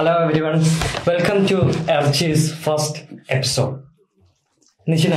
[0.00, 0.54] Hello every one
[1.08, 1.54] welcome to
[1.92, 3.82] എർച്ചീസ് first episode
[4.88, 5.14] നിശിന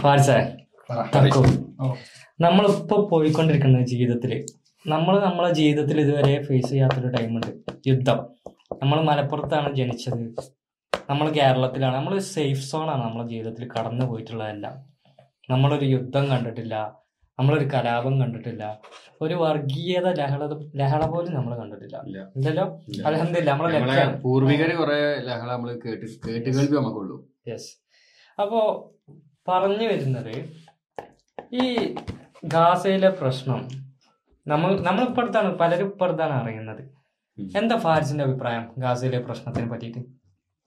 [0.00, 0.30] ഫാരിസ
[1.16, 1.42] തക്കു.
[2.40, 4.46] നമ്മളിപ്പോ പോയിക്കൊണ്ടിരിക്കുന്ന ജീവിതത്തിൽ
[4.86, 8.18] നമ്മൾ നമ്മളെ ജീവിതത്തിൽ ഇതുവരെ ഫേസ് ചെയ്യാത്തൊരു ടൈമുണ്ട് യുദ്ധം.
[8.82, 10.34] നമ്മൾ മലപ്പുറത്താണ് ജനിച്ചത്.
[11.10, 11.96] നമ്മൾ കേരളത്തിലാണ്.
[11.96, 14.76] നമ്മൾ സേഫ് സോണാണ് നമ്മളെ ജീവിതത്തിൽ കടന്നു പോയിട്ടുള്ളതെല്ലാം
[15.50, 16.94] നമ്മളൊരു യുദ്ധം കണ്ടിട്ടില്ല.
[17.38, 18.64] നമ്മളൊരു കലാപം കണ്ടിട്ടില്ല.
[19.22, 20.42] ഒരു വർഗീയത ലഹള
[20.80, 21.96] ലഹള പോലും നമ്മൾ കണ്ടിട്ടില്ല.
[22.36, 22.64] എന്തല്ലോ.
[23.08, 27.16] അലഹമില്ല നമ്മളെ പൂർവികര് കുറെ ലഹള നമ്മൾ കേട്ട് കേട്ട് കേൾവി നമുക്കുള്ളൂ
[27.50, 27.70] യെസ്
[28.40, 28.60] അപ്പോ
[29.48, 30.34] പറഞ്ഞു വരുന്നത്
[31.60, 31.64] ഈ
[32.54, 33.60] ഗാസയിലെ പ്രശ്നം
[34.46, 36.82] നമ്മൾ നമ്മളിപ്പോഴത്താണ് പലരും ഇപ്പോഴത്താണ് അറിയുന്നത്.
[37.60, 40.02] എന്താ ഫാരിസിന്റെ അഭിപ്രായം ഗാസയിലെ പ്രശ്നത്തിനെ പറ്റിയിട്ട്?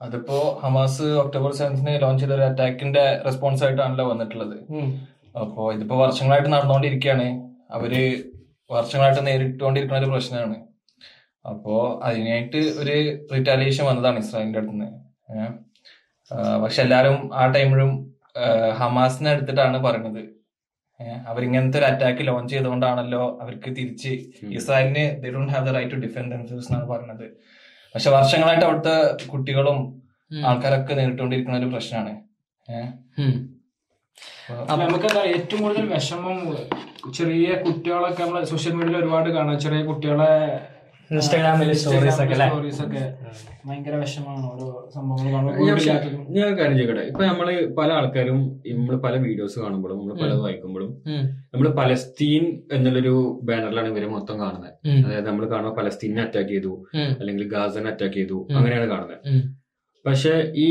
[0.01, 4.57] അതിപ്പോ ഹമാസ് ഒക്ടോബർ സെവൻത്തിന് ലോഞ്ച് ചെയ്ത ഒരു അറ്റാക്കിന്റെ റെസ്പോൺസ് ആയിട്ടാണല്ലോ വന്നിട്ടുള്ളത്.
[5.35, 7.27] അപ്പോ ഇതിപ്പോ വർഷങ്ങളായിട്ട് നടന്നുകൊണ്ടിരിക്കുകയാണ്
[7.71, 7.93] അവർ
[8.69, 10.57] വർഷങ്ങളായിട്ട് നേരിട്ടുകൊണ്ടിരിക്കുന്ന ഒരു പ്രശ്നമാണ്
[11.45, 12.95] അപ്പോ അതിനായിട്ട് ഒരു
[13.35, 14.89] റിറ്റാലിയേഷൻ വന്നതാണ് ഇസ്രായേലിന്റെ അടുത്തുനിന്ന്.
[16.63, 17.91] പക്ഷെ എല്ലാരും ആ ടൈമിലും
[18.77, 20.23] ഹമാസിനെ എടുത്തിട്ടാണ് പറയുന്നത്
[21.27, 24.11] അവരിങ്ങനത്തെ ഒരു അറ്റാക്ക് ലോഞ്ച് ചെയ്തുകൊണ്ടാണല്ലോ അവർക്ക് തിരിച്ച്.
[24.41, 27.27] ഇസ്രായേലിന് they don't have the right to defend themselves എന്നാണ് പറയുന്നത്
[27.95, 32.21] പക്ഷെ വർഷങ്ങളായിട്ട് അവിടുത്തെ കുട്ടികളും ആൾക്കാരൊക്കെ നേരിട്ടുകൊണ്ടിരിക്കുന്ന ഒരു പ്രശ്നമാണ്
[32.69, 32.91] ഏഹ്
[34.69, 36.37] അപ്പൊ നമുക്ക് ഏറ്റവും കൂടുതൽ വിഷമം
[37.17, 39.55] ചെറിയ കുട്ടികളൊക്കെ നമ്മൾ സോഷ്യൽ മീഡിയയിൽ ഒരുപാട് കാണാം.
[39.65, 40.33] ചെറിയ കുട്ടികളെ
[41.11, 42.47] ഇൻസ്റ്റാഗ്രാമിലെ സ്റ്റോറീസ് ഒക്കെ അല്ലേ?
[42.49, 43.03] സ്റ്റോറീസ് ഒക്കെ
[43.67, 46.51] ഭയങ്കര വിഷമമാണ് ഓരോ സംഭവങ്ങൾ കാണുമ്പോൾ ഞാൻ.
[46.59, 47.05] കാര്യം ചോദിക്കട്ടെ?
[47.11, 47.47] ഇപ്പൊ നമ്മൾ
[47.79, 48.39] പല ആൾക്കാരും
[48.79, 52.45] നമ്മൾ പല വീഡിയോസ് കാണുമ്പോഴും നമ്മൾ പലത് വായിക്കുമ്പോഴും നമ്മൾ നമ്മൾ പലസ്തീൻ
[52.77, 53.15] എന്നുള്ളൊരു
[53.49, 54.71] ബാനറിലാണ് ഇവർ മൊത്തം കാണുന്നത്
[55.05, 56.73] അതായത് നമ്മൾ കാണുമ്പോൾ പലസ്തീനെ അറ്റാക്ക് ചെയ്തു
[57.19, 59.19] അല്ലെങ്കിൽ ഗാസനെ അറ്റാക്ക് ചെയ്തു അങ്ങനെയാണ് കാണുന്നത്.
[60.05, 60.69] പക്ഷെ ഈ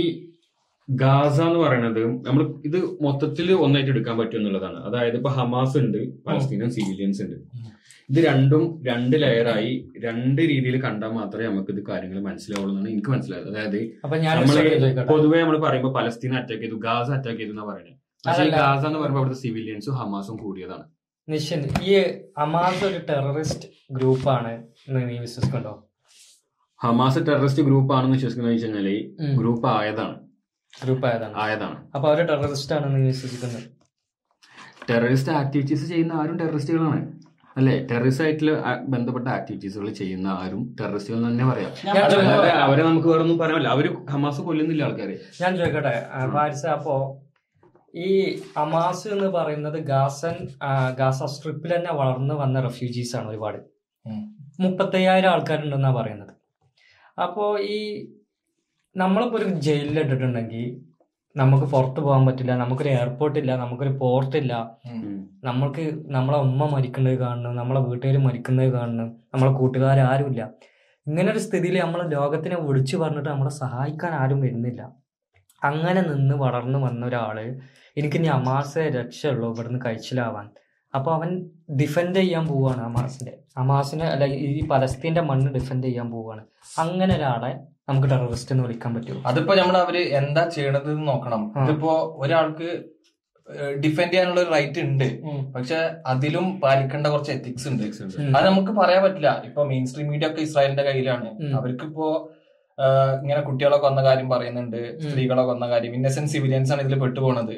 [0.88, 4.76] ഗാസ എന്ന് പറയുന്നത് നമ്മൾ ഇത് മൊത്തത്തിൽ ഒന്നായിട്ട് എടുക്കാൻ പറ്റും എന്നുള്ളതാണ്.
[4.76, 7.36] അതായത് ഇപ്പൊ ഹമാസ് ഉണ്ട് പലസ്തീനും സിവിലിയൻസ് ഉണ്ട്.
[8.10, 13.48] ഇത് രണ്ടും രണ്ട് ലെയറായി രണ്ട് രീതിയിൽ കണ്ടാൽ മാത്രമേ നമുക്ക് ഇത് കാര്യങ്ങൾ മനസ്സിലാവുള്ളൂ എന്നാണ് എനിക്ക് മനസ്സിലായത്.
[13.48, 13.80] അതായത്
[14.36, 18.98] നമ്മൾ പൊതുവേ നമ്മൾ പറയുമ്പോൾ പലസ്തീൻ അറ്റാക്ക് ചെയ്തു ഗാസ അറ്റാക്ക് ചെയ്തു എന്നാ പറയുന്നത് പക്ഷേ ഗാസ എന്ന്
[18.98, 20.84] പറയുമ്പോൾ അവിടുത്തെ സിവിലിയൻസും ഹമാസും കൂടിയതാണ്.
[21.28, 21.82] നിശ്ചിത്.
[21.82, 22.02] ഈ
[22.38, 25.84] ഹമാസ് ഒരു ടെററിസ്റ്റ് ഗ്രൂപ്പാണ് നീ വിശ്വസിക്കണ്ടോ?
[26.80, 28.88] ഹമാസ് ടെററിസ്റ്റ് ഗ്രൂപ്പ് ആണെന്ന് വിശ്വസിക്കുന്നത് വെച്ച് കഴിഞ്ഞാൽ
[29.20, 29.36] ഉം.
[29.38, 30.27] ഗ്രൂപ്പ് ആയതാണ്.
[30.84, 31.34] ഗ്രൂപ്പ് ആയതാണ്.
[31.36, 31.78] ആയതാണ്.
[31.94, 33.64] അപ്പൊ അവർ ടെററിസ്റ്റ് ആണെന്ന് വിശ്വസിക്കുന്നത്
[34.90, 37.00] ടെററിസ്റ്റ് ആക്ടിവിറ്റീസ് ചെയ്യുന്ന ആരും ടെററിസ്റ്റുകളാണ്
[37.56, 37.86] അല്ലെ?
[37.90, 38.52] ടെററിസ്റ്റ് ആയിട്ടുള്ള
[38.88, 41.70] ബന്ധപ്പെട്ട ആക്ടിവിറ്റീസുകൾ ചെയ്യുന്ന ആരും ടെററിസ്റ്റുകൾ തന്നെ പറയാം.
[41.86, 41.96] ഞാൻ
[42.62, 45.16] അവരെ നമുക്ക് വേറെ ഒന്നും പറയാമല്ല അവർ ഹമാസ് കൊല്ലുന്നില്ല ആൾക്കാരെ.
[45.42, 46.94] ഞാൻ ചോദിക്കട്ടെ ആ, ഫാരിസ അപ്പോ
[47.94, 48.08] ഈ
[48.58, 50.36] ഹമാസ് എന്ന് പറയുന്നത് ഗാസൻ
[50.98, 53.58] ഗാസ സ്ട്രിപ്പിൽ തന്നെ വളർന്നു വന്ന റെഫ്യൂജീസ് ആണ് ഒരുപാട്.
[54.60, 56.32] മുപ്പത്തയ്യായിരം ആൾക്കാരുണ്ടെന്നാ പറയുന്നത്.
[57.22, 57.78] അപ്പോ ഈ
[59.00, 60.66] നമ്മളിപ്പോ ഒരു ജയിലിൽ ഇട്ടിട്ടുണ്ടെങ്കിൽ
[61.36, 64.52] നമുക്ക് പുറത്ത് പോകാൻ പറ്റില്ല നമുക്കൊരു എയർപോർട്ട് ഇല്ല നമുക്കൊരു പോർട്ട് ഇല്ല.
[65.48, 65.82] നമ്മൾക്ക്
[66.16, 70.42] നമ്മളെ ഉമ്മ മരിക്കുന്നത് കാണണം നമ്മളെ വീട്ടുകാർ മരിക്കുന്നത് കാണണം നമ്മളെ കൂട്ടുകാർ ആരുമില്ല
[71.06, 74.80] ഇങ്ങനെ ഒരു സ്ഥിതിയിൽ നമ്മൾ ലോകത്തിനെ വിളിച്ചു പറഞ്ഞിട്ട് നമ്മളെ സഹായിക്കാൻ ആരും വരുന്നില്ല.
[75.62, 77.36] അങ്ങനെ നിന്ന് വളർന്നു വന്ന ഒരാൾ
[77.96, 80.46] എനിക്ക് ഇനി അമാസെ രക്ഷയുള്ളൂ ഇവിടുന്ന് കഴിച്ചിലാവാൻ.
[80.94, 81.30] അപ്പൊ അവൻ
[81.80, 83.32] ഡിഫെൻഡ് ചെയ്യാൻ പോവാണ് അമാസിന്റെ.
[83.62, 86.42] അമാസിനെ അല്ല ഈ പലസ്തീന്റെ മണ്ണ് ഡിഫെൻഡ് ചെയ്യാൻ പോവാണ്
[86.84, 87.52] അങ്ങനെ ഒരാളെ
[87.88, 91.42] നമുക്ക് ടെററിസ്റ്റ് എന്ന് വിളിക്കാൻ പറ്റുമോ അതിപ്പോ നമ്മൾ അവർ എന്താ ചെയ്യണത് നോക്കണം.
[91.64, 92.68] ഇതിപ്പോ ഒരാൾക്ക്
[93.84, 95.06] ഡിഫെൻഡ് ചെയ്യാനുള്ള ഒരു റൈറ്റ് ഉണ്ട്.
[95.54, 95.78] പക്ഷെ
[96.12, 97.84] അതിലും പാലിക്കേണ്ട കുറച്ച് എത്തിക്സ് ഉണ്ട്.
[98.36, 99.30] അത് നമുക്ക് പറയാൻ പറ്റില്ല.
[99.48, 101.30] ഇപ്പൊ മെയിൻ സ്ട്രീം മീഡിയ ഒക്കെ ഇസ്രായേലിന്റെ കയ്യിലാണ്.
[101.58, 102.08] അവർക്കിപ്പോ
[103.22, 104.80] ഇങ്ങനെ കുട്ടികളെ കൊന്ന കാര്യം പറയുന്നുണ്ട്.
[105.04, 105.94] സ്ത്രീകളെ കൊന്ന കാര്യം.
[105.98, 107.56] ഇന്നസെന്റ് സിവിലിയൻസ് ആണ് ഇതിൽ പെട്ടുപോണത്.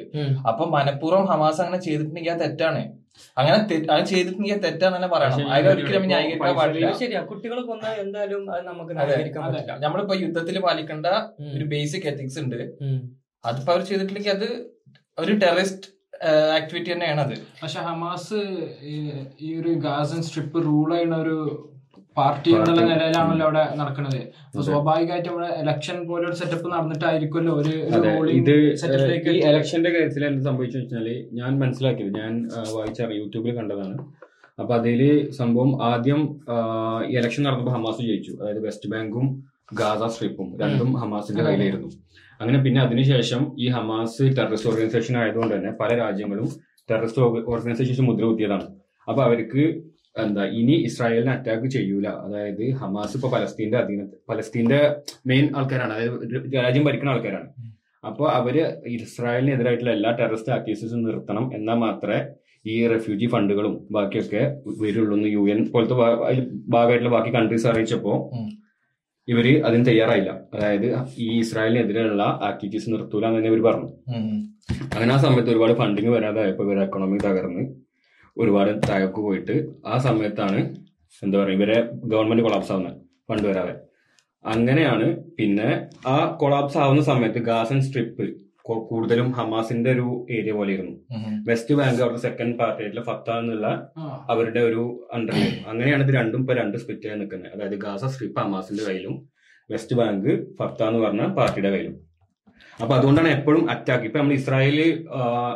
[0.49, 2.81] അപ്പൊ മനഃപൂർവം ഹമാസ് അങ്ങനെ ചെയ്തിട്ടുണ്ടെങ്കിൽ അത് തെറ്റാണ്.
[3.37, 5.37] അങ്ങനെ അങ്ങനെ അത് ചെയ്തിട്ടുണ്ടെങ്കിൽ തെറ്റാന്ന് തന്നെ പറയണം
[5.71, 6.91] ഒരിക്കലും ന്യായീകരിക്കാൻ പാടില്ല.
[6.93, 9.43] ശരിയാ കുട്ടികളെ കൊന്നാൽ എന്തായാലും അത് നമുക്ക് ന്യായീകരിക്കാൻ.
[9.47, 9.77] പറ്റില്ല.
[9.79, 11.07] നമ്മളിപ്പോ യുദ്ധത്തിൽ പാലിക്കേണ്ട
[11.53, 12.59] ഒരു ബേസിക് എത്തിക്സ് ഉണ്ട്.
[13.43, 14.47] അതിപ്പോ അവർ ചെയ്തിട്ടില്ലെങ്കിൽ അത്
[15.17, 15.87] ഒരു ടെററിസ്റ്റ്
[16.55, 18.39] ആക്ടിവിറ്റി തന്നെയാണ് അത് പക്ഷെ ഹമാസ്
[18.83, 21.37] ഈ- ഈ ഒരു ഗാസൻ സ്ട്രിപ്പ് റൂൾ ചെയ്യുന്ന ഒരു
[22.17, 22.81] പാർട്ടി എന്നുള്ള.
[22.91, 24.17] നിലയിലാണല്ലോ അവിടെ നടക്കുന്നത്
[24.47, 27.73] അപ്പൊ സ്വാഭാവികമായിട്ട് നമ്മുടെ ഇലക്ഷൻ പോലെ ഒരു സെറ്റപ്പ് നടന്നിട്ടായിരിക്കുമല്ലോ ഒരു
[28.39, 28.53] ഇത്
[29.33, 31.07] ഈ ഇലക്ഷന്റെ കാര്യത്തിൽ എന്ത് സംഭവിച്ചു വെച്ചാൽ
[31.39, 32.33] ഞാൻ മനസ്സിലാക്കിയത് ഞാൻ
[32.75, 33.95] വായിച്ച യൂട്യൂബിൽ കണ്ടതാണ്.
[34.61, 35.01] അപ്പൊ അതിൽ
[35.39, 36.21] സംഭവം ആദ്യം
[37.11, 38.33] ഈ ഇലക്ഷൻ നടന്നപ്പോൾ ഹമാസ് ജയിച്ചു.
[38.41, 39.27] അതായത് വെസ്റ്റ് ബാങ്കും
[39.79, 41.89] ഗാസ സ്ട്രിപ്പും രണ്ടും ഹമാസിന്റെ കയ്യിലായിരുന്നു.
[42.41, 46.49] അങ്ങനെ പിന്നെ അതിനുശേഷം ഈ ഹമാസ് ടെററിസ്റ്റ് ഓർഗനൈസേഷൻ ആയതുകൊണ്ട് തന്നെ പല രാജ്യങ്ങളും
[46.89, 47.21] ടെററിസ്റ്റ്
[47.53, 48.67] ഓർഗനൈസേഷൻ മുദ്ര കുത്തിയതാണ്.
[49.07, 49.63] അപ്പൊ അവർക്ക്
[50.15, 52.07] എന്താ ഇനി ഇസ്രായേലിനെ അറ്റാക്ക് ചെയ്യൂല.
[52.07, 54.95] അതായത് ഹമാസ് ഇപ്പൊ പലസ്തീന്റെ അധീന പലസ്തീന്റെ
[55.27, 55.93] മെയിൻ ആൾക്കാരാണ്.
[55.93, 57.49] അതായത് രാജ്യം ഭരിക്കുന്ന ആൾക്കാരാണ്.
[58.03, 58.55] അപ്പോൾ അവർ
[58.85, 62.19] ഇസ്രായേലിനെതിരായിട്ടുള്ള എല്ലാ ടെററിസ്റ്റ് ആക്ടിവിറ്റീസും നിർത്തണം എന്നാൽ മാത്രമേ
[62.65, 64.41] ഈ റെഫ്യൂജി ഫണ്ടുകളും ബാക്കിയൊക്കെ
[64.81, 65.93] വരുള്ളൂ എന്ന് യു എൻ പോലത്തെ
[66.67, 68.13] ഭാഗമായിട്ടുള്ള ബാക്കി കൺട്രീസ് അറിയിച്ചപ്പോ.
[69.27, 70.31] ഇവർ അതിന് തയ്യാറായില്ല.
[70.53, 70.87] അതായത്
[71.17, 73.89] ഈ ഇസ്രായേലിനെതിരെയുള്ള ആക്ടിവിറ്റീസ് നിർത്തൂല എന്ന് തന്നെ ഇവർ പറഞ്ഞു.
[74.93, 77.63] അങ്ങനെ ആ സമയത്ത് ഒരുപാട് ഫണ്ടിങ് വരാതായപ്പോൾ ഇവർ എക്കണോമി തകർന്ന്.
[78.37, 79.55] ഒരുപാട് താഴേക്ക് പോയിട്ട്
[79.85, 80.59] ആ സമയത്താണ്
[81.23, 81.77] എന്താ പറയുക ഇവരെ
[82.11, 82.97] ഗവൺമെന്റ് കൊളാപ്സ് ആവുന്നത്
[83.29, 83.73] ഫണ്ട് വരാതെ.
[84.45, 85.07] അങ്ങനെയാണ്
[85.37, 85.67] പിന്നെ
[86.07, 88.25] ആ കൊളാപ്സ് ആവുന്ന സമയത്ത് ഗാസൻ സ്ട്രിപ്പ്
[88.89, 90.95] കൂടുതലും ഹമാസിന്റെ ഒരു ഏരിയ പോലെ പോലെയായിരുന്നു
[91.47, 93.67] വെസ്റ്റ് ബാങ്ക് അവരുടെ സെക്കൻഡ് പാർട്ടിയായിട്ടുള്ള ഫത്ത എന്നുള്ള
[94.29, 94.83] അവരുടെ ഒരു
[95.15, 95.35] അണ്ടർ
[95.71, 97.51] അങ്ങനെയാണ് ഇത് രണ്ടും ഇപ്പൊ രണ്ട് സ്പിറ്റ് ആയി നിൽക്കുന്നത്.
[97.55, 99.15] അതായത് ഗാസ സ്ട്രിപ്പ് ഹമാസിന്റെ കയ്യിലും
[99.69, 100.29] വെസ്റ്റ് ബാങ്ക്
[100.59, 101.95] ഫത്ത എന്ന് പറഞ്ഞ പാർട്ടിയുടെ കയ്യിലും.
[102.79, 104.77] അപ്പൊ അതുകൊണ്ടാണ് എപ്പോഴും അറ്റാക്ക് ഇപ്പൊ നമ്മൾ ഇസ്രായേൽ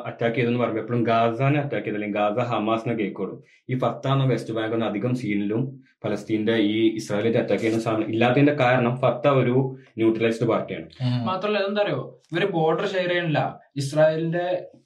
[0.09, 3.35] അറ്റാക്ക് ചെയ്തെന്ന് പറയുമ്പോൾ എപ്പോഴും ഗാസാനെ അറ്റാക്ക് ചെയ്ത് അല്ലെങ്കിൽ ഗാസ ഹമാസിനെ കേൾക്കുള്ളൂ.
[3.69, 5.61] ഈ ഫത്താന്ന വെസ്റ്റ് ബാങ്ക് എന്ന അധികം സീനിലും
[6.03, 9.55] ഫലസ്തീന്റെ ഈ ഇസ്രായേലിന്റെ അറ്റാക്ക് ചെയ്യുന്ന സാധനം ഇല്ലാത്തതിന്റെ കാരണം ഫത്ത ഒരു
[9.99, 10.87] ന്യൂട്രലൈസ്ഡ് പാർട്ടിയാണ്.
[11.29, 13.41] മാത്രമല്ല എന്താ അറിയോ ഇവർ ബോർഡർ ഷെയർ ചെയ്യണില്ല
[13.81, 14.45] ഇസ്രായേലിന്റെ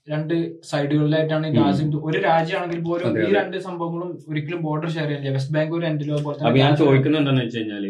[0.09, 0.35] രണ്ട്
[0.69, 5.75] സൈഡുകളിലായിട്ടാണ് ഈ ഗാസിൻ ഒരു രാജ്യമാണെങ്കിൽ പോലും ഈ രണ്ട് സംഭവങ്ങളും ഒരിക്കലും ബോർഡർ ഷെയർ ചെയ്യില്ല വെസ്റ്റ് ബാങ്ക്
[5.79, 7.85] ഒരു എൻഡിലോ അപ്പൊ ഞാൻ ചോദിക്കുന്നത് എന്താണെന്ന് വെച്ച് കഴിഞ്ഞാൽ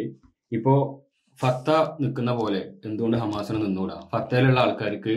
[0.51, 0.73] ഇപ്പോ
[1.39, 1.69] ഫത്ത
[2.01, 5.15] നിൽക്കുന്ന പോലെ എന്തുകൊണ്ട് ഹമാസിന് നിന്നുകൂടാ ഫത്തയിലുള്ള ആൾക്കാർക്ക്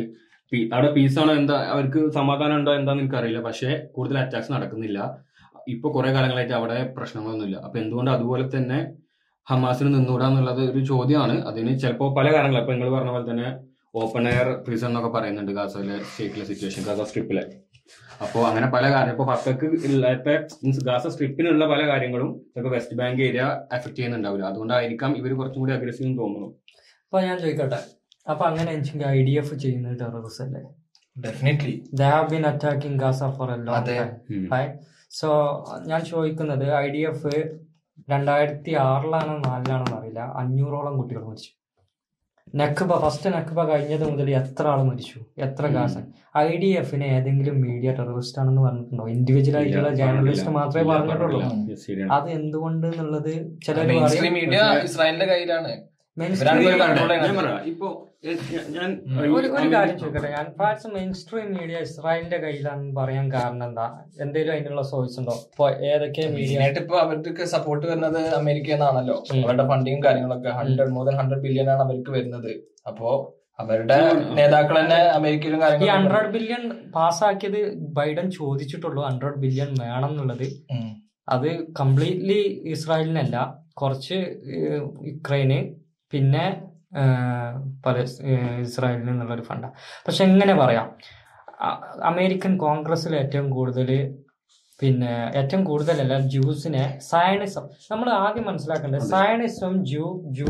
[0.72, 1.56] അവിടെ പീസാണോ എന്താ?
[1.72, 3.40] അവർക്ക് സമാധാനം ഉണ്ടോ എന്താന്ന് എനിക്കറിയില്ല.
[3.42, 4.98] പക്ഷേ കൂടുതൽ അറ്റാക്സ് നടക്കുന്നില്ല.
[5.68, 7.56] ഇപ്പൊ കുറെ കാലങ്ങളായിട്ട് അവിടെ പ്രശ്നങ്ങളൊന്നുമില്ല.
[7.56, 8.78] അപ്പൊ എന്തുകൊണ്ട് അതുപോലെ തന്നെ
[9.46, 11.36] ഹമാസിന് നിന്നുകൂടാന്നുള്ളത് ഒരു ചോദ്യമാണ്.
[11.50, 13.48] അതിന് ചിലപ്പോ പല കാരണങ്ങൾ ഇപ്പൊ നിങ്ങൾ പറഞ്ഞ പോലെ തന്നെ
[13.94, 17.42] ഓപ്പൺ എയർ പ്രിസൺ എന്നൊക്കെ പറയുന്നുണ്ട് ഗാസയിലെ സ്റ്റേറ്റിലെ സിറ്റുവേഷൻ ഗാസ സ്ട്രിപ്പിലെ
[18.24, 19.12] അപ്പോ അങ്ങനെ പല കാര്യം.
[19.14, 20.28] ഇപ്പൊ ഫത്തക്ക് ഇല്ലാത്ത
[20.62, 23.44] മീൻസ് ഗാസ സ്ട്രിപ്പിനുള്ള പല കാര്യങ്ങളും ചിലപ്പോൾ വെസ്റ്റ് ബാങ്ക് ഏരിയ
[23.76, 24.44] എഫക്ട് ചെയ്യുന്നുണ്ടാവില്ല.
[24.44, 26.48] അതുകൊണ്ടായിരിക്കാം ഇവർ കുറച്ചും കൂടി അഗ്രസീവ് തോന്നുന്നു.
[27.06, 27.80] അപ്പൊ ഞാൻ ചോദിക്കട്ടെ.
[28.30, 28.70] അപ്പൊ അങ്ങനെ
[29.06, 30.62] ഐ ഡി എഫ് ചെയ്യുന്ന ടെററിസം അല്ലേ?
[31.24, 34.12] Definitely they have been attacking Gaza for a long time
[34.52, 34.76] right
[35.20, 35.28] so
[35.90, 37.32] ഞാൻ ചോദിക്കുന്നത് ഐ ഡി എഫ്
[38.10, 40.20] രണ്ടായിരത്തി ആറിലാണോ നാലിലാണോ അറിയില്ല.
[40.42, 41.50] അഞ്ഞൂറോളം കുട്ടികൾ മരിച്ചു.
[42.60, 45.18] നക്ബ ഫസ്റ്റ് നക്ബ കഴിഞ്ഞത് മുതൽ എത്ര ആൾ മരിച്ചു?
[45.46, 46.02] എത്ര ഗാസൻ
[46.38, 49.06] ഐ ഡി എഫിനെ ഏതെങ്കിലും മീഡിയ ടെററിസ്റ്റ് ആണെന്ന് പറഞ്ഞിട്ടുണ്ടോ?
[49.14, 51.40] ഇൻഡിവിജ്വൽ ആയിട്ടുള്ള ജേർണലിസ്റ്റ് മാത്രമേ പറഞ്ഞിട്ടുള്ളൂ.
[52.16, 53.32] അത് എന്തുകൊണ്ട് എന്നുള്ളത്
[53.66, 53.78] ചില
[54.36, 55.72] മീഡിയ ഇസ്രായേലിന്റെ കയ്യിലാണ്.
[56.20, 56.30] ഞാൻ
[57.70, 57.88] ഇപ്പൊ
[59.38, 60.30] ഒരു കാര്യം ചോദിക്കട്ടെ.
[60.34, 63.86] ഞാൻ ഫാറ്റ്സ് മെയിൻ സ്ട്രീം മീഡിയ ഇസ്രായേലിന്റെ കയ്യിലാണെന്ന് പറയാൻ കാരണം എന്താ?
[64.24, 65.34] എന്തെങ്കിലും അതിനുള്ള സോഴ്സ് ഉണ്ടോ?
[65.50, 69.16] ഇപ്പൊ ഏതൊക്കെ മീഡിയ ഇപ്പൊ അവർക്ക് സപ്പോർട്ട് വരുന്നത് അമേരിക്കയിൽ നിന്നാണല്ലോ.
[69.44, 72.52] അവരുടെ ഫണ്ടിങ്ങും കാര്യങ്ങളൊക്കെ hundred more than hundred billion ആണ് അവർക്ക് വരുന്നത്.
[72.90, 73.08] അപ്പോ
[73.62, 73.98] അവരുടെ
[74.38, 76.62] നേതാക്കൾ തന്നെ അമേരിക്കയിലും ഈ ഹൺഡ്രഡ് ബില്യൺ
[76.96, 77.60] പാസ്സാക്കിയത്
[77.98, 79.02] ബൈഡൻ ചോദിച്ചിട്ടുള്ളൂ.
[79.10, 80.46] ഹൺഡ്രഡ് ബില്യൺ വേണം എന്നുള്ളത്
[81.34, 81.50] അത്
[81.80, 82.40] കംപ്ലീറ്റ്ലി
[82.76, 83.36] ഇസ്രായേലിനല്ല.
[83.80, 84.16] കുറച്ച്
[85.10, 85.58] യുക്രൈന്
[86.12, 86.44] പിന്നെ
[87.86, 87.96] പല
[88.64, 89.74] ഇസ്രായേലിൽ നിന്നുള്ളൊരു ഫണ്ടാണ്
[90.06, 90.88] പക്ഷെ എങ്ങനെ പറയാം?
[92.10, 93.90] അമേരിക്കൻ കോൺഗ്രസ്സിൽ ഏറ്റവും കൂടുതൽ
[94.80, 100.06] പിന്നെ ഏറ്റവും കൂടുതലല്ല ജ്യൂസിനെ സയണിസം നമ്മൾ ആദ്യം മനസ്സിലാക്കേണ്ടത് സയണിസം ജൂ
[100.38, 100.48] ജൂ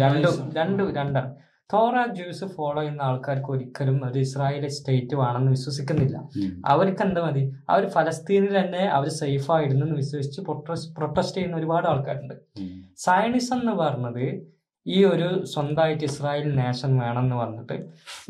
[0.00, 1.30] രണ്ടും രണ്ട് രണ്ടാണ്.
[1.72, 6.16] തോറ ജ്യൂസ് ഫോളോ ചെയ്യുന്ന ആൾക്കാർക്ക് ഒരിക്കലും ഒരു ഇസ്രായേൽ സ്റ്റേറ്റ് വേണമെന്ന് വിശ്വസിക്കുന്നില്ല.
[6.72, 7.42] അവർക്ക് എന്താ മതി?
[7.70, 10.40] അവർ ഫലസ്തീനിൽ തന്നെ അവർ സേഫ് ആയിരുന്നു എന്ന് വിശ്വസിച്ച്
[10.98, 12.34] പ്രൊട്ടസ്റ്റ് ചെയ്യുന്ന ഒരുപാട് ആൾക്കാരുണ്ട്.
[13.06, 14.24] സയണിസം എന്ന് പറഞ്ഞത്
[14.88, 17.76] ഈ ഒരു സ്വന്തമായിട്ട് ഇസ്രായേൽ നേഷൻ വേണം എന്ന് പറഞ്ഞിട്ട്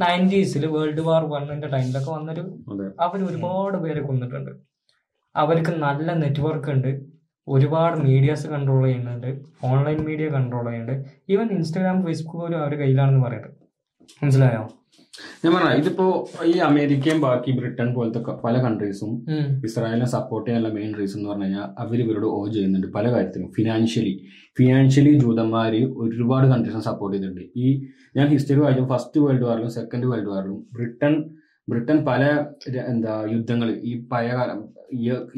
[0.00, 2.44] നയന്റീസിൽ വേൾഡ് വാർ വണ്ണിന്റെ ടൈമിലൊക്കെ വന്നൊരു.
[3.00, 4.50] അവർ ഒരുപാട് പേരെ കൊന്നിട്ടുണ്ട്.
[5.36, 7.00] അവർക്ക് നല്ല നെറ്റ്വർക്ക് ഉണ്ട്.
[7.48, 9.38] ഒരുപാട് മീഡിയാസ് കൺട്രോൾ ചെയ്യുന്നുണ്ട്.
[9.64, 11.04] ഓൺലൈൻ മീഡിയ കൺട്രോൾ ചെയ്യുന്നുണ്ട്.
[11.28, 13.54] ഈവൻ ഇൻസ്റ്റാഗ്രാം ഫേസ്ബുക്ക് പോലും അവരുടെ കയ്യിലാണെന്ന് പറയുന്നത്
[14.24, 14.68] മനസ്സിലായോ?
[15.42, 16.04] ഞാൻ പറഞ്ഞ ഇതിപ്പോ
[16.50, 19.12] ഈ അമേരിക്കയും ബാക്കി ബ്രിട്ടൻ പോലത്തെ പല കൺട്രീസും
[19.68, 23.48] ഇസ്രായേലിനെ സപ്പോർട്ട് ചെയ്യാനുള്ള മെയിൻ റീസൺ എന്ന് പറഞ്ഞു കഴിഞ്ഞാൽ അവർ ഇവരോട് ഓ ചെയ്യുന്നുണ്ട് പല കാര്യത്തിലും.
[23.56, 24.14] ഫിനാൻഷ്യലി
[24.58, 27.44] ഫിനാൻഷ്യലി ജൂതന്മാര് ഒരുപാട് കൺട്രീസിനെ സപ്പോർട്ട് ചെയ്തിട്ടുണ്ട്.
[27.64, 27.66] ഈ
[28.16, 31.14] ഞാൻ ഹിസ്റ്ററി വായിച്ചു ഫസ്റ്റ് വേൾഡ് വാറിലും സെക്കൻഡ് വേൾഡ് വാറിലും ബ്രിട്ടൻ
[31.68, 32.22] ബ്രിട്ടൻ പല
[32.92, 34.60] എന്താ യുദ്ധങ്ങൾ ഈ പഴയ കാലം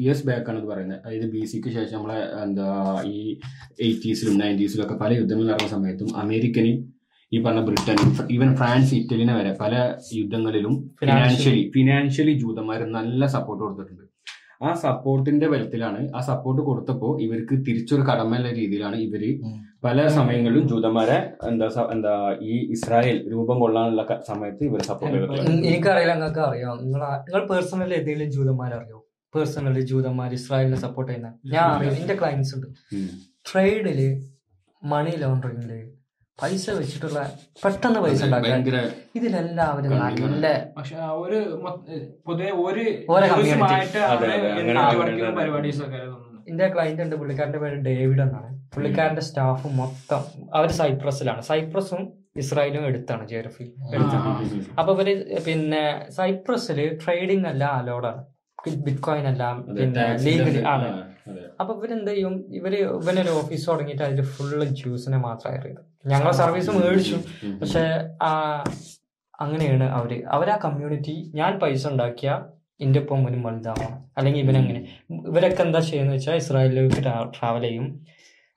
[0.01, 0.99] ഇയേഴ്സ് ബാക്ക് ആണ് ഇത് പറയുന്നത്.
[1.05, 2.67] അതായത് ബി സിക്ക് ശേഷം നമ്മളെ എന്താ
[3.15, 3.17] ഈ
[3.87, 6.77] എയ്റ്റീസിലും നയന്റീസിലും ഒക്കെ പല യുദ്ധങ്ങൾ നടന്ന സമയത്തും അമേരിക്കനും
[7.31, 7.97] ഈ പറഞ്ഞ ബ്രിട്ടൻ
[8.35, 9.73] ഈവൻ ഫ്രാൻസ് ഇറ്റലിനെ വരെ പല
[10.19, 14.05] യുദ്ധങ്ങളിലും ഫിനാൻഷ്യലി ഫിനാൻഷ്യലി ജൂതന്മാർ നല്ല സപ്പോർട്ട് കൊടുത്തിട്ടുണ്ട്.
[14.61, 19.23] ആ സപ്പോർട്ടിന്റെ ബലത്തിലാണ് ആ സപ്പോർട്ട് കൊടുത്തപ്പോൾ ഇവർക്ക് തിരിച്ചൊരു കടമയുള്ള രീതിയിലാണ് ഇവർ
[19.83, 21.15] പല സമയങ്ങളിലും ജൂതന്മാരെ
[21.49, 22.11] എന്താ എന്താ
[22.49, 28.75] ഈ ഇസ്രായേൽ രൂപം കൊള്ളാനുള്ള സമയത്ത് ഇവർ സപ്പോർട്ട് എനിക്കറിയില്ല നിങ്ങൾക്ക് അറിയാം നിങ്ങൾ നിങ്ങൾ പേഴ്സണലി ഏതെങ്കിലും ജൂതന്മാരെ
[28.79, 28.99] അറിയോ
[29.33, 31.29] പേഴ്സണലി ജൂതന്മാർ ഇസ്രായേലിനെ സപ്പോർട്ട് ചെയ്യുന്ന?
[31.53, 32.67] ഞാൻ അറിയാം എന്റെ ക്ലയൻസ് ഉണ്ട്.
[33.49, 33.99] ട്രേഡിൽ
[34.81, 35.71] മണി ലോണ്ടറിംഗിൽ
[36.41, 37.19] പൈസ വെച്ചിട്ടുള്ള
[37.63, 38.63] പെട്ടെന്ന് പൈസ ഉണ്ടാക്കാൻ
[39.17, 41.39] ഇതിലെല്ലാവരും നല്ല പക്ഷെ ഒരു
[42.27, 42.83] പൊതുവെ ഒരു
[46.51, 48.49] എന്റെ ക്ലയന്റ് ഉണ്ട് പുള്ളിക്കാരന്റെ പേര് ഡേവിഡ് എന്നാണ്.
[48.73, 50.21] പുള്ളിക്കാരന്റെ സ്റ്റാഫ് മൊത്തം
[50.57, 51.41] അവർ സൈപ്രസിലാണ്.
[51.49, 52.01] സൈപ്രസും
[52.41, 54.33] ഇസ്രായേലും എടുത്താണ് ജിയോഗ്രഫി എടുത്താണ്.
[54.79, 55.09] അപ്പൊ ഇവർ
[55.47, 55.83] പിന്നെ
[56.17, 58.21] സൈപ്രസിൽ ട്രേഡിംഗ് എല്ലാം അലോഡാണ്
[58.87, 60.89] ബിറ്റ് കോയിൻ എല്ലാം പിന്നെ ലീഗലി ആണ്.
[61.59, 67.15] അപ്പൊ ഇവരെന്ത് ചെയ്യും ഇവർ ഇവനൊരു ഓഫീസ് തുടങ്ങിയിട്ട് അതിൽ ഫുള്ള് ജ്യൂസിനെ മാത്രം അറിയത് ഞങ്ങളെ സർവീസ് മേടിച്ചു.
[67.61, 68.63] പക്ഷെ ആ
[69.41, 70.23] അങ്ങനെയാണ് അവർ.
[70.27, 72.45] അവരാ കമ്മ്യൂണിറ്റി ഞാൻ പൈസ ഉണ്ടാക്കിയ
[72.81, 74.11] എന്റെ ഒപ്പം ഇവനും വലുതാവണം.
[74.17, 74.87] അല്ലെങ്കിൽ ഇവനെങ്ങനെ?
[75.11, 77.03] ഇവരൊക്കെ എന്താ ചെയ്യുന്നത് വെച്ചാൽ ഇസ്രായേലിലേക്ക്
[77.39, 78.05] ട്രാവൽ ചെയ്യും.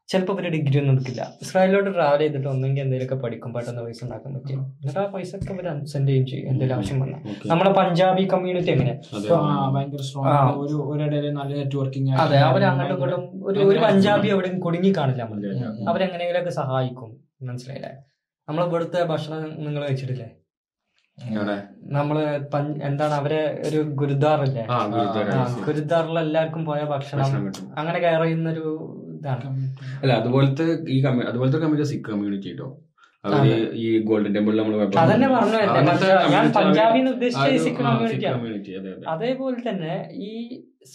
[0.08, 1.23] ചിലപ്പോൾ ഇവർ ഡിഗ്രി ഒന്നും എടുക്കില്ല.
[1.44, 4.58] ഇസ്രായേലിലോട്ട് ട്രാവൽ ചെയ്തിട്ട് ഒന്നെങ്കിൽ എന്തെങ്കിലുമൊക്കെ പഠിക്കും പെട്ടെന്ന് പൈസ ഉണ്ടാക്കാൻ പറ്റും.
[4.80, 7.20] എന്നിട്ട് ആ പൈസ ഒക്കെ ഇവർ സെൻഡ് ചെയ്യും ചെയ്യും എന്തെങ്കിലും ആവശ്യം വന്നാൽ.
[7.50, 8.94] നമ്മുടെ പഞ്ചാബി കമ്മ്യൂണിറ്റി എങ്ങനെ?
[9.16, 9.28] അതെ.
[9.37, 9.40] ആ,
[9.76, 10.34] ഭയങ്കര സ്ട്രോങ്
[10.64, 15.40] ഒരു ഒരിടയിൽ നല്ല നെറ്റ്വർക്കിംഗ് അതെ അവർ അങ്ങോട്ടും ഇങ്ങോട്ടും ഒരു ഒരു പഞ്ചാബി എവിടെയും കുടുങ്ങി കാണില്ല നമ്മൾ
[16.61, 17.11] സഹായിക്കും.
[17.49, 17.92] മനസ്സിലായില്ലേ?
[18.49, 20.28] നമ്മളെ ഇവിടുത്തെ ഭക്ഷണം നിങ്ങൾ കഴിച്ചിട്ടില്ലേ?
[21.96, 22.16] നമ്മൾ
[22.88, 24.62] എന്താണ് അവരെ ഒരു ഗുരുദ്വാറില്ലേ?
[25.66, 27.28] ഗുരുദ്വാറിൽ എല്ലാവർക്കും പോയ ഭക്ഷണം
[27.78, 28.66] അങ്ങനെ കയറിയുന്നൊരു
[29.25, 29.66] ഇതാണ്.
[30.02, 30.64] അല്ല അതുപോലത്തെ
[30.95, 30.99] ഈ
[31.31, 32.69] അതുപോലത്തെ കമ്മ്യൂണിറ്റി സിഖ് കമ്മ്യൂണിറ്റി കേട്ടോ
[33.25, 33.45] അവർ
[33.83, 34.75] ഈ ഗോൾഡൻ ടെമ്പിൾ നമ്മൾ
[36.57, 37.78] പഞ്ചാബിന്ന് ഉദ്ദേശിച്ച സിഖ്.
[39.14, 39.95] അതേപോലെ തന്നെ
[40.28, 40.33] ഈ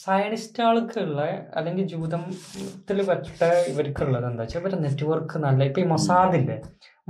[0.03, 1.19] സയനിസ്റ്റുകൾക്കുള്ള
[1.59, 6.57] അല്ലെങ്കിൽ ജൂതത്തിൽ പറ്റ ഇവർക്കുള്ളത് എന്താ വെച്ചാൽ ഇവരുടെ നെറ്റ്വർക്ക് നല്ല ഇപ്പൊ ഈ മൊസാദില്ലേ?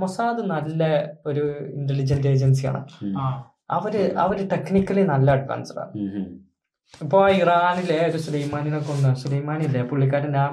[0.02, 0.82] മൊസാദ് നല്ല
[1.30, 1.44] ഒരു
[1.78, 2.80] ഇന്റലിജന്റ് ഏജൻസിയാണ്
[3.78, 5.92] അവർ അവർ ടെക്നിക്കലി നല്ല അഡ്വാൻസ്ഡ് ആണ്.
[7.14, 10.46] ആ ഇറാനിലെ ഒരു സുലൈമാനിനെ കൊന്ന സുലൈമാനില്ലേ പുള്ളിക്കാരൻ ആ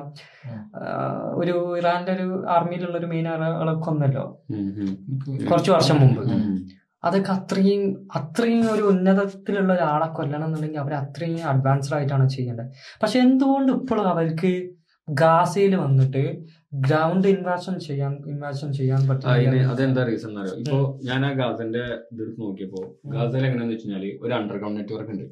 [1.36, 4.26] ഒരു ഇറാന്റെ ഒരു ആർമിയിലുള്ള ഒരു മെയിൻ ആളെ കൊന്നല്ലോ.
[5.50, 6.22] കുറച്ചു വർഷം മുമ്പ്.
[7.04, 7.82] അതൊക്കെ അത്രയും
[8.16, 12.70] അത്രയും ഒരു ഉന്നതത്തിലുള്ള ഒരാളെ കൊല്ലണം എന്നുണ്ടെങ്കിൽ അവർ അത്രയും അഡ്വാൻസ്ഡ് ആയിട്ടാണ് ചെയ്യേണ്ടത്
[13.02, 14.52] പക്ഷെ എന്തുകൊണ്ട് ഇപ്പോഴും അവർക്ക്
[15.08, 16.24] ഗാസയിൽ വന്നിട്ട്
[16.86, 19.30] ഗ്രൗണ്ട് ഇൻവാഷൻ ചെയ്യാൻ ഇൻവാഷൻ ചെയ്യാൻ പറ്റും
[19.72, 22.82] അതെന്താ റീസൺ എന്നറിയോ ഇപ്പൊ ഞാൻ ആ ഗാസന്റെ ഇതെടുത്ത് നോക്കിയപ്പോ
[23.14, 25.28] ഗാസയിൽ എങ്ങനെയാന്ന് വെച്ച് കഴിഞ്ഞാൽ ഒരു അണ്ടർഗ്രൗണ്ട് നെറ്റ്വർക്ക് ഉണ്ട്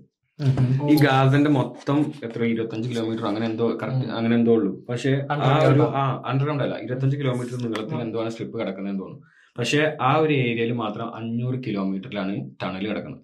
[0.91, 4.85] ഈ ഗാസന്റെ മൊത്തം എത്ര ഇരുപത്തഞ്ച് കിലോമീറ്റർ അങ്ങനെ എന്തോ കറക്റ്റ് അങ്ങനെ എന്തോ ഉള്ളൂ.
[4.89, 6.23] പക്ഷെ ആ ഒരു ആ.
[6.25, 6.77] അണ്ടർഗ്രൗണ്ട് അല്ല.
[6.79, 9.25] ഇരുപത്തഞ്ച് കിലോമീറ്റർ നീളത്തിൽ എന്തോ ആണ് സ്ട്രിപ്പ് കിടക്കുന്നതെന്ന് തോന്നുന്നു.
[9.57, 13.21] പക്ഷെ ആ ഒരു ഏരിയയിൽ മാത്രം അഞ്ഞൂറ് കിലോമീറ്ററിലാണ് ടണൽ കിടക്കുന്നത്.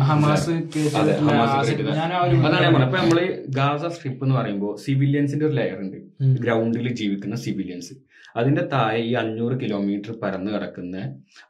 [0.00, 5.96] ഹമാസ് അതാണ് ഞാൻ ഇപ്പൊ നമ്മൾ ഗാസ സ്ട്രിപ്പ് എന്ന് പറയുമ്പോൾ സിവിലിയൻസിന്റെ ഒരു ലെയർ ഉണ്ട്.
[6.40, 7.94] ഗ്രൗണ്ടിൽ ജീവിക്കുന്ന സിവിലിയൻസ്
[8.36, 10.96] അതിന്റെ താഴെ ഈ അഞ്ഞൂറ് കിലോമീറ്റർ പരന്ന് കിടക്കുന്ന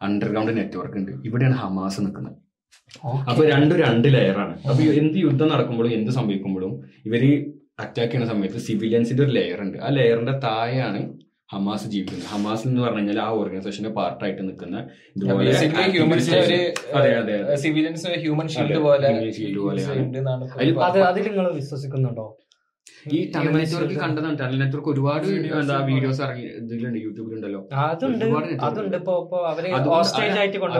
[0.03, 1.13] അണ്ടർഗ്രൗണ്ട് നെറ്റ്വർക്ക് ഉണ്ട്.
[1.25, 2.44] ഇവിടെയാണ് ഹമാസ് നിൽക്കുന്നത്.
[3.31, 6.73] അപ്പൊ രണ്ടും രണ്ട് ലെയറാണ് അപ്പൊ എന്ത് യുദ്ധം നടക്കുമ്പോഴും എന്ത് സംഭവിക്കുമ്പോഴും
[7.07, 7.25] ഇവർ
[7.79, 9.77] അറ്റാക്ക് ചെയ്യുന്ന സമയത്ത് സിവിലിയൻസിന്റെ ഒരു ലെയർ ഉണ്ട്.
[9.79, 11.01] ആ ലെയറിന്റെ താഴെയാണ്
[11.53, 12.27] ഹമാസ് ജീവിക്കുന്നത്.
[12.33, 14.77] ഹമാസ് എന്ന് പറഞ്ഞു കഴിഞ്ഞാൽ ആ ഓർഗനൈസേഷന്റെ പാർട്ടായിട്ട് നിൽക്കുന്ന
[20.87, 22.27] അത് അതിൽ നിങ്ങൾ വിശ്വസിക്കുന്നുണ്ടോ?
[23.17, 24.37] ഈ ടണൽ നെറ്റ്വർക്ക് കണ്ടതാണ്.
[24.41, 25.27] ടണൽ നെറ്റ്വർക്ക് ഒരുപാട്
[25.61, 27.61] എന്താ വീഡിയോസ് ഇറങ്ങി ഇതിലുണ്ട് യൂട്യൂബിലുണ്ടല്ലോ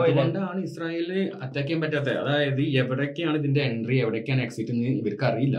[0.05, 2.17] അതുകൊണ്ടാണ് ഇസ്രായേലിന് അറ്റാക്ക് ചെയ്യാൻ പറ്റാത്തത്.
[2.23, 5.57] അതായത് എവിടേക്കാണ് ഇതിന്റെ എൻട്രി എവിടേക്കാണ് എക്സിറ്റ് എന്ന് ഇവർക്ക് അറിയില്ല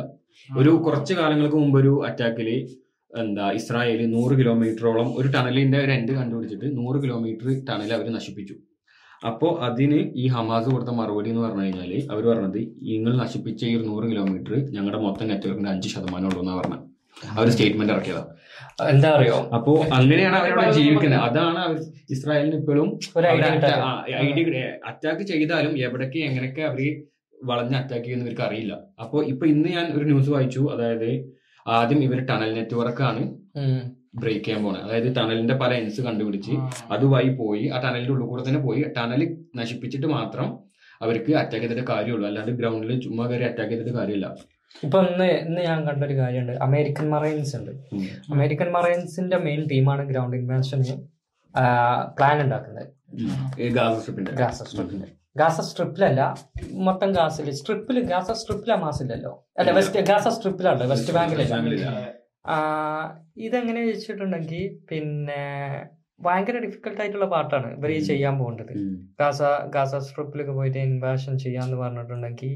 [0.49, 2.51] ഒരു കുറച്ച് കാലങ്ങൾക്ക് മുമ്പ് ഒരു അറ്റാക്കിൽ
[3.11, 8.57] എന്താ ഇസ്രായേൽ നൂറ് കിലോമീറ്ററോളം ഒരു ടണലിന്റെ ഒരു എൻഡ് കണ്ടുപിടിച്ചിട്ട് നൂറ് കിലോമീറ്റർ ടണൽ അവർ നശിപ്പിച്ചു.
[9.31, 13.85] അപ്പോൾ അതിന് ഈ ഹമാസ് കൊടുത്ത മറുപടി എന്ന് പറഞ്ഞു കഴിഞ്ഞാൽ അവർ പറഞ്ഞത് നിങ്ങൾ നശിപ്പിച്ച ഈ ഒരു
[13.91, 16.85] നൂറ് കിലോമീറ്റർ ഞങ്ങളുടെ മൊത്തം നെറ്റ്വർക്കിന്റെ അഞ്ച് ശതമാനം ഉള്ളൂ എന്നാ പറഞ്ഞത്
[17.37, 18.23] അവർ സ്റ്റേറ്റ്മെന്റ് ഇറക്കിയതാ.
[18.95, 19.37] എന്താ അറിയോ?
[19.57, 21.23] അപ്പോ അങ്ങനെയാണ് അവരവിടെ ജീവിക്കുന്നത്.
[21.29, 21.77] അതാണ് അവർ
[22.15, 22.89] ഇസ്രായേലിന് ഇപ്പോഴും
[23.33, 26.81] ഐഡിയ അറ്റാക്ക് ചെയ്താലും എവിടേക്ക് എങ്ങനെയൊക്കെ അവർ
[27.51, 28.75] വളഞ്ഞ് അറ്റാക്ക് ചെയ്യുന്ന ഇവർക്ക് അറിയില്ല.
[29.03, 30.63] അപ്പോ ഇപ്പൊ ഇന്ന് ഞാൻ ഒരു ന്യൂസ് വായിച്ചു.
[30.75, 31.11] അതായത്
[31.67, 33.23] ആദ്യം ഇവർ ടണൽ നെറ്റ്വർക്ക് ആണ്.
[34.23, 36.55] ബ്രേക്ക് ചെയ്യാൻ പോണത് അതായത് ടണലിന്റെ പല എൻസ് കണ്ടുപിടിച്ച്
[36.93, 39.23] അതുമായി പോയി ആ ടണലിന്റെ ഉള്ളിൽ കൂടെ തന്നെ പോയി ടണൽ
[39.57, 40.49] നശിപ്പിച്ചിട്ട് മാത്രം
[41.03, 42.27] അവർക്ക് അറ്റാക്ക് ചെയ്തിട്ട് കാര്യമുള്ളൂ.
[42.29, 44.29] അല്ലാണ്ട് ഗ്രൗണ്ടിൽ ചുമ്മാ കയറി അറ്റാക്ക് ചെയ്തിട്ട് കാര്യമില്ല.
[44.85, 46.55] ഇപ്പൊ ഇന്ന് ഇന്ന് ഞാൻ കണ്ടൊരു കാര്യമുണ്ട്.
[46.67, 47.73] അമേരിക്കൻ മറൈൻസ് ഉണ്ട്.
[48.33, 50.97] അമേരിക്കൻ മറൈൻസിന്റെ മെയിൻ ടീമാണ് ഗ്രൗണ്ട് ഇൻവെൻഷന്
[52.19, 52.89] പ്ലാൻ ഉണ്ടാക്കുന്നത്.
[53.79, 54.33] ഗാസ സ്ട്രിപ്പിന്റെ.
[54.43, 55.05] ഗാസ സ്ട്രിപ്പിൽ
[55.41, 56.23] ഗാസ സ്ട്രിപ്പിലല്ല
[56.87, 61.57] മൊത്തം ഗാസിൽ സ്ട്രിപ്പിൽ ഗാസ സ്ട്രിപ്പിൽ മാസില്ലല്ലോ അല്ല വെസ്റ്റ് ഗാസ സ്ട്രിപ്പിലല്ല വെസ്റ്റ് ബാങ്കിലല്ല.
[63.39, 65.43] ഇതെങ്ങനെ വെച്ചിട്ടുണ്ടെങ്കിൽ പിന്നെ
[66.21, 68.73] ഭയങ്കര ഡിഫിക്കൽട്ട് ആയിട്ടുള്ള പാട്ടാണ് ഇവർ ഈ ചെയ്യാൻ പോകേണ്ടത്.
[69.21, 72.55] ഗാസ ഗാസ സ്ട്രിപ്പിലൊക്കെ പോയിട്ട് ഇൻവേഷൻ ചെയ്യാന്ന് പറഞ്ഞിട്ടുണ്ടെങ്കിൽ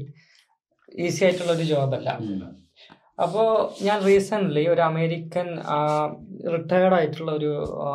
[0.99, 3.49] ഈസി ആയിട്ടുള്ള ഒരു ജോബല്ല അപ്പോ അപ്പോൾ
[3.83, 5.47] ഞാൻ റീസെന്റ്ലി ഒരു അമേരിക്കൻ
[6.53, 7.51] റിട്ടയർഡ് ആയിട്ടുള്ള ഒരു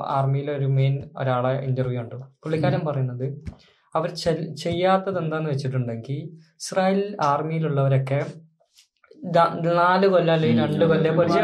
[0.08, 3.26] ആർമിയിലെ ഒരു മെയിൻ ഒരാളെ ഇന്റർവ്യൂ ഉണ്ട് പുള്ളിക്കാരൻ പറയുന്നത്
[3.94, 4.10] അവർ
[4.54, 6.20] ചെയ്യാത്തത് എന്താന്ന് വെച്ചിട്ടുണ്ടെങ്കിൽ
[6.60, 8.20] ഇസ്രായേൽ ആർമിയിലുള്ളവരൊക്കെ
[9.64, 11.38] നാല് കൊല്ലം അല്ലെങ്കിൽ രണ്ട് കൊല്ലം പഠിച്ചു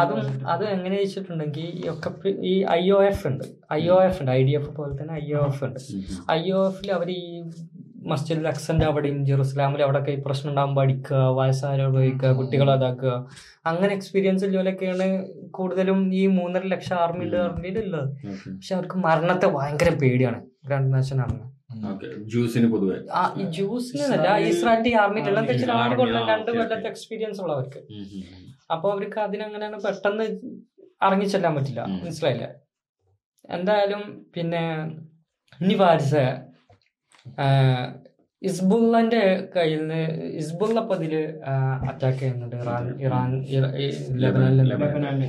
[0.00, 3.44] അതും അത് എങ്ങനെ വെച്ചിട്ടുണ്ടെങ്കിൽ ഒക്കെ ഈ ഐ ഒ എഫ് ഉണ്ട്.
[3.72, 4.30] ഐ ഒ എഫ് ഉണ്ട്.
[4.30, 5.80] ഐ ഡി എഫ് പോലെ തന്നെ ഐ ഒ എഫ് ഉണ്ട്.
[6.30, 7.44] ഐ ഒ എഫിൽ അവർ ഈ
[7.96, 13.28] മസ്ജിദ് അക്സന്റെ അവിടെയും ജെറുസലാമിൽ അവിടെയൊക്കെ ഈ പ്രശ്നം ഉണ്ടാകുമ്പോൾ അടിക്കുക വയസ്സായവരെ ഉപയോഗിക്കുക കുട്ടികളെ അതാക്കുക.
[13.66, 18.08] അങ്ങനെ എക്സ്പീരിയൻസ് ഉള്ളവരൊക്കെയാണ് കൂടുതലും ഈ മൂന്നര ലക്ഷം ആർമിയുടെ ആർമിയിൽ ഉള്ളത്.
[18.26, 20.42] പക്ഷെ അവർക്ക് മരണത്തെ ഭയങ്കര പേടിയാണ്.
[20.66, 21.55] Grand nation army.
[22.24, 22.96] ജ്യൂസിന് പൊതുവെ.
[23.50, 24.26] ജ്യൂസിനല്ല
[24.94, 25.30] ആർമിയിൽ
[25.72, 27.80] ആറ് കൊല്ലം രണ്ട് കൊല്ലത്തെ എക്സ്പീരിയൻസ് ഉള്ളവർക്ക്.
[28.70, 30.24] അപ്പൊ അവർക്ക് അതിനങ്ങനെയാണ് പെട്ടെന്ന്
[31.02, 31.80] ഇറങ്ങിച്ചെല്ലാൻ പറ്റില്ല.
[32.04, 32.46] മനസ്സിലായില്ല?
[33.50, 34.02] എന്തായാലും
[34.34, 34.62] പിന്നെ
[35.60, 36.14] ഇനി പാരിസ
[38.42, 39.20] ഇസ്ബുള്ളന്റെ
[39.56, 40.00] കയ്യിൽ നിന്ന്
[40.34, 41.14] ഇസ്ബുള്ള ഇപ്പൊ ഇതിൽ
[41.90, 42.56] അറ്റാക്ക് ചെയ്യുന്നുണ്ട്.
[42.56, 43.72] ഇറാൻ ഇറാൻ ഇറ-
[44.70, 45.22] ലെബനനിൽ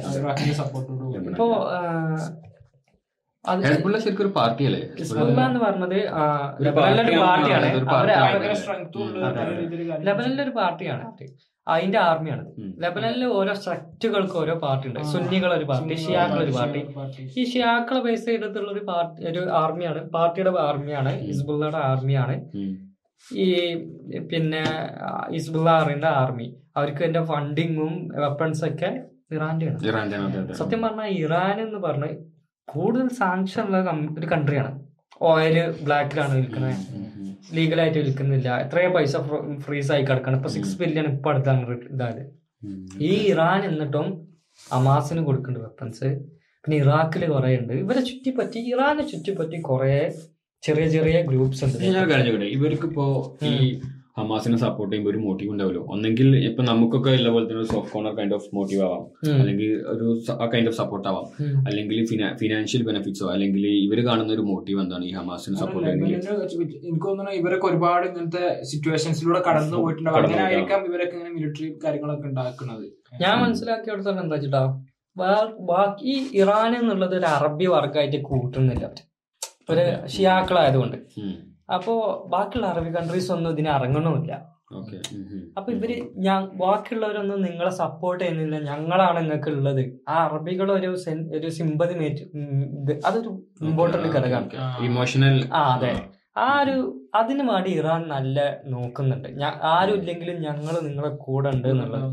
[1.29, 1.47] ഇപ്പോ
[3.63, 4.79] ഹെസ്ബുള്ള ശരിക്കും ഒരു പാർട്ടിയല്ലേ?
[4.99, 6.23] ഹിസ്ബുള്ള എന്ന് പറഞ്ഞത് ആ,
[6.59, 7.67] ഒരു പാർട്ടിയാണ്.
[10.07, 11.03] ലെബനനിലെ ഒരു പാർട്ടിയാണ്.
[11.67, 12.43] അതിന്റെ ആർമിയാണ്.
[12.83, 14.99] ലെബനനിൽ ഓരോ സെക്റ്റുകൾക്ക് ഓരോ പാർട്ടി ഉണ്ട്.
[15.13, 16.81] സുന്നികൾ ഒരു പാർട്ടി ഷിയാക്കൾ ഒരു പാർട്ടി.
[17.37, 22.35] ഈ ഷിയാക്കളെ ബേസ് ചെയ്തിട്ടുള്ള ഒരു പാർട്ടി ഒരു ആർമിയാണ് പാർട്ടിയുടെ ആർമിയാണ് ഹിസ്ബുള്ളയുടെ ആർമിയാണ്
[23.27, 23.47] ഈ
[24.31, 24.63] പിന്നെ
[25.35, 28.89] ഹിസ്ബുള്ള ആർമിന്റെ ആർമി അവർക്ക് എന്റെ ഫണ്ടിങ്ങും വെപ്പൺസ് ഒക്കെ
[29.31, 29.79] ഇറാന്റെ ആണ്.
[30.59, 32.09] സത്യം പറഞ്ഞാൽ ഇറാൻ എന്ന് പറഞ്ഞ്
[32.73, 33.77] കൂടുതൽ സാങ്ഷൻ ഉള്ള
[34.19, 34.71] ഒരു കൺട്രിയാണ്.
[35.29, 36.75] ഓയിൽ ബ്ലാക്കിലാണ് വിൽക്കുന്നത്.
[37.57, 38.49] ലീഗലായിട്ട് വിൽക്കുന്നില്ല.
[38.63, 39.15] എത്രയോ പൈസ
[39.65, 40.37] ഫ്രീസ് ആയി കിടക്കണം.
[40.39, 42.23] ഇപ്പൊ സിക്സ് ബില്യൺ ഇപ്പൊ അടുത്താണ് ഇതായത്.
[43.09, 44.07] ഈ ഇറാൻ എന്നിട്ടും
[44.79, 46.09] അമാസിന് കൊടുക്കുന്നുണ്ട് വെപ്പൻസ്
[46.63, 49.97] പിന്നെ ഇറാഖിൽ കുറെ ഉണ്ട് ഇവരെ ചുറ്റിപ്പറ്റി ഇറാനെ ചുറ്റിപ്പറ്റി കുറെ
[50.63, 51.77] ചെറിയ ചെറിയ ഗ്രൂപ്പ്സ് ഉണ്ട്.
[52.55, 53.05] ഇവർക്ക് ഇപ്പോ
[53.49, 53.53] ഈ
[54.17, 58.35] ഹമാസിനെ സപ്പോർട്ട് ചെയ്യുമ്പോൾ ഒരു മോട്ടീവ് ഉണ്ടാവില്ല ഒന്നെങ്കിൽ ഇപ്പൊ നമുക്കൊക്കെ ഉള്ള പോലെ തന്നെ soft corner kind
[58.37, 59.03] of motive ആവാം.
[59.39, 60.05] അല്ലെങ്കിൽ ഒരു
[60.53, 61.27] കൈൻഡ് ഓഫ് സപ്പോർട്ട് ആവാം.
[61.67, 61.99] അല്ലെങ്കിൽ
[62.41, 66.13] ഫിനാൻഷ്യൽ ബെനിഫിറ്റ്സോ അല്ലെങ്കിൽ ഇവർ കാണുന്ന ഒരു മോട്ടീവ് എന്താണ് ഈ ഹമാസിനെ സപ്പോർട്ട് ചെയ്യുന്നത്
[66.89, 72.85] എനിക്ക് തോന്നുന്നു ഇവരൊക്കെ ഒരുപാട് ഇങ്ങനത്തെ സിറ്റുവേഷൻസിലൂടെ കടന്നു പോയിട്ടുണ്ടാവും അങ്ങനെ ആയിരിക്കാം ഇവരൊക്കെ ഇങ്ങനെ മിലിറ്ററി കാര്യങ്ങളൊക്കെ ഉണ്ടാക്കുന്നത്.
[73.23, 74.63] ഞാൻ മനസ്സിലാക്കിയെടുത്തോളം എന്താ വെച്ചിട്ടാ
[75.69, 78.87] ബാക്കി ഇറാൻ എന്നുള്ളത് ഒരു അറബി വർഗമായിട്ട് കൂട്ടുന്നില്ല.
[79.73, 80.97] ഒരു ഷിയാക്കളായതുകൊണ്ട്.
[81.69, 81.93] അപ്പോ
[82.33, 84.33] ബാക്കിയുള്ള അറബി കൺട്രീസ് ഒന്നും ഇതിന് ഇറങ്ങണമില്ല
[85.57, 85.91] അപ്പൊ ഇവർ
[86.25, 88.57] ഞാൻ ബാക്കിയുള്ളവരൊന്നും നിങ്ങളെ സപ്പോർട്ട് ചെയ്യുന്നില്ല.
[88.71, 90.89] ഞങ്ങളാണ് നിങ്ങൾക്ക് ഉള്ളത് ആ അറബികൾ ഒരു
[91.37, 92.23] ഒരു സിമ്പതി മേറ്റ്
[93.09, 93.31] അതൊരു
[93.61, 94.49] ഇമ്പോർട്ടന്റ് ഘടകമാണ്.
[94.89, 95.93] ഇമോഷണൽ ആ അതെ.
[96.45, 96.75] ആ ഒരു
[97.15, 98.39] അതിന് വേണ്ടി ഇറാൻ നല്ല
[98.73, 99.29] നോക്കുന്നുണ്ട്.
[99.75, 102.07] ആരും ഇല്ലെങ്കിലും ഞങ്ങൾ നിങ്ങളെ കൂടെ ഉണ്ട് എന്നുള്ളത്.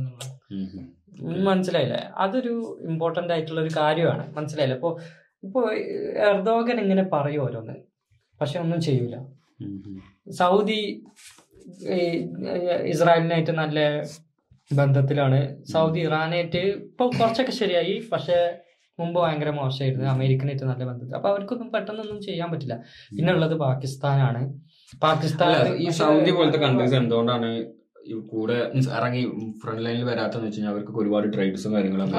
[1.48, 2.00] മനസ്സിലായില്ലേ?
[2.24, 2.54] അതൊരു
[2.90, 4.24] ഇമ്പോർട്ടന്റ് ആയിട്ടുള്ള ഒരു കാര്യമാണ്.
[4.36, 4.76] മനസ്സിലായില്ലേ?
[4.76, 4.90] ഇപ്പൊ
[5.46, 5.60] ഇപ്പൊ
[6.30, 7.74] എർദോഗൻ ഇങ്ങനെ പറയും ഓരോന്ന്.
[8.40, 9.16] പക്ഷെ ഒന്നും ചെയ്യൂല.
[10.40, 10.80] സൗദി
[12.92, 13.78] ഇസ്രായേലിനായിട്ട് നല്ല
[14.70, 15.40] ബന്ധത്തിലാണ്.
[15.72, 17.94] സൗദി ഇറാനായിട്ട് ഇപ്പൊ കുറച്ചൊക്കെ ശരിയായി.
[18.12, 18.38] പക്ഷെ
[18.98, 20.06] മുമ്പ് ഭയങ്കര മോശമായിരുന്നു.
[20.06, 21.14] അമേരിക്കനായിട്ട് നല്ല ബന്ധത്തിൽ.
[21.18, 22.76] അപ്പൊ അവർക്കൊന്നും പെട്ടെന്നൊന്നും ചെയ്യാൻ പറ്റില്ല.
[23.16, 24.42] പിന്നെ ഉള്ളത് പാകിസ്ഥാനാണ്.
[25.02, 25.52] പാകിസ്ഥാൻ
[25.84, 27.50] ഈ സൗദി പോലത്തെ കൺട്രീസ് എന്തുകൊണ്ടാണ്
[28.32, 28.56] കൂടെ
[28.96, 29.22] ഇറങ്ങി
[29.62, 32.10] ഫ്രണ്ട് ലൈനിൽ വരാത്തെന്ന് വെച്ച് കഴിഞ്ഞാൽ അവർക്ക് ഒരുപാട് ട്രേഡ്സും കാര്യങ്ങളും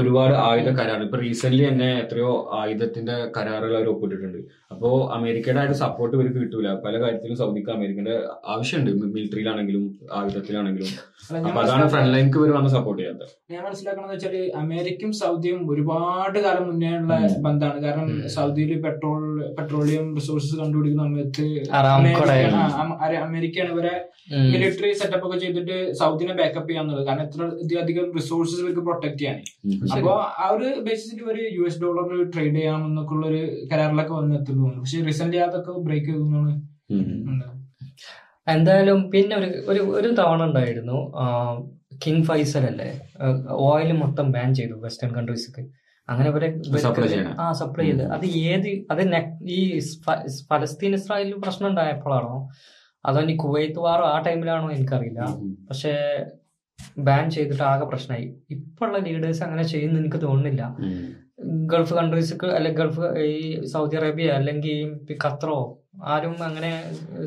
[0.00, 4.40] ഒരുപാട് ആയുധ കരാർ ഇപ്പൊ റീസെന്റ് തന്നെ എത്രയോ ആയുധത്തിന്റെ കരാറുകൾ അവർ ഒപ്പിട്ടിട്ടുണ്ട്.
[4.72, 6.68] അപ്പോ അമേരിക്കയുടെ ആയിട്ട് സപ്പോർട്ട് ഇവർക്ക് കിട്ടൂല.
[6.84, 8.16] പല കാര്യത്തിലും സൗദിക്ക് അമേരിക്കന്റെ
[8.54, 8.90] ആവശ്യമുണ്ട്.
[9.14, 9.84] മിലിറ്ററിയിലാണെങ്കിലും
[10.18, 10.90] ആയുധത്തിലാണെങ്കിലും.
[11.48, 13.32] അപ്പൊ അതാണ് ഫ്രണ്ട് ലൈനിക്ക് ഇവർ വന്ന് സപ്പോർട്ട് ചെയ്യാത്തത്.
[13.54, 17.14] ഞാൻ മനസ്സിലാക്കണമെന്ന് വെച്ചാൽ അമേരിക്കയും സൗദിയും ഒരുപാട് കാലം മുന്നേ ഉള്ള
[17.46, 17.78] ബന്ധമാണ്.
[17.86, 19.22] കാരണം സൗദിയിൽ പെട്രോൾ
[19.58, 21.46] പെട്രോളിയം റിസോഴ്സസ് കണ്ടുപിടിക്കുന്ന സമയത്ത്
[23.26, 23.94] അമേരിക്കയാണ് ഇവരെ.
[24.56, 27.04] മിലിറ്ററി സെറ്റപ്പ് ഒക്കെ ചെയ്തിട്ട് സൗദിനെ ബാക്കപ്പ് ചെയ്യാന്നുള്ളത്.
[27.08, 29.38] കാരണം എത്ര അധികം റിസോഴ്സസ് ഇവർക്ക് പ്രൊട്ടക്ട് ചെയ്യാൻ
[29.96, 33.42] അപ്പൊ ആ ഒരു ബേസിസിൽ ഒരു യു എസ് ഡോളറിൽ ട്രേഡ് ചെയ്യാമെന്നൊക്കെ ഉള്ള ഒരു
[33.72, 36.52] കരാറിലൊക്കെ വന്ന് എത്തുന്നു പക്ഷെ റീസെന്റ് അതൊക്കെ ബ്രേക്ക് ചെയ്തെന്നാണ്
[38.54, 40.98] എന്തായാലും പിന്നെ ഒരു ഒരു ഒരു തവണ ഉണ്ടായിരുന്നു.
[42.04, 42.88] കിങ് ഫൈസൽ അല്ലേ?
[43.66, 45.62] ഓയിൽ മൊത്തം ബാൻ ചെയ്തു വെസ്റ്റേൺ കൺട്രീസൊക്കെ
[46.08, 46.48] അങ്ങനെ ഇവരെ.
[47.42, 48.02] ആ സപ്ലൈ ചെയ്ത്.
[48.16, 49.00] അത് ഏത് അത്
[49.56, 49.60] ഈ
[50.08, 52.34] പലസ്തീൻ ഫലസ്തീൻ ഇസ്രായേലിൽ പ്രശ്നം ഉണ്ടായപ്പോഴാണോ
[53.06, 55.20] അതോ ഇനി കുവൈത്ത് വാറോ ആ ടൈമിലാണോ എനിക്കറിയില്ല.
[55.68, 55.92] പക്ഷേ
[57.06, 60.62] ബാൻ ചെയ്തിട്ട് ആകെ പ്രശ്നമായി ഇപ്പോഴുള്ള ലീഡേഴ്സ് അങ്ങനെ ചെയ്യുന്ന എനിക്ക് തോന്നുന്നില്ല.
[61.72, 63.34] ഗൾഫ് കൺട്രീസ് അല്ലെങ്കിൽ ഗൾഫ് ഈ
[63.72, 64.78] സൗദി അറേബ്യ അല്ലെങ്കിൽ
[65.24, 65.58] ഖത്തറോ
[66.12, 66.70] ആരും അങ്ങനെ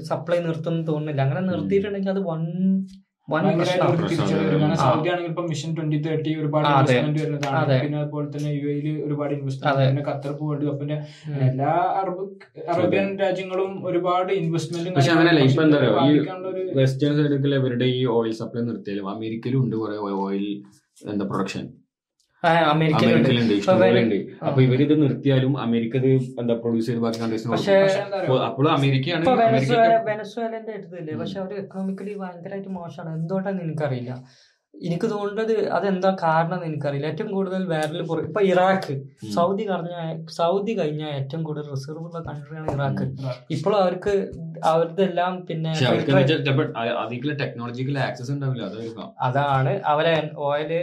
[0.09, 1.21] സപ്ലൈ നിർത്തുന്നു തോന്നുന്നില്ല.
[1.27, 2.41] അങ്ങനെ നിർത്തിയിട്ടുണ്ടെങ്കിൽ അത് വൺ
[3.29, 4.59] വൻ ഭയങ്കര പ്രശ്നമാണ് ഒരു തിരിച്ചറിവ് വരും.
[4.61, 4.83] കാരണം ആ.
[4.85, 7.77] സൗദി ആണെങ്കിൽ ഇപ്പൊ മിഷൻ ട്വന്റി തേർട്ടി ഒരുപാട് ഇൻവെസ്റ്റ്മെന്റ് വരുന്നതാണ്.
[7.83, 10.97] പിന്നെ അതുപോലെ തന്നെ യു എയിൽ ഒരുപാട് ഇൻവെസ്റ്റ്മെന്റ് പിന്നെ ഖത്തർ വേൾഡ് കപ്പിന്റെ
[11.47, 12.25] എല്ലാ അറബ്
[12.69, 16.25] അറേബ്യൻ രാജ്യങ്ങളും ഒരുപാട് ഇൻവെസ്റ്റ്മെന്റും പക്ഷെ അങ്ങനെയല്ല ഇപ്പൊ എന്താ പറയുക ഈ ഒരു
[16.79, 20.47] വെസ്റ്റേൺ സൈഡിൽ ഇവരുടെ ഈ ഓയിൽ സപ്ലൈ നിർത്തിയാലും അമേരിക്കയിലും ഉണ്ട് കുറെ ഓയിൽ
[21.05, 21.65] എന്താ പ്രൊഡക്ഷൻ
[22.43, 23.29] അമേരിക്കയിലുണ്ട്.
[23.59, 27.57] ഇഷ്ടംപോലെയുണ്ട് അപ്പൊ ഇവരിത് നിർത്തിയാലും അമേരിക്ക ഇത് എന്താ പ്രൊഡ്യൂസ് ചെയ്ത് ബാക്കി കൺട്രീസിന്?
[28.49, 29.79] അപ്പോഴും അമേരിക്കയാണ് അമേരിക്ക
[30.11, 33.11] വെനസ്വേലന്റെ എടുത്തില്ലേ പക്ഷെ അവർ എക്കണോമിക്കലി ഭയങ്കരമായിട്ട് മോശമാണ്.
[33.19, 34.13] എന്തുകൊണ്ടാണ് എനിക്കറിയില്ല.
[34.73, 37.07] എനിക്ക് തോന്നുന്നത് അതെന്താ കാരണം എന്ന് എനിക്കറിയില്ല.
[37.11, 37.97] ഏറ്റവും കൂടുതൽ വേറൽ
[38.27, 38.93] ഇപ്പൊ ഇറാഖ്.
[39.37, 39.95] സൗദി കഴിഞ്ഞ
[40.37, 43.05] സൗദി കഴിഞ്ഞ ഏറ്റവും കൂടുതൽ റിസർവ് ഉള്ള കൺട്രിയാണ് ഇറാഖ്.
[43.55, 44.13] ഇപ്പോഴും അവർക്ക്
[44.71, 45.73] അവരുടെ എല്ലാം പിന്നെ
[47.43, 48.63] ടെക്നോളജിക്കൽ ആക്സസ് ഉണ്ടാവില്ല.
[48.71, 49.11] അതായിരിക്കാം.
[49.27, 49.73] അതാണ്.
[49.93, 50.15] അവരെ
[50.49, 50.73] ഓയിൽ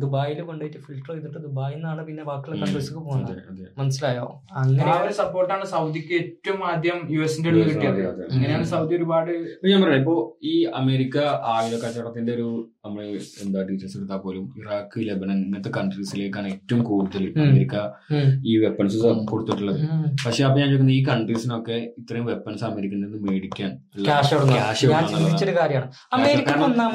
[0.00, 3.34] ദുബായിൽ കൊണ്ടുപോയിട്ട് ഫിൽട്ടർ ചെയ്തിട്ട് ദുബായിൽ നിന്നാണ് പിന്നെ ബാക്കിയുള്ള കൺട്രീസിലേക്ക് പോകുന്നത്.
[3.78, 4.26] മനസ്സിലായോ?
[4.52, 8.02] അങ്ങനെ ഒരു സപ്പോർട്ടാണ് സൗദിക്ക് ഏറ്റവും ആദ്യം യു എസിന്റെ കിട്ടിയത്.
[8.32, 11.18] അങ്ങനെയാണ് സൗദി ഒരുപാട് ഇപ്പൊ ഞാൻ പറയാം ഇപ്പോ ഈ അമേരിക്ക
[11.54, 12.48] ആയുധ കച്ചവടത്തിന്റെ ഒരു
[12.84, 13.02] നമ്മൾ
[13.42, 17.74] എന്താ ഡീറ്റെയിൽസ് എടുത്താൽ പോലും ഇറാഖ് ലെബനൻ ഇങ്ങനത്തെ കൺട്രീസിലേക്കാണ് ഏറ്റവും കൂടുതൽ അമേരിക്ക
[18.44, 18.96] ഈ വെപ്പൺസ്
[19.30, 19.78] കൊടുത്തിട്ടുള്ളത്.
[20.24, 23.70] പക്ഷെ അപ്പൊ ഞാൻ ചോദിക്കുന്നത് ഈ കൺട്രീസിനൊക്കെ ഇത്രയും വെപ്പൺസ് അമേരിക്കയിൽ നിന്ന് മേടിക്കാൻ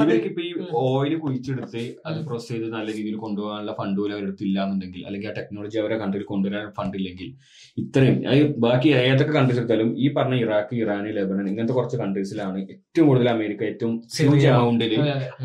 [0.02, 5.02] ഇവർക്ക് ഈ ഓയിൽ കുഴിച്ചെടുത്ത് അത് പ്രോസസ് ചെയ്ത് നല്ല രീതിയിൽ കൊണ്ടുപോകാനുള്ള ഫണ്ട് പോലും അവരുടെ അടുത്ത് ഇല്ലാന്നുണ്ടെങ്കിൽ
[5.08, 7.30] അല്ലെങ്കിൽ ആ ടെക്നോളജി അവരെ കൺട്രിയിൽ കൊണ്ടുവരാൻ ഫണ്ട് ഇല്ലെങ്കിൽ
[7.78, 8.19] ഇത്രയും
[8.65, 13.63] ബാക്കി ഏതൊക്കെ കൺട്രീസ് എടുത്താലും ഈ പറഞ്ഞ ഇറാഖ് ഇറാൻ ലെബനൻ ഇങ്ങനത്തെ കുറച്ച് കൺട്രീസിലാണ് ഏറ്റവും കൂടുതൽ അമേരിക്ക
[13.71, 14.45] ഏറ്റവും ഹ്യൂജ്.
[14.54, 14.93] എമൗണ്ടിൽ.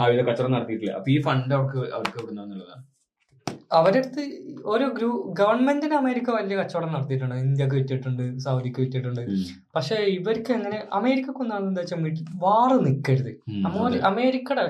[0.02, 0.94] ആയുധ കച്ചവടം നടത്തിയിട്ടില്ല.
[1.00, 2.84] അപ്പൊ ഈ ഫണ്ട് അവർക്ക് അവർക്ക് എവിടുന്നുള്ളതാണ്
[3.78, 4.22] അവരടുത്ത്
[4.72, 7.36] ഒരു ഗ്രൂ ഗവൺമെന്റിന് അമേരിക്ക വലിയ കച്ചവടം നടത്തിയിട്ടുണ്ട്.
[7.44, 9.22] ഇന്ത്യയ്ക്ക് വിറ്റിട്ടുണ്ട് സൗദിക്ക് വിറ്റിട്ടുണ്ട്.
[9.76, 12.04] പക്ഷെ ഇവർക്ക് എങ്ങനെ അമേരിക്കക്ക് എന്താ വെച്ചാൽ
[12.44, 13.32] വാറ് നിൽക്കരുത്
[14.10, 14.64] അമേരിക്കയുടെ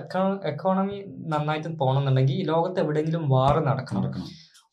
[0.52, 0.98] എക്കോണമി
[1.34, 4.14] നന്നായിട്ട് പോകണമെന്നുണ്ടെങ്കിൽ ഈ ലോകത്ത് എവിടെയെങ്കിലും വാറ് നടക്കണം.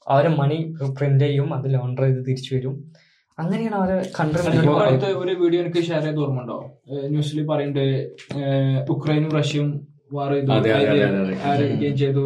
[0.08, 0.60] അവരെ മണി
[1.00, 2.76] പ്രിന്റ് ചെയ്യും അത് ലോണ്ടർ ചെയ്ത് തിരിച്ചു വരും.
[3.38, 4.40] അങ്ങനെയാണ് അവരെ കൺട്രി
[5.24, 6.58] ഒരു വീഡിയോ എനിക്ക് ഷെയർ ചെയ്ത് ഓർമ്മ ഉണ്ടോ
[7.14, 7.86] ന്യൂസിൽ പറയുന്നുണ്ട്
[8.94, 9.70] ഉക്രൈനും റഷ്യയും
[10.14, 12.24] വാർ ചെയ്തു ചെയ്തു.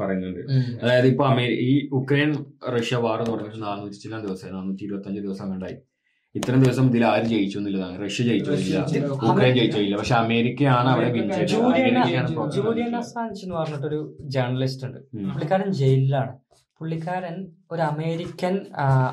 [0.00, 0.42] പറയുന്നുണ്ട്.
[0.84, 2.30] അതായത് ഇപ്പൊ ഈ ഉക്രൈൻ
[2.74, 5.76] റഷ്യ വാർ തുടങ്ങിയിട്ട് നാനൂറ്റി ചില ദിവസം നാനൂറ്റി ഇരുപത്തി അഞ്ച് ദിവസം കണ്ടായി.
[6.34, 8.04] ഇത്രയും ദിവസം ഇതിൽ ആര് ജയിച്ചു എന്നുള്ളതാണ്.
[8.04, 9.12] റഷ്യ ജയിച്ചു റഷ്യ ഇല്ല ജയിച്ചു.
[9.12, 9.96] ഉക്രൈൻ ജയിച്ചില്ല.
[9.96, 11.08] പക്ഷെ അമേരിക്കയാണ് അവിടെ.
[12.56, 14.98] ജൂലിയൻ അസാൻസ് എന്ന് പറഞ്ഞിട്ടൊരു ജേർണലിസ്റ്റ് ഉണ്ട്.
[15.16, 16.32] പുള്ളിക്കാരൻ ജയിലിലാണ്.
[16.84, 17.36] പുള്ളിക്കാരൻ
[17.72, 18.54] ഒരു അമേരിക്കൻ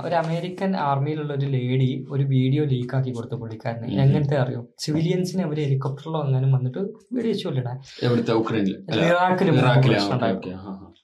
[0.05, 3.87] ഒരു അമേരിക്കൻ ആർമിയിലുള്ള ഒരു ലേഡി ഒരു വീഡിയോ ലീക്ക് ആക്കി കൊടുത്തു പുള്ളിക്കാരന്.
[4.05, 4.61] എങ്ങനത്തെ അറിയോ?
[4.83, 6.81] സിവിലിയൻസിനെ അവർ ഹെലികോപ്റ്ററിലോ അങ്ങനെ വന്നിട്ട്
[7.17, 7.33] വീഡിയോ
[9.11, 9.89] ഇറാഖിൽ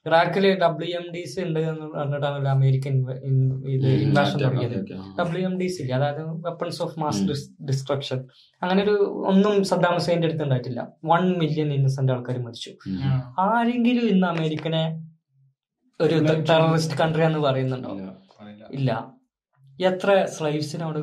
[0.08, 2.94] ഇറാഖിലെ ഡബ്ല്യു എം ഡി സി ഉണ്ട് എന്ന് പറഞ്ഞിട്ടാണ് ഒരു അമേരിക്കൻ
[3.72, 4.76] ഇത് ഇൻവാഷൻ തുടങ്ങിയത്.
[5.18, 7.24] ഡബ്ല്യു എം ഡി സി അതായത് വെപ്പൺസ് ഓഫ് മാസ്.
[7.70, 8.20] ഡിസ്ട്രക്ഷൻ
[8.62, 8.96] അങ്ങനെ ഒരു
[9.32, 10.80] ഒന്നും സദ്ദാം ഹുസൈന്റെ അടുത്ത് ഉണ്ടായിട്ടില്ല.
[11.12, 12.72] വൺ മില്യൺ ഇന്നസെന്റ് ആൾക്കാർ മരിച്ചു.
[13.46, 14.84] ആരെങ്കിലും ഇന്ന് അമേരിക്കനെ
[16.00, 16.14] ഒരു
[16.50, 17.92] ടെററിസ്റ്റ് കൺട്രി എന്ന് പറയുന്നുണ്ടോ?
[18.72, 18.90] ഇല്ല.
[19.80, 21.00] എത്ര സ്ലൈവ്സിനെ അവിടെ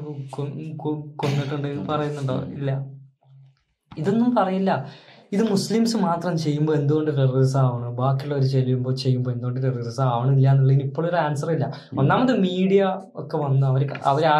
[1.15, 2.43] കൊന്നിട്ടുണ്ട് പറയുന്നുണ്ടോ?
[2.43, 2.85] ഇല്ല.
[3.97, 4.85] ഇതൊന്നും പറയില്ല.
[5.31, 7.95] ഇത് മുസ്ലിംസ് മാത്രം ചെയ്യുമ്പോൾ എന്തുകൊണ്ട് ടെററിസം ആവണം?
[7.95, 11.73] ബാക്കിയുള്ളവർ ചെയ്യുമ്പോൾ ചെയ്യുമ്പോൾ എന്തുകൊണ്ട് ടെററിസം ആവണില്ല എന്നുള്ളതിന് ഇപ്പോഴൊരു ആൻസർ ഇല്ല.
[11.99, 13.67] ഒന്നാമത് മീഡിയ ഒക്കെ വന്ന്.
[13.67, 14.39] അവർ അവർ ആ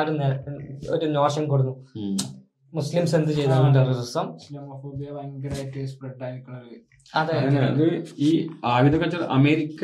[0.92, 1.72] ഒരു നോഷൻ കൊടുന്നു.
[1.96, 2.35] ഉം.
[2.76, 4.28] മുസ്ലിംസ് എന്ത് ചെയ്താലും ടെററിസം?
[4.40, 6.76] ഇസ്ലാമോഫോബിയ ഭയങ്കരമായിട്ട് സ്പ്രെഡ് ആയിരിക്കുന്നത്
[7.14, 7.34] അതെ.
[7.66, 7.84] അത്
[8.20, 8.30] ഈ
[8.70, 9.84] ആയുധ കച്ചവടം അമേരിക്ക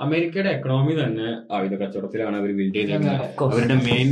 [0.00, 1.26] അമേരിക്കയുടെ എക്കണോമി തന്നെ
[1.56, 4.08] ആയുധ കച്ചവടത്തിലാണ് അവർ ബിൽഡ് ചെയ്തിരിക്കുന്നത് അവരുടെ മെയിൻ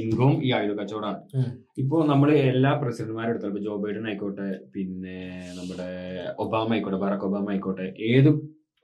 [0.00, 1.20] ഇൻകം ഈ ആയുധ കച്ചവടമാണ്.
[1.78, 5.18] ഇപ്പോ നമ്മൾ എല്ലാ പ്രസിഡന്റ്മാരും എടുത്താലും ജോ ബൈഡൻ ആയിക്കോട്ടെ പിന്നെ
[5.58, 5.90] നമ്മുടെ
[6.44, 8.30] ഒബാമ ആയിക്കോട്ടെ ബറാക് ഒബാമ ആയിക്കോട്ടെ ഏത്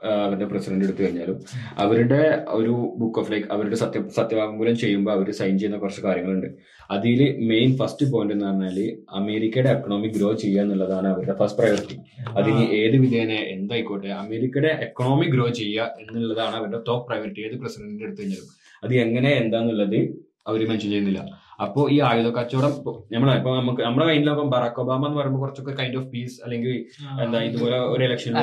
[0.05, 1.37] അവരുടെ പ്രസിഡന്റ് എടുത്തു കഴിഞ്ഞാലും
[1.79, 6.49] അവരുടെ ഒരു ബുക്ക് ഓഫ് ലൈക്ക് അവരുടെ സത്യ സത്യവാങ്മൂലം ചെയ്യുമ്പോൾ അവർ സൈൻ ചെയ്യുന്ന കുറച്ച് കാര്യങ്ങളുണ്ട്.
[6.91, 8.79] അതിൽ മെയിൻ ഫസ്റ്റ് പോയിന്റ് എന്ന് പറഞ്ഞാൽ
[9.21, 11.97] അമേരിക്കയുടെ എക്കണോമി ഗ്രോ ചെയ്യുക എന്നുള്ളതാണ് അവരുടെ ഫസ്റ്റ് പ്രയോറിറ്റി
[12.39, 18.23] അതിന് ഏത് വിധേന എന്തായിക്കോട്ടെ അമേരിക്കയുടെ എക്കണോമി ഗ്രോ ചെയ്യുക എന്നുള്ളതാണ് അവരുടെ ടോപ്പ് പ്രയോറിറ്റി ഏത് പ്രസിഡന്റിന്റെ എടുത്തു
[18.23, 18.49] കഴിഞ്ഞാലും.
[18.85, 19.99] അത് എങ്ങനെ എന്താന്നുള്ളത്
[20.47, 21.46] അവർ മെൻഷൻ ചെയ്യുന്നില്ല.
[21.59, 22.73] അപ്പോ ഈ ആയുധ കച്ചവടം
[23.13, 26.75] നമ്മളെ ഇപ്പൊ നമുക്ക് നമ്മുടെ കയ്യിലൊക്കെ ബറാക് ഒബാമ എന്ന് പറയുമ്പോൾ കുറച്ചൊക്കെ കൈൻഡ് ഓഫ് പീസ് അല്ലെങ്കിൽ
[27.23, 28.35] എന്താ ഇതുപോലെ ഒരു ഇലക്ഷൻ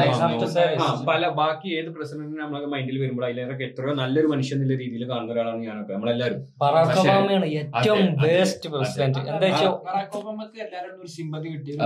[1.07, 5.61] പല ബാക്കി ഏത് പ്രസിഡന്റിന് നമ്മളെ മൈൻഡിൽ വരുമ്പോൾ അതിലൊക്കെ എത്രയോ നല്ലൊരു മനുഷ്യൻ എന്നുള്ള രീതിയിൽ കാണുന്ന ഒരാളാണ്
[5.63, 5.93] ഞാനൊക്കെ.
[5.93, 8.67] നമ്മളെല്ലാരും ബറാക് ഒബാമയാണ് ഏറ്റവും ബേസ്റ്റ്.
[8.73, 11.77] പ്രസിഡന്റ് എന്താ വെച്ചാൽ ബറാക് ഒബാമക്ക് എല്ലാവരും ഒരു സിമ്പതി കിട്ടി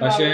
[0.00, 0.26] പക്ഷേ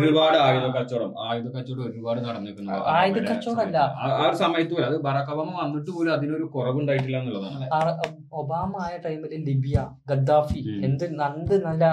[0.00, 2.72] ഒരുപാട് ആയുധ കച്ചവടം ആയുധ കച്ചവടം ഒരുപാട് നടന്നിരിക്കുന്നു.
[2.94, 3.78] ആയുധ കച്ചവടമല്ല.
[4.02, 7.51] ആ- ആ ഒരു സമയത്ത് പോലും അത് ബറാക് ഒബാമ വന്നിട്ട് പോലും അതിനൊരു കുറവുണ്ടായിട്ടില്ല എന്നുള്ളതാണ്.
[8.40, 9.78] ഒബാമ ആയ ടൈമിൽ ലിബിയ
[10.10, 11.84] ഗദ്ദാഫി എന്ത് നന്ത് നല്ല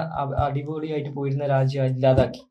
[0.46, 2.42] അടിപൊളിയായിട്ട് പോയിരുന്ന രാജ്യം ഇല്ലാതാക്കി.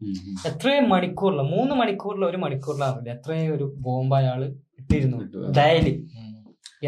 [0.51, 4.43] എത്രയും മണിക്കൂറിൽ മൂന്ന് മണിക്കൂറിൽ ഒരു മണിക്കൂറിലാറില്ല എത്രയും ഒരു ബോംബ് അയാൾ
[4.81, 5.19] ഇട്ടിരുന്നു.
[5.27, 5.39] ഇട്ടു.
[5.59, 5.95] ഡയലി.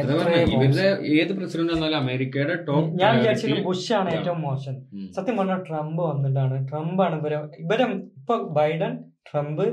[0.00, 0.88] ഇവരുടെ
[1.20, 4.74] ഏത് പ്രസിഡന്റ് വന്നാലും അമേരിക്കയുടെ ടോപ്പ് ഞാൻ വിചാരിച്ചത് ബുഷ് ആണ് ഏറ്റവും മോശം.
[5.16, 6.56] സത്യം പറഞ്ഞാൽ ട്രംപ് വന്നിട്ടാണ്.
[6.68, 7.86] ട്രംപ് ആണ് ഇവരെ ഇവരെ
[8.20, 8.92] ഇപ്പൊ ബൈഡൻ
[9.30, 9.64] ട്രംപ്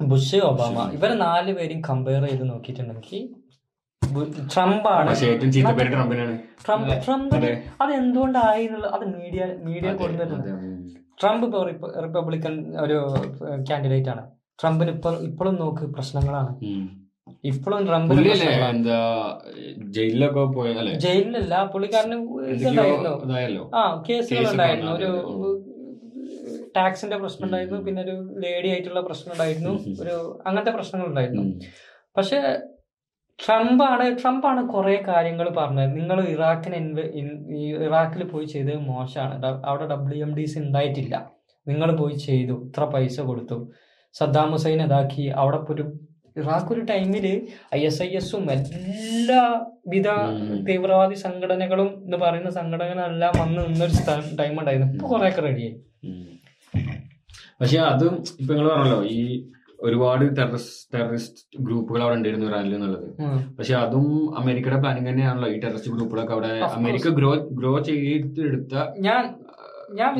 [0.00, 3.20] ബുഷ് ഒബാമ ഇവരെ നാല് പേരും കമ്പയർ ചെയ്ത് നോക്കിയിട്ടുണ്ടെങ്കിൽ
[4.54, 6.34] ട്രംപ് ആണ് പക്ഷേ ഏറ്റവും ചീത്ത പേര് ട്രംപിനാണ്.
[6.64, 7.52] ട്രംപ് ട്രംപ് അതെ.
[7.82, 10.50] അത് എന്തുകൊണ്ടായി എന്നുള്ളത് അത് മീഡിയ മീഡിയ കൊടുത്തിട്ടുണ്ട്
[11.20, 12.96] ട്രംപ് ഇപ്പോൾ റിപ്പബ്ലിക്കൻ ഒരു
[13.70, 14.22] കാൻഡിഡേറ്റ് ആണ്.
[14.60, 16.52] ട്രംപിന് ഇപ്പോൾ ഇപ്പോഴും നോക്ക് പ്രശ്നങ്ങളാണ്.
[17.50, 18.12] ഇപ്പോഴും ട്രംപ്
[18.70, 18.98] എന്താ
[19.96, 20.44] ജയിലിലൊക്കെ
[21.06, 22.16] ജയിലിലല്ല പുള്ളിക്കാരന്
[22.54, 24.92] ഇതുണ്ടായിരുന്നു ആ കേസുകളുണ്ടായിരുന്നു.
[24.98, 25.10] ഒരു
[26.76, 30.14] ടാക്സിന്റെ പ്രശ്നം ഉണ്ടായിരുന്നു പിന്നെ ഒരു ലേഡി ആയിട്ടുള്ള പ്രശ്നം ഉണ്ടായിരുന്നു ഒരു
[30.46, 31.44] അങ്ങനത്തെ പ്രശ്നങ്ങൾ ഉണ്ടായിരുന്നു
[32.16, 32.38] പക്ഷെ
[33.46, 35.96] ട്രംപാണ് ട്രംപാണ് കുറെ കാര്യങ്ങൾ പറഞ്ഞത്.
[35.96, 37.14] നിങ്ങൾ ഇറാഖിന് ഇൻവെ-
[37.82, 39.46] ഇറാഖിൽ പോയി ചെയ്തത് മോശമാണ്.
[39.66, 41.30] അവിടെ ഡബ്ല്യു എം ഡി സി ഉണ്ടായിട്ടില്ല.
[41.68, 42.64] നിങ്ങൾ പോയി ചെയ്തു.
[42.64, 43.72] ഇത്ര പൈസ കൊടുത്തു.
[44.12, 45.22] സദ്ദാം ഹുസൈൻ ഇതാക്കി.
[45.22, 45.92] അവിടെ ഒരു
[46.36, 50.06] ഇറാഖ് ഒരു ടൈമിൽ ഐ എസ് ഐ എസും എല്ലാവിധ.
[50.68, 55.80] തീവ്രവാദി സംഘടനകളും എന്ന് പറയുന്ന സംഘടനകളെല്ലാം വന്ന് നിന്നൊരു ടൈം ഉണ്ടായിരുന്നു ഇപ്പൊ കുറെ ഒക്കെ റെഡിയായി.
[57.60, 59.46] പക്ഷെ അതും ഇപ്പൊ നിങ്ങൾ പറഞ്ഞല്ലോ ഈ
[59.86, 63.08] ഒരുപാട് ടെററിസ്റ്റ് ടെററിസ്റ്റ് ഗ്രൂപ്പുകൾ അവിടെ ഉണ്ടായിരുന്നു ഇറാനിൽ എന്നുള്ളത്.
[63.58, 64.06] പക്ഷെ അതും
[64.40, 66.50] അമേരിക്കയുടെ പ്ലാനിങ് തന്നെയാണല്ലോ ഈ ടെററിസ്റ്റ് ഗ്രൂപ്പുകളൊക്കെ അവിടെ.
[66.78, 68.74] അമേരിക്ക ഗ്രോ ഗ്രോ ചെയ്തെടുത്ത
[69.08, 69.22] ഞാൻ
[70.00, 70.10] ഞാൻ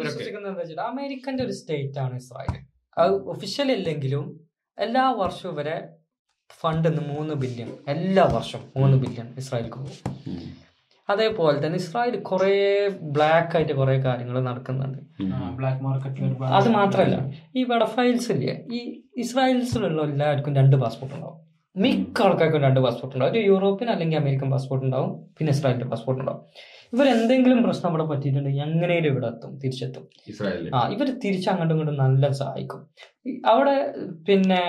[0.00, 2.56] വിശ്വസിക്കുന്നത് അമേരിക്കന്റെ ഒരു സ്റ്റേറ്റ് ആണ് ഇസ്രായേൽ.
[2.98, 4.24] അത് ഒഫീഷ്യൽ അല്ലെങ്കിലും
[4.78, 5.76] എല്ലാ വർഷവും വരെ
[6.60, 9.98] ഫണ്ട് മൂന്ന് ബില്യൺ എല്ലാ വർഷവും മൂന്ന് ബില്യൺ ഇസ്രായേൽക്ക് പോകും.
[11.12, 12.52] അതേപോലെ തന്നെ ഇസ്രായേൽ കുറേ
[13.16, 14.98] ബ്ലാക്ക് ആയിട്ട് കുറേ കാര്യങ്ങൾ നടക്കുന്നുണ്ട്.
[15.58, 17.18] ബ്ലാക്ക് മാർക്കറ്റ് അത് മാത്രമല്ല
[17.58, 18.80] ഈ വെടഫൈൽസ് ഇല്ലേ ഈ
[19.24, 21.38] ഇസ്രായേൽസിലുള്ള എല്ലാവർക്കും രണ്ട് പാസ്പോർട്ട് ഉണ്ടാവും.
[21.84, 23.32] മിക്ക ആൾക്കാർക്കും രണ്ട് പാസ്പോർട്ട് ഉണ്ടാവും.
[23.34, 26.42] ഒരു യൂറോപ്യൻ അല്ലെങ്കിൽ അമേരിക്കൻ പാസ്പോർട്ട് ഉണ്ടാവും പിന്നെ ഇസ്രായേലിന്റെ പാസ്പോർട്ട് ഉണ്ടാവും.
[26.94, 30.04] ഇവർ എന്തെങ്കിലും പ്രശ്നം അവിടെ പറ്റിയിട്ടുണ്ടെങ്കിൽ എങ്ങനെയും ഇവിടെ എത്തും തിരിച്ചെത്തും.
[30.76, 32.82] ആ ഇവർ തിരിച്ച് അങ്ങോട്ടും ഇങ്ങോട്ടും നല്ല സഹായിക്കും.
[33.52, 33.76] അവിടെ
[34.28, 34.62] പിന്നെ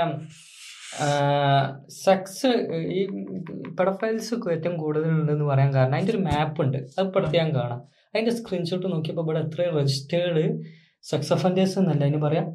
[2.04, 2.52] സെക്സ്
[2.98, 3.02] ഈ
[3.80, 7.82] പെഡഫൈൽസ് ഏറ്റവും കൂടുതൽ ഉണ്ടെന്ന് പറയാൻ കാരണം അതിന്റെ ഒരു മാപ്പ് ഉണ്ട് അത് ഇപ്പോഴത്തെ ഞാൻ കാണാം.
[8.16, 10.44] അതിന്റെ സ്ക്രീൻഷോട്ട് നോക്കിയപ്പോൾ ഇവിടെ എത്ര രജിസ്റ്റേർഡ്
[11.04, 12.48] സെക്സ് ഒഫൻഡേഴ്സ് എന്നല്ല അതിന് പറയാം.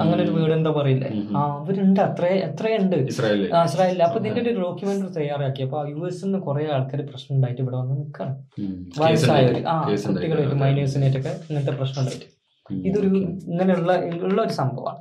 [0.00, 1.10] അങ്ങനെ ഒരു വീട് എന്താ പറയില്ലേ.
[1.36, 2.00] ആ അവരുണ്ട്.
[2.00, 5.62] അത്ര എത്രയുണ്ട് ഇസ്രായേലിൽ അപ്പൊ ഇതിന്റെ ഒരു ഡോക്യുമെന്ററി തയ്യാറാക്കി.
[5.62, 8.34] അപ്പൊ യു എസ് നിന്ന് കുറെ ആൾക്കാർ പ്രശ്നം ഉണ്ടായിട്ട് ഇവിടെ വന്ന് നിൽക്കാണ്.
[9.00, 9.62] വയസ്സായവര്.
[9.66, 9.76] ആ.
[10.08, 12.28] കുട്ടികളായിട്ട് മൈനേഴ്സിനായിട്ടൊക്കെ ഇങ്ങനത്തെ പ്രശ്നം ഉണ്ടായിട്ട്
[12.84, 13.08] ഇതൊരു
[13.50, 15.00] ഇങ്ങനെയുള്ള ഉള്ള ഒരു സംഭവമാണ്.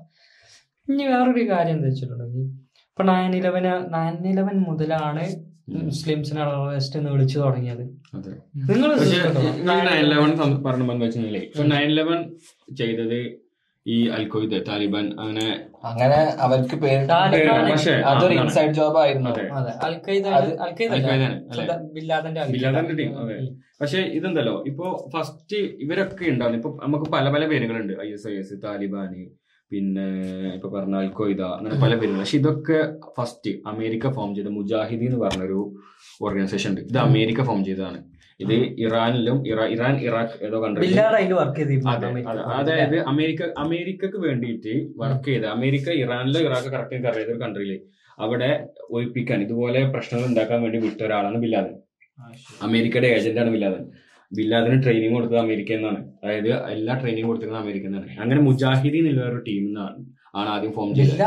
[0.87, 2.45] ഇനി വേറൊരു കാര്യം എന്താ വെച്ചിട്ടുണ്ടെങ്കിൽ
[2.91, 5.23] ഇപ്പൊ നയൻ ഇലവന് നയൻ ഇലവൻ മുതലാണ്
[5.69, 7.83] മുസ്ലിംസിനെ ടെററിസ്റ്റ് എന്ന് വിളിച്ചു തുടങ്ങിയത്.
[8.13, 8.31] അതെ.
[8.69, 9.19] നിങ്ങൾ പക്ഷെ
[9.63, 12.19] നയൻ ഇലവൻ പറഞ്ഞു വെച്ചാൽ നയൻ ഇലവൻ
[12.77, 13.19] ചെയ്തത്
[13.85, 17.07] ഈ അൽഖ്വയ്ദ താലിബാൻ അങ്ങനെ അങ്ങനെ അവർക്ക് പേര്
[17.71, 19.29] പക്ഷേ അതൊരു ഇൻസൈഡ് ജോബ് ആയിരുന്നു.
[19.83, 20.93] Al Qaeda al Qaeda.
[23.81, 24.63] പക്ഷെ ഇതെന്തല്ലോ?
[24.67, 27.93] ഇപ്പൊ ഫസ്റ്റ് ഇവരൊക്കെ ഉണ്ടാവും ഇപ്പൊ നമുക്ക് പല പല പേരുകളുണ്ട്.
[28.05, 29.25] ഐ എസ് ഐ എസ് താലിബാന്
[29.71, 30.03] പിന്നെ
[30.53, 32.77] ഇപ്പൊ പറഞ്ഞ അൽഖ്വയ്ദ അങ്ങനെ പല പേരുകൾ പക്ഷെ ഇതൊക്കെ
[33.15, 35.59] ഫസ്റ്റ് അമേരിക്ക ഫോം ചെയ്ത മുജാഹിദി എന്ന് പറഞ്ഞൊരു
[36.21, 36.81] ഓർഗനൈസേഷൻ ഉണ്ട്.
[36.85, 37.99] ഇത് അമേരിക്ക ഫോം ചെയ്തതാണ്.
[38.39, 38.53] ഇത്
[38.83, 40.81] ഇറാനിലും ഇറാ- ഇറാൻ ഇറാഖ് ഏതോ കൺട്രി
[42.57, 47.73] അതായത് അമേരിക്ക അമേരിക്കക്ക് വേണ്ടിയിട്ട് വർക്ക് ചെയ്ത അമേരിക്ക ഇറാനിലും ഇറാഖ് കറക്റ്റ് എനിക്ക് അറിയാത്ത ഒരു കൺട്രിയിൽ
[48.17, 48.49] അവിടെ
[48.91, 51.75] ഒഴിപ്പിക്കാൻ ഇതുപോലെ പ്രശ്നങ്ങൾ ഉണ്ടാക്കാൻ വേണ്ടി വിട്ട ഒരാളാണ് ബില്ലാദൻ
[52.61, 53.83] അമേരിക്കയുടെ ഏജന്റാണ് ബില്ലാദൻ
[54.31, 55.99] ബില്ലാദിന് ട്രെയിനിങ് കൊടുത്തത് അമേരിക്ക എന്നാണ്.
[56.23, 58.07] അതായത് എല്ലാ ട്രെയിനിങ് കൊടുത്തിരുന്നത് അമേരിക്ക എന്നാണ്.
[58.21, 59.65] അങ്ങനെ മുജാഹിദീൻ എന്നുള്ള ഒരു ടീം
[60.39, 61.21] ആണ് ആദ്യം ഫോം ചെയ്തത്.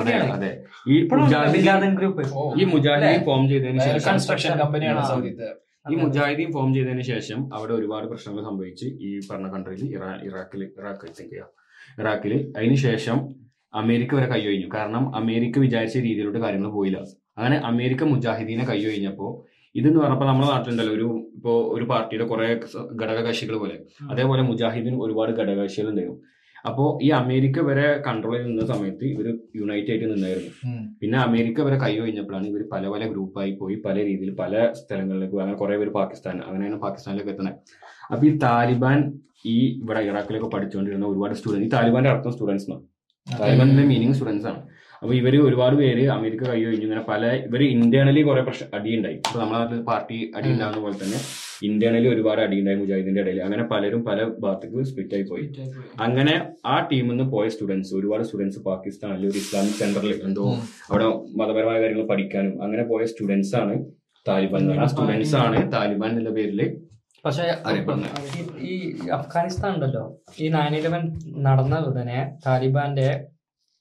[0.00, 0.32] അതെ ആണ്.
[0.36, 0.50] അതെ.
[0.88, 2.22] ഈ മുജാഹിദീൻ ഗ്രൂപ്പ്
[2.60, 5.02] ഈ മുജാഹിദീൻ ഫോം ചെയ്തതിന് ശേഷം കൺസ്ട്രക്ഷൻ കമ്പനിയാണ്.
[5.12, 5.48] സൗദിത്തെ
[5.92, 11.12] ഈ മുജാഹിദീൻ ഫോം ചെയ്തതിന് ശേഷം അവിടെ ഒരുപാട് പ്രശ്നങ്ങൾ സംഭവിച്ച് ഈ പറഞ്ഞ കൺട്രിയിൽ ഇറാ ഇറാഖിൽ ഇറാഖ്
[11.18, 11.48] ചെയ്യാം.
[12.00, 13.18] ഇറാഖിൽ അതിന് ശേഷം
[13.74, 16.98] അമേരിക്ക വരെ കൈ കഴിഞ്ഞു കാരണം അമേരിക്ക വിചാരിച്ച രീതിയിലോട്ട് കാര്യങ്ങൾ പോയില്ല.
[17.38, 19.28] അങ്ങനെ അമേരിക്ക മുജാഹിദീനെ കൈയൊഴിഞ്ഞപ്പോ
[19.78, 22.46] ഇതെന്ന് പറഞ്ഞപ്പോ നമ്മുടെ നാട്ടിലുണ്ടല്ലോ ഒരു ഇപ്പോ ഒരു പാർട്ടിയുടെ കുറെ
[23.00, 23.76] ഘടകകക്ഷികൾ പോലെ.
[24.12, 26.18] അതേപോലെ മുജാഹിദീൻ ഒരുപാട് ഘടകകക്ഷികൾ ഉണ്ടായിരുന്നു.
[26.68, 29.26] അപ്പോ ഈ അമേരിക്ക വരെ കൺട്രോൾ ചെയ്ത് നിന്ന സമയത്ത് ഇവർ
[29.60, 30.50] യുണൈറ്റ് ആയിട്ട് നിന്നായിരുന്നു.
[31.00, 35.58] പിന്നെ അമേരിക്ക വരെ കൈ കഴിഞ്ഞപ്പോഴാണ് ഇവർ പല പല ഗ്രൂപ്പായി പോയി പല രീതിയിൽ പല സ്ഥലങ്ങളിലേക്ക് അങ്ങനെ
[35.62, 37.58] കുറെ പേര് പാകിസ്ഥാൻ അങ്ങനെയാണ് പാകിസ്ഥാനിലേക്ക് എത്തുന്നത്
[38.12, 38.98] അപ്പൊ ഈ താലിബാൻ
[39.54, 42.82] ഈ ഇവിടെ ഇറാഖിലൊക്കെ പഠിച്ചുകൊണ്ടിരുന്ന ഒരുപാട് സ്റ്റുഡൻസ് ഈ താലിബാന്റെ അർത്ഥം സ്റ്റുഡൻസ് ആണ്
[43.26, 44.60] താലിബാന്റെ മീനിങ് സ്റ്റുഡൻസ് ആണ്.
[45.02, 49.18] അപ്പൊ ഇവർ ഒരുപാട് പേര് അമേരിക്ക കൈ കഴിഞ്ഞു ഇങ്ങനെ പല ഇവർ ഇന്റേണലി കുറെ പ്രശ്നം അടിയുണ്ടായി.
[49.26, 51.18] അപ്പോൾ നമ്മളെ നാട്ടിൽ പാർട്ടി അടി ഉണ്ടാകുന്ന പോലെ തന്നെ
[51.68, 55.46] ഇന്റേണലി ഒരുപാട് അടിയുണ്ടായി മുജാഹിദിന്റെ ഇടയിൽ അങ്ങനെ പലരും പല ഭാഗത്തേക്ക് സ്പ്ലിറ്റ് ആയി പോയി.
[56.06, 56.34] അങ്ങനെ
[56.72, 60.46] ആ ടീമിൽ നിന്ന് പോയ സ്റ്റുഡൻസ് ഒരുപാട് സ്റ്റുഡൻസ് പാകിസ്ഥാനിൽ ഒരു ഇസ്ലാമിക് സെന്ററിൽ എന്തോ
[60.90, 61.06] അവിടെ
[61.42, 63.76] മതപരമായ കാര്യങ്ങൾ പഠിക്കാനും അങ്ങനെ പോയ സ്റ്റുഡൻസ് ആണ്
[64.26, 64.90] താലിബാൻ എന്ന് പറയുന്നത്.
[64.90, 66.62] ആ സ്റ്റുഡൻസ് ആണ് താലിബാൻ എന്നുള്ള പേരിൽ
[67.24, 67.44] പക്ഷേ
[68.70, 68.74] ഈ
[69.16, 70.02] അഫ്ഗാനിസ്ഥാൻ ഉണ്ടല്ലോ.
[70.42, 71.02] ഈ നയൻ ഇലവൻ
[71.46, 73.08] നടന്ന ഉടനെ താലിബാന്റെ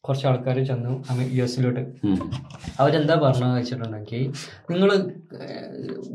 [0.07, 0.93] കുറച്ച് ആൾക്കാർ ചെന്നു
[1.37, 1.83] യു എസിലോട്ട്.
[2.79, 4.23] അവരെന്താ പറഞ്ഞു വെച്ചിട്ടുണ്ടെങ്കിൽ
[4.71, 4.89] നിങ്ങൾ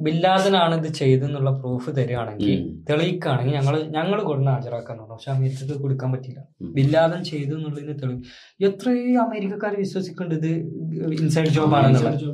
[0.06, 2.52] ബില്ലാദനാണ് ഇത് ചെയ്തെന്നുള്ള പ്രൂഫ് തരികയാണെങ്കിൽ.
[2.90, 6.40] തെളിയിക്കുകയാണെങ്കിൽ ഞങ്ങൾ ഞങ്ങൾ കൊടുന്ന് ഹാജരാക്കാൻ പക്ഷെ അമേരിക്കക്ക് കൊടുക്കാൻ പറ്റില്ല
[6.78, 8.20] ബില്ലാദൻ ചെയ്തു എന്നുള്ളതിന് തെളിവ്
[8.68, 12.26] എത്രയും അമേരിക്കക്കാർ വിശ്വസിക്കേണ്ടത് ഇത് ഇൻസൈഡ് ജോബ് ആണെന്നുള്ളത്.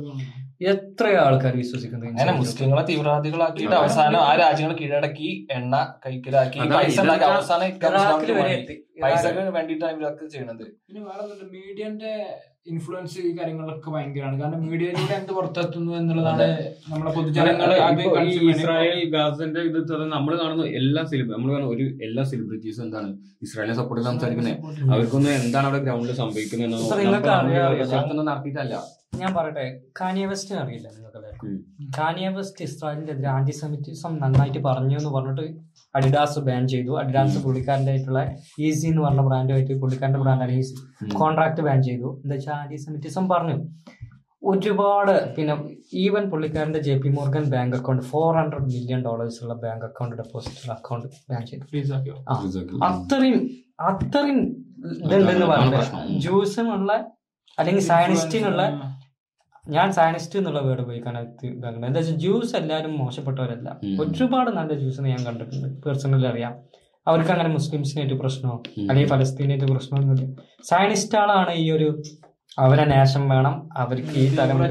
[0.61, 2.31] എത്ര ആൾക്കാർ വിശ്വസിക്കുന്നത് അങ്ങനെ.
[2.39, 5.73] മുസ്ലിങ്ങളെ തീവ്രവാദികളാക്കിയിട്ട് അവസാനം ആ രാജ്യങ്ങൾ കീഴടക്കി എണ്ണ
[6.05, 6.97] കൈക്കലാക്കി പൈസ
[7.29, 7.73] അവസാനം.
[9.03, 12.13] പൈസക്ക് വേണ്ടിയിട്ടാണ് ഇവരൊക്കെ ചെയ്യുന്നത് പിന്നെ വേറെ മീഡിയന്റെ
[12.71, 14.37] ഇൻഫ്ലുവൻസ് ഈ കാര്യങ്ങളൊക്കെ ഭയങ്കരമാണ്.
[14.41, 16.47] കാരണം മീഡിയയിലൂടെ എന്ത് പുറത്തെത്തുന്നു എന്നുള്ളതാണ്
[16.91, 17.71] നമ്മളെ പൊതുജനങ്ങൾ.
[18.53, 19.79] ഇസ്രായേൽ ഗാസന്റെ ഇത്
[20.15, 23.09] നമ്മൾ കാണുന്ന എല്ലാ സെലിബ്രി നമ്മൾ കാണുന്ന ഒരു എല്ലാ സെലിബ്രിറ്റീസും എന്താണ്?
[23.47, 26.75] ഇസ്രായേലിനെ സപ്പോർട്ട് ചെയ്ത് സംസാരിക്കുന്നത് അവർക്കൊന്നും എന്താണ് അവിടെ ഗ്രൗണ്ടിൽ സംഭവിക്കുന്നത്.
[28.31, 28.75] നടത്തിയിട്ടല്ല.
[29.21, 29.65] ഞാൻ പറയട്ടെ
[29.99, 31.51] കാനിയ വെസ്റ്റ് അറിയില്ല നിങ്ങൾക്ക്
[31.99, 35.45] Kanye West West anti Semitism നന്നായിട്ട് പറഞ്ഞു എന്ന് പറഞ്ഞിട്ട്
[35.97, 36.91] അഡിഡാസ് ബാൻ ചെയ്തു.
[37.01, 38.21] അഡിഡാസ് പുള്ളിക്കാരന്റെ ആയിട്ടുള്ള
[38.67, 40.75] ഈസി എന്ന് പറഞ്ഞ ബ്രാൻഡുമായിട്ട് പുള്ളിക്കാരന്റെ ബ്രാൻഡാണ് ഈസി.
[41.21, 43.57] കോൺട്രാക്ട് ബാൻ ചെയ്തു എന്താ വെച്ചാൽ ആന്റി സെമിറ്റിസം പറഞ്ഞു.
[44.49, 45.53] ഒരുപാട് പിന്നെ
[46.01, 50.71] ഈവൻ പുള്ളിക്കാരന്റെ J P Morgan bank account four hundred million dollars ഉള്ള bank account deposit
[50.75, 52.13] account ban ചെയ്തു.
[52.89, 53.41] അത്രയും
[53.89, 54.39] അത്രയും
[55.03, 55.85] ഇതുണ്ടെന്ന് പറഞ്ഞത്.
[56.25, 56.91] ജ്യൂസിനുള്ള
[57.57, 58.61] അല്ലെങ്കിൽ സയനിസ്റ്റിനുള്ള
[59.69, 61.85] ഞാൻ സയനിസ്റ്റ് എന്നുള്ള വേർഡ് ഉപയോഗിക്കാൻ ഇതാക്കുന്നത്.
[61.85, 63.79] എന്താ വെച്ചാൽ ജ്യൂസ് എല്ലാവരും മോശപ്പെട്ടവരല്ല.
[63.99, 65.67] ഒരുപാട് നല്ല ജ്യൂസ് ഞാൻ കണ്ടിട്ടുണ്ട്.
[65.81, 66.53] പേഴ്സണലി അറിയാം.
[67.07, 68.55] അവർക്ക് അങ്ങനെ മുസ്ലിംസിനായിട്ട് പ്രശ്നമോ?
[68.79, 70.25] അല്ലെങ്കിൽ ഫലസ്തീനായിട്ട് പ്രശ്നമൊന്നുമില്ല
[70.63, 72.03] സയനിസ്റ്റുകളാണ് ഈ ഒരു
[72.59, 73.69] അവരെ നാശം വേണം.
[73.77, 74.67] അവർക്ക് ഈ തലമുറ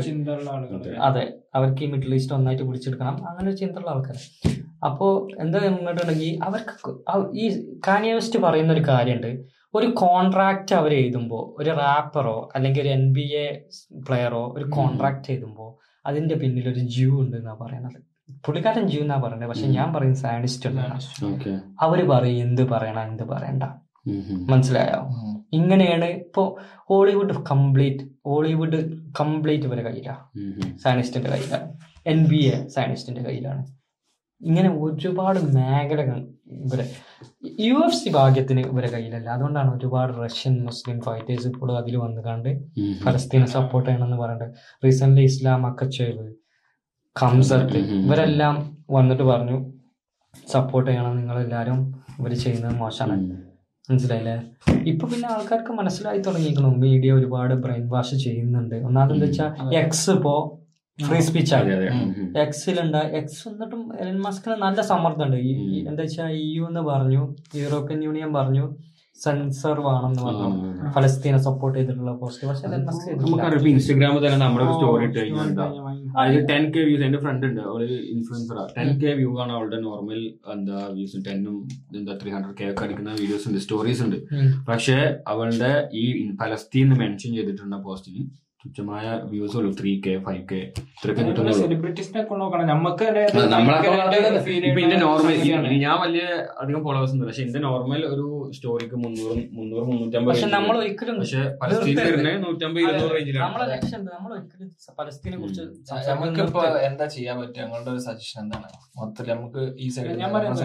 [1.00, 1.24] അതെ.
[1.54, 3.26] അവർക്ക് ഈ മിഡിൽ ഈസ്റ്റ് ഒന്നായിട്ട് പിടിച്ചെടുക്കണം.
[3.28, 4.16] അങ്ങനെ ഒരു ചിന്തയുള്ള ആൾക്കാർ
[4.84, 6.90] അപ്പോൾ എന്താ പറഞ്ഞിട്ടുണ്ടെങ്കിൽ അവർക്ക്
[7.34, 7.44] ഈ
[7.88, 9.55] കാനിയവസ്റ്റ് പറയുന്ന ഒരു കാര്യമുണ്ട്.
[9.76, 13.46] ഒരു കോൺട്രാക്റ്റ് അവർ എഴുതുമ്പോൾ ഒരു റാപ്പറോ അല്ലെങ്കിൽ ഒരു എൻ ബി എ
[14.08, 15.70] പ്ലെയറോ ഒരു കോൺട്രാക്ട് എഴുതുമ്പോൾ
[16.04, 17.98] അതിന്റെ പിന്നിൽ ഒരു ജ്യൂ ഉണ്ട് എന്നാ പറയുന്നത്
[18.44, 20.96] പുള്ളിക്കാരൻ ജ്യൂ എന്നാ പറയുന്നത് പക്ഷെ ഞാൻ പറയുന്നത് സയനിസ്റ്റ് എന്നാണ്
[21.80, 23.64] അവർ പറയും എന്ത് പറയണ എന്ത് പറയണ്ട.
[24.50, 25.00] മനസ്സിലായോ?
[25.52, 26.42] ഇങ്ങനെയാണ് ഇപ്പോ
[26.90, 28.78] ഹോളിവുഡ് കംപ്ലീറ്റ് ഹോളിവുഡ്
[29.20, 30.22] കംപ്ലീറ്റ് ഇവരെ കയ്യിലാണ്
[30.84, 31.68] സയനിസ്റ്റിന്റെ കയ്യിലാണ്
[32.06, 33.62] എൻ ബി എ സയനിസ്റ്റിന്റെ കയ്യിലാണ്.
[34.40, 36.90] ഇങ്ങനെ ഒരുപാട് മേഖലകൾ ഇവരെ.
[37.60, 39.30] യു എഫ് സി ഭാഗ്യത്തിന് ഇവരെ കയ്യിലല്ല.
[39.30, 42.50] അതുകൊണ്ടാണ് ഒരുപാട് റഷ്യൻ മുസ്ലിം ഫൈറ്റേഴ്സ് ഇപ്പോൾ അതിൽ വന്നു കണ്ട്
[43.04, 44.54] ഫലസ്തീനെ സപ്പോർട്ട് ചെയ്യണമെന്ന് പറഞ്ഞിട്ട്
[44.84, 46.26] റീസെന്റ് ഇസ്ലാം അക്കച്ചേവ്
[47.78, 48.04] ഉം.
[48.04, 49.72] ഇവരെല്ലാം വന്നിട്ട് പറഞ്ഞു
[50.48, 51.78] സപ്പോർട്ട് ചെയ്യണം നിങ്ങൾ എല്ലാരും
[52.18, 53.36] ഇവർ ചെയ്യുന്നത് മോശമാണ്.
[53.88, 54.34] മനസ്സിലായില്ലേ?
[54.86, 58.74] ഇപ്പൊ പിന്നെ ആൾക്കാർക്ക് മനസ്സിലായി തുടങ്ങിയിരിക്കണം മീഡിയ ഒരുപാട് ബ്രെയിൻ വാഷ് ചെയ്യുന്നുണ്ട്.
[58.74, 60.60] ഒന്നാമത് എന്താ വെച്ചാൽ എക്സ് ഇപ്പോ
[60.98, 62.26] ഫ്രീ സ്പീച്ച് അതെ ആണ്.
[62.44, 65.38] എക്സിലുണ്ട് എക്സ് എന്നിട്ടും എലൻ മസ്കിന് നല്ല സമ്മർദ്ദമുണ്ട്.
[65.48, 65.52] ഈ
[65.88, 67.22] എന്താ വെച്ചാൽ ഇ യു എന്ന് പറഞ്ഞു
[67.62, 68.66] യൂറോപ്യൻ യൂണിയൻ പറഞ്ഞു
[69.18, 70.70] സെൻസർ വേണം എന്ന് പറഞ്ഞു.
[70.94, 73.28] ഫലസ്തീനെ സപ്പോർട്ട് ചെയ്തിട്ടുള്ള പോസ്റ്റ് പക്ഷെ എലൻ മസ്ക് ചെയ്തിട്ടില്ല.
[73.28, 75.66] നമുക്കറിയാം ഇൻസ്റ്റാഗ്രാമിൽ തന്നെ നമ്മുടെ ഒരു സ്റ്റോറി ഇട്ട് കഴിഞ്ഞാൽ എന്താ
[76.16, 77.82] അതായത് ടെൻ കെ വ്യൂസ് എന്റെ ഫ്രണ്ട് ഉണ്ട് അവൾ
[78.14, 80.20] ഇൻഫ്ലുവൻസറാ ടെൻ കെ വ്യൂ ആണ് അവളുടെ നോർമൽ
[80.56, 81.56] എന്താ വ്യൂസ് ടെന്നും
[81.98, 84.18] എന്താ ത്രീ ഹൺഡ്രഡ് കെ ഒക്കെ അടിക്കുന്ന വീഡിയോസ് ഉണ്ട് സ്റ്റോറീസ് ഉണ്ട്.
[84.70, 84.98] പക്ഷെ
[85.34, 86.04] അവളുടെ ഈ
[86.42, 88.24] ഫലസ്തീൻ മെൻഷൻ ചെയ്തിട്ടുള്ള പോസ്റ്റിന്
[88.66, 89.70] തുച്ഛമായ വ്യൂസ് ഉള്ളൂ.
[89.80, 91.68] ത്രീ കെ ഫൈവ് കെ ഇത്രയൊക്കെ കിട്ടുന്നുള്ളൂ.
[95.84, 96.24] ഞാൻ വലിയ
[96.60, 100.78] അധികം ഫോളോവേഴ്സ് ഒന്നും പക്ഷെ എന്റെ നോർമൽ ഒരു സ്റ്റോറിക്ക് മുന്നൂറും മുന്നൂറ് മുന്നൂറ്റമ്പത് പക്ഷെ നമ്മൾ.
[100.78, 101.42] ഒരിക്കലും പക്ഷെ
[102.38, 103.44] നൂറ്റമ്പത് ഇരുന്നൂറ് റേഞ്ചിലാണ്
[104.10, 105.62] നമ്മൾ ഒരിക്കലും പലസ്തീനെ കുറിച്ച്
[106.08, 107.62] നമുക്ക് ഇപ്പൊ എന്താ ചെയ്യാൻ പറ്റുക?
[107.62, 108.68] ഞങ്ങളുടെ ഒരു സജഷൻ എന്താണ്?
[108.98, 110.64] മൊത്തത്തിൽ നമുക്ക് ഈ സൈഡിൽ ഞാൻ പറയുന്നത്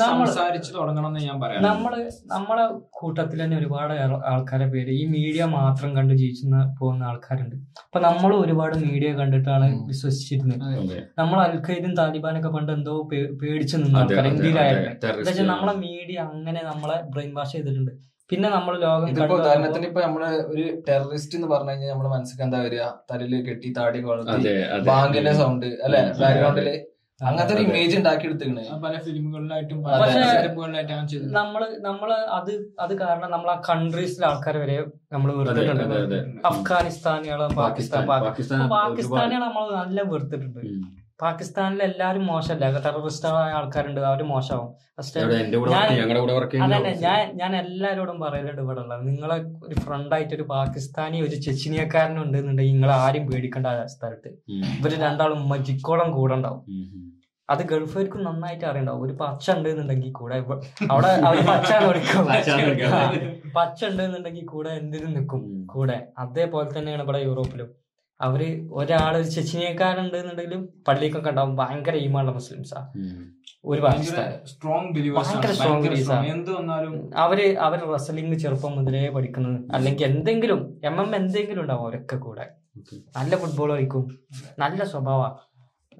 [0.00, 1.62] നമ്മൾ കുറിച്ച് തുടങ്ങണം എന്ന് ഞാൻ പറയാം.
[1.62, 1.92] നമ്മൾ
[2.26, 7.56] നമ്മളെ കൂട്ടത്തിൽ തന്നെ ഒരുപാട് ആൾ- ആൾക്കാരെ പേര് ഈ മീഡിയ മാത്രം കണ്ട് ജീവിക്കുന്ന പോകുന്ന ആൾക്കാരുണ്ട്.
[7.80, 9.68] അപ്പൊ നമ്മൾ ഒരുപാട് മീഡിയ കണ്ടിട്ടാണ്.
[9.86, 10.64] വിശ്വസിച്ചിരുന്നത്.
[11.18, 13.02] നമ്മൾ അൽഖൈദും താലിബാനൊക്കെ പണ്ട് എന്തോ
[13.42, 15.44] പേടിച്ചു നിന്ന ആൾക്കാർ ഇന്ത്യയിലായിരുന്നു.
[15.44, 17.92] നമ്മളെ മീഡിയ അങ്ങനെ നമ്മളെ ബ്രെയിൻ വാഷ് ചെയ്തിട്ടുണ്ട്.
[18.30, 20.22] പിന്നെ നമ്മൾ ലോകം ഇതിപ്പോ ഉദാഹരണത്തിന് ഇപ്പൊ നമ്മൾ
[20.52, 22.84] ഒരു ടെററിസ്റ്റ് എന്ന് പറഞ്ഞു കഴിഞ്ഞാൽ നമ്മുടെ മനസ്സിലേക്ക് എന്താ വരിക?
[23.10, 23.98] തലയിൽ കെട്ടി താടി
[24.90, 26.02] ബാങ്കിന്റെ സൗണ്ട് അല്ലെ.
[26.22, 26.68] ബാക്ക്ഗ്രൗണ്ടിൽ
[27.20, 27.62] അങ്ങനത്തെ ഒരു.
[27.66, 30.08] ഇമേജ് ഉണ്ടാക്കി എടുത്തേക്കണ് പല ഫിലിമുകളിലായിട്ടും പല
[31.38, 32.52] നമ്മൾ നമ്മൾ അത്
[32.84, 34.76] അത് കാരണം നമ്മൾ ആ കൺട്രീസിലെ ആൾക്കാർ വരെ
[35.14, 36.18] നമ്മൾ വെറുത്തിട്ടുണ്ട്.
[36.50, 38.04] അഫ്ഗാനിസ്ഥാനികളും പാകിസ്ഥാൻ
[38.76, 40.60] പാകിസ്ഥാനികൾ നമ്മൾ നല്ല വെറുത്തിട്ടുണ്ട്.
[41.22, 42.64] പാകിസ്ഥാനിൽ എല്ലാരും മോശമല്ല
[43.42, 44.00] ആയ ആൾക്കാരുണ്ട്.
[44.10, 44.70] അവർ മോശമാവും.
[46.64, 52.74] അതന്നെ ഞാൻ ഞാൻ എല്ലാരോടും പറയലുണ്ട് ഇവിടെ ഉള്ളത് നിങ്ങളെ ഒരു ഫ്രണ്ടായിട്ട് ഒരു പാകിസ്ഥാനി ഒരു ചെച്ചിനിയക്കാരനും ഉണ്ടെന്നുണ്ടെങ്കിൽ
[52.76, 54.30] നിങ്ങൾ ആരും പേടിക്കേണ്ട ആ സ്ഥലത്ത്.
[54.80, 56.62] ഇവർ രണ്ടാളും മജിക്കോളം കൂടെ ഉണ്ടാവും.
[57.48, 59.02] അത് ഗൾഫുകാർക്കും നന്നായിട്ട് അറിയണ്ടാവും.
[59.06, 60.36] ഒരു പച്ച ഉണ്ട് എന്നുണ്ടെങ്കിൽ കൂടെ
[60.92, 63.50] അവിടെ അവർ പച്ച കൊടുക്കും വിളിക്കും.
[63.58, 65.42] പച്ച ഉണ്ട് എന്നുണ്ടെങ്കിൽ കൂടെ എന്തിനും നിൽക്കും.
[65.74, 65.98] കൂടെ.
[66.24, 67.68] അതേപോലെ തന്നെയാണ് ഇവിടെ യൂറോപ്പിലും.
[68.20, 72.80] അവർ ഒരാൾ ഒരു ചെച്ചിനിയക്കാരുണ്ട് എന്നുണ്ടെങ്കിലും പള്ളിക്കൊക്കെ ഉണ്ടാവും ഭയങ്കര ഈമാനുള്ള മുസ്ലിംസാ.
[73.64, 74.28] ഒരു പാകിസ്ഥാൻ
[77.24, 82.46] അവർ അവർ റസലിംഗ് ചെറുപ്പം മുതലേ പഠിക്കുന്നത് അല്ലെങ്കിൽ എന്തെങ്കിലും എം എം എന്തെങ്കിലും ഉണ്ടാവും അവരൊക്കെ കൂടെ.
[83.18, 84.04] നല്ല ഫുട്ബോൾ കളിക്കും.
[84.58, 85.22] നല്ല സ്വഭാവ.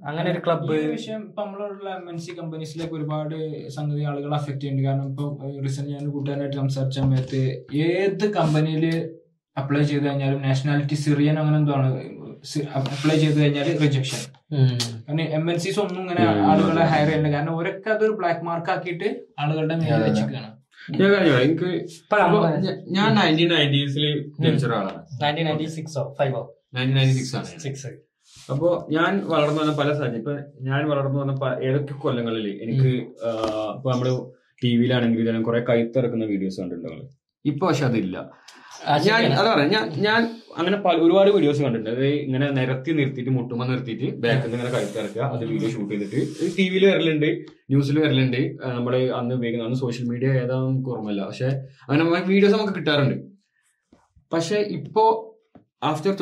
[0.08, 3.36] അങ്ങനെ ഒരു ക്ലബ് ക്ലബ്ബ് വിഷയം ഇപ്പൊ നമ്മളുള്ള എം എൻ സി കമ്പനീസിലേക്ക് ഒരുപാട്
[3.76, 4.88] സംഗതി ആളുകൾ അഫക്ട് ചെയ്യുന്നുണ്ട്.
[4.88, 5.24] കാരണം ഇപ്പൊ
[5.64, 7.40] റീസെന്റ് ഞാൻ കൂട്ടുകാരായിട്ട് സംസാരിച്ച സമയത്ത്
[7.86, 8.84] ഏത് കമ്പനിയിൽ
[9.56, 11.88] അപ്ലൈ ചെയ്ത് കഴിഞ്ഞാലും നാഷണാലിറ്റി സിറിയൻ അങ്ങനെ എന്തോ ആണ്.
[12.78, 14.22] അപ്ലൈ ചെയ്ത് കഴിഞ്ഞാൽ റിജക്ഷൻ
[15.06, 17.28] കാരണം എം എൻ സിസ് ഒന്നും ഇങ്ങനെ ആളുകളെ ഹയർ ചെയ്യണ്ട.
[17.34, 19.08] കാരണം അവരൊക്കെ അതൊരു ബ്ലാക്ക് മാർക്ക് ആക്കിയിട്ട്
[19.42, 19.98] ആളുകളുടെ മേലെ.
[20.08, 20.50] വെച്ചിരിക്കുകയാണ്.
[21.00, 21.12] ഞാൻ
[21.46, 21.70] എനിക്ക്
[22.24, 22.40] അപ്പൊ
[22.96, 24.04] ഞാൻ നയന്റീൻ നയന്റീസിൽ
[24.42, 25.00] ജനിച്ച ഒരാളാണ്.
[28.52, 30.32] അപ്പോ ഞാൻ വളർന്നു വന്ന പല സാഹചര്യം ഇപ്പൊ
[30.68, 31.32] ഞാൻ വളർന്നു വന്ന
[31.68, 32.92] ഏതൊക്കെ കൊല്ലങ്ങളിൽ എനിക്ക്
[33.76, 34.08] ഇപ്പൊ നമ്മൾ
[34.62, 37.08] ടി വിയിലാണെങ്കിൽ കുറെ കൈത്തിറക്കുന്ന വീഡിയോസ് കണ്ടിട്ടുണ്ടാവും
[37.44, 38.16] ഇപ്പൊ പക്ഷെ അതില്ല.
[39.06, 40.20] ഞാൻ അതാ പറയാം ഞാൻ ഞാൻ
[40.56, 41.90] അങ്ങനെ പല- ഒരുപാട് വീഡിയോസ് കണ്ടിട്ടുണ്ട്.
[41.94, 46.20] അത് ഇങ്ങനെ നിരത്തി നിർത്തിയിട്ട് മുട്ടുമ്പ നിർത്തിയിട്ട് ബാക്കിൽ ഇങ്ങനെ ഇങ്ങനെ കഴുത്തിറക്കുക അത് വീഡിയോ ഷൂട്ട് ചെയ്തിട്ട്.
[46.56, 47.28] ടി വിയിൽ വരലുണ്ട്
[47.70, 48.40] ന്യൂസിൽ വരലുണ്ട്.
[48.68, 51.24] നമ്മൾ നമ്മൾ അന്ന് ഉപയോഗിക്കുന്ന അന്ന് സോഷ്യൽ മീഡിയ ഏതാ നമുക്ക് ഓർമ്മയില്ല.
[51.26, 51.48] പക്ഷെ
[51.84, 53.16] അങ്ങനെ വീഡിയോസ് നമുക്ക് കിട്ടാറുണ്ട്.
[54.32, 55.04] പക്ഷെ ഇപ്പോ
[55.82, 56.12] ആഫ്റ്റർ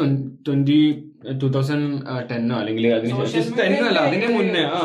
[0.47, 0.81] ട്വന്റി
[1.41, 1.87] ടൂ തൗസൻഡ്
[2.31, 2.87] ടെന്നോ അല്ലെങ്കിൽ
[3.59, 4.29] ടെന്നോ അല്ല അതിന്റെ.
[4.35, 4.81] മുന്നേ ആ.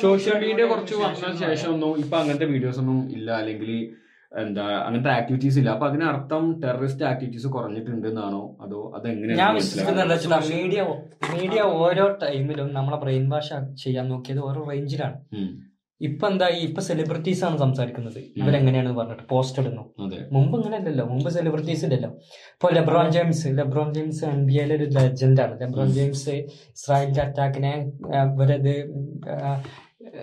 [0.00, 3.28] സോഷ്യൽ മീഡിയ കുറച്ച് വന്നതിന് ശേഷം ഒന്നും ഇപ്പൊ അങ്ങനത്തെ വീഡിയോസ് ഒന്നും ഇല്ല.
[3.40, 3.72] അല്ലെങ്കിൽ
[4.32, 5.70] എന്താ അങ്ങനത്തെ ആക്ടിവിറ്റീസ് ഇല്ല.
[5.70, 10.82] അപ്പൊ അതിനർത്ഥം ടെററിസ്റ്റ് ആക്ടിവിറ്റീസ് കുറഞ്ഞിട്ടുണ്ട് എന്നാണോ അതോ ഞാൻ അതെങ്ങനെയാണ് വിശ്വസിക്കുന്നത് വെച്ചാൽ മീഡിയ
[11.32, 15.18] മീഡിയ ഓരോ ടൈമിലും നമ്മളെ ബ്രെയിൻ വാഷ് ചെയ്യാൻ നോക്കിയത് ഓരോ റേഞ്ചിലാണ്
[16.00, 18.18] ഇപ്പൊ എന്താ ഇപ്പൊ സെലിബ്രിറ്റീസ് ആണ് സംസാരിക്കുന്നത്.
[18.40, 19.82] ഇവരെങ്ങനെയാണ് പറഞ്ഞിട്ട് പോസ്റ്റ് ഇടുന്നു.
[20.34, 22.10] മുമ്പ് ഇങ്ങനെ അല്ലല്ലോ മുമ്പ് സെലിബ്രിറ്റീസ് ഇല്ലല്ലോ.
[22.54, 25.54] ഇപ്പൊ LeBron James LeBron James N B എയിലെ ഒരു ലെജൻഡ് ആണ്.
[25.62, 26.34] ലെബ്രോൺ ജെയിംസ്
[26.76, 27.72] ഇസ്രായേലിന്റെ അറ്റാക്കിനെ
[28.22, 28.72] ഇവരത്
[29.36, 29.50] ആ,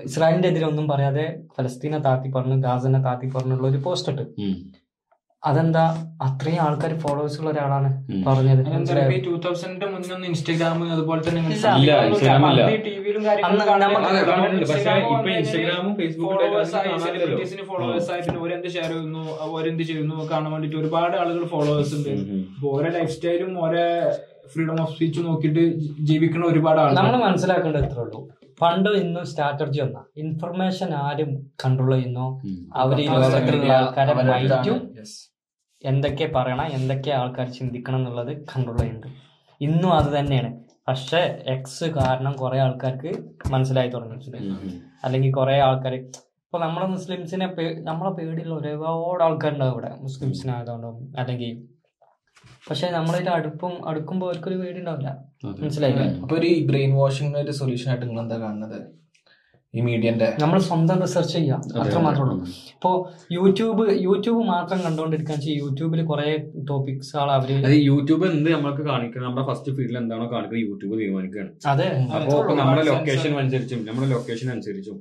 [0.07, 1.25] ഇസ്രായേലിന്റെ എതിരെ ഒന്നും പറയാതെ
[1.57, 4.25] ഫലസ്തീനെ താത്തി പറഞ്ഞു ഗാസനെ താത്തി പറഞ്ഞുള്ള ഒരു പോസ്റ്റ് ഇട്ട്.
[5.43, 5.83] അതെന്താ?
[6.25, 7.89] അത്രയും ആൾക്കാർ ഫോളോവേഴ്സ് ഉള്ള ഒരാളാണ്.
[8.27, 8.61] പറഞ്ഞത്.
[9.15, 16.65] ഈ ടൂ തൗസൻഡിന്റെ ഇൻസ്റ്റാഗ്രാം അതുപോലെ തന്നെ ഇല്ല, ഇല്ല, ടിവിയിലും അന്ന് നമുക്ക് പക്ഷേ ഇപ്പൊ ഇൻസ്റ്റാഗ്രാമും ഫേസ്ബുക്കും
[17.05, 19.23] സെലിബ്രിറ്റീസിന് ഫോളോവേഴ്സ് ആയിട്ട് ഓരെന്ത് ഷെയർ ചെയ്യുന്നു
[19.57, 22.11] ഓരെന്ത് ചെയ്യുന്നു കാണാൻ വേണ്ടിട്ട് ഒരുപാട് ആളുകൾ ഫോളോവേഴ്സ് ഉണ്ട്.
[22.73, 23.83] ഓരോ ലൈഫ് സ്റ്റൈലും ഓരോ
[24.53, 25.63] ഫ്രീഡം ഓഫ് സ്പീച്ച് നോക്കിയിട്ട്
[26.09, 28.19] ജീവിക്കുന്ന ഒരുപാട് നമ്മൾ ആളുകൾ മനസ്സിലാക്കേണ്ടത് ഇത്രേ ഉള്ളൂ.
[28.61, 30.01] പണ്ട് ഇന്നും സ്ട്രാറ്റജി ഒന്നാ.
[30.17, 31.31] ഇൻഫർമേഷൻ ആരും
[31.63, 32.25] കൺട്രോൾ ചെയ്യുന്നു?
[32.75, 34.79] അവർ ഈ ലോകത്തിലുള്ള ആൾക്കാരെ മൈൻഡും
[35.83, 39.09] എന്തൊക്കെ പറയണം എന്തൊക്കെ ആൾക്കാർ ചിന്തിക്കണം എന്നുള്ളത് കൺട്രോൾ ചെയ്യുന്നുണ്ട്.
[39.61, 40.51] ഇന്നും അത് തന്നെയാണ്.
[40.87, 43.11] പക്ഷെ എക്സ് കാരണം കുറെ ആൾക്കാർക്ക്
[43.51, 44.39] മനസ്സിലായി തുടങ്ങിയിട്ടുണ്ട്
[45.03, 47.47] അല്ലെങ്കിൽ കുറെ ആൾക്കാർ ഇപ്പൊ നമ്മളെ മുസ്ലിംസിനെ
[47.81, 49.91] നമ്മളെ പേടിയുള്ള ഒരുപാട് ആൾക്കാരുണ്ടാവും ഇവിടെ.
[50.01, 51.51] മുസ്ലിംസിനായതുകൊണ്ടും അല്ലെങ്കിൽ
[52.67, 55.09] പക്ഷെ നമ്മളതിൽ അടുപ്പം അടുക്കുമ്പോൾ അവർക്കൊരു പേടി ഉണ്ടാവില്ല
[55.59, 56.05] മനസ്സിലായില്ലേ?
[56.23, 58.77] അപ്പൊ ഒരു ബ്രെയിൻ വാഷിംഗ് ഒരു സൊല്യൂഷൻ ആയിട്ട് നിങ്ങൾ എന്താ കാണുന്നത്?
[59.73, 62.35] ഈ മീഡിയന്റെ നമ്മൾ സ്വന്തം റിസർച്ച് ചെയ്യാം അത്ര മാത്രമേ ഉള്ളൂ.
[62.75, 62.91] ഇപ്പോ
[63.35, 66.27] യൂട്യൂബ് യൂട്യൂബ് മാത്രം കണ്ടുകൊണ്ടിരിക്കാൻ വെച്ചാൽ യൂട്യൂബിൽ കുറെ
[66.69, 71.51] ടോപ്പിക്സ് ആൾ അവർ അത് യൂട്യൂബ് എന്ത് നമ്മൾക്ക് കാണിക്കണം നമ്മുടെ ഫസ്റ്റ് ഫീൽഡിൽ എന്താണോ കാണിക്കുന്നത് യൂട്യൂബ് തീരുമാനിക്കുകയാണ്
[71.73, 71.89] അതെ.
[72.17, 74.97] അപ്പോ നമ്മുടെ ലൊക്കേഷൻ അനുസരിച്ചും നമ്മുടെ ലൊക്കേഷൻ അനുസരിച്ചും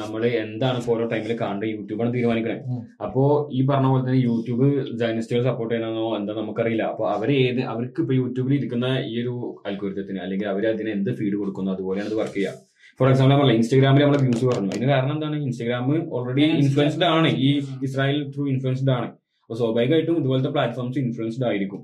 [0.00, 2.56] നമ്മൾ എന്താണ് ഇപ്പൊ ഓരോ ടൈമിൽ കാണേണ്ടത് യൂട്യൂബാണ് തീരുമാനിക്കണേ.
[3.04, 3.22] അപ്പോ
[3.58, 4.66] ഈ പറഞ്ഞ പോലെ തന്നെ യൂട്യൂബ്
[5.00, 6.84] ജൈനിസ്റ്റുകൾ സപ്പോർട്ട് ചെയ്യണമെന്നോ എന്താ നമുക്കറിയില്ല.
[6.92, 9.34] അപ്പൊ അവർ ഏത് അവർക്ക് ഇപ്പൊ യൂട്യൂബിൽ ഇരിക്കുന്ന ഈ ഒരു
[9.70, 12.54] അൽഗോരിതത്തിന് അല്ലെങ്കിൽ അവർ അതിന് എന്ത് ഫീഡ് കൊടുക്കുന്നു അതുപോലെയാണ് അത് വർക്ക് ചെയ്യുക.
[13.00, 15.36] ഫോർ എക്സാമ്പിൾ നമ്മൾ ഇൻസ്റ്റാഗ്രാമിൽ നമ്മൾ വ്യൂസ് പറഞ്ഞു അതിന് കാരണം എന്താണ്?
[15.46, 15.84] ഇൻസ്റ്റാഗ്രാം
[16.16, 17.28] ഓൾറെഡി ഇൻഫ്ലുവൻസ്ഡ് ആണ്.
[17.46, 17.50] ഈ
[17.88, 19.08] ഇസ്രായേൽ ത്രൂ ഇൻഫ്ലുവൻസ്ഡ് ആണ്.
[19.42, 21.82] അപ്പൊ സ്വാഭാവികമായിട്ടും ഇതുപോലത്തെ പ്ലാറ്റ്ഫോംസ് ഇൻഫ്ലുവൻസ്ഡ് ആയിരിക്കും.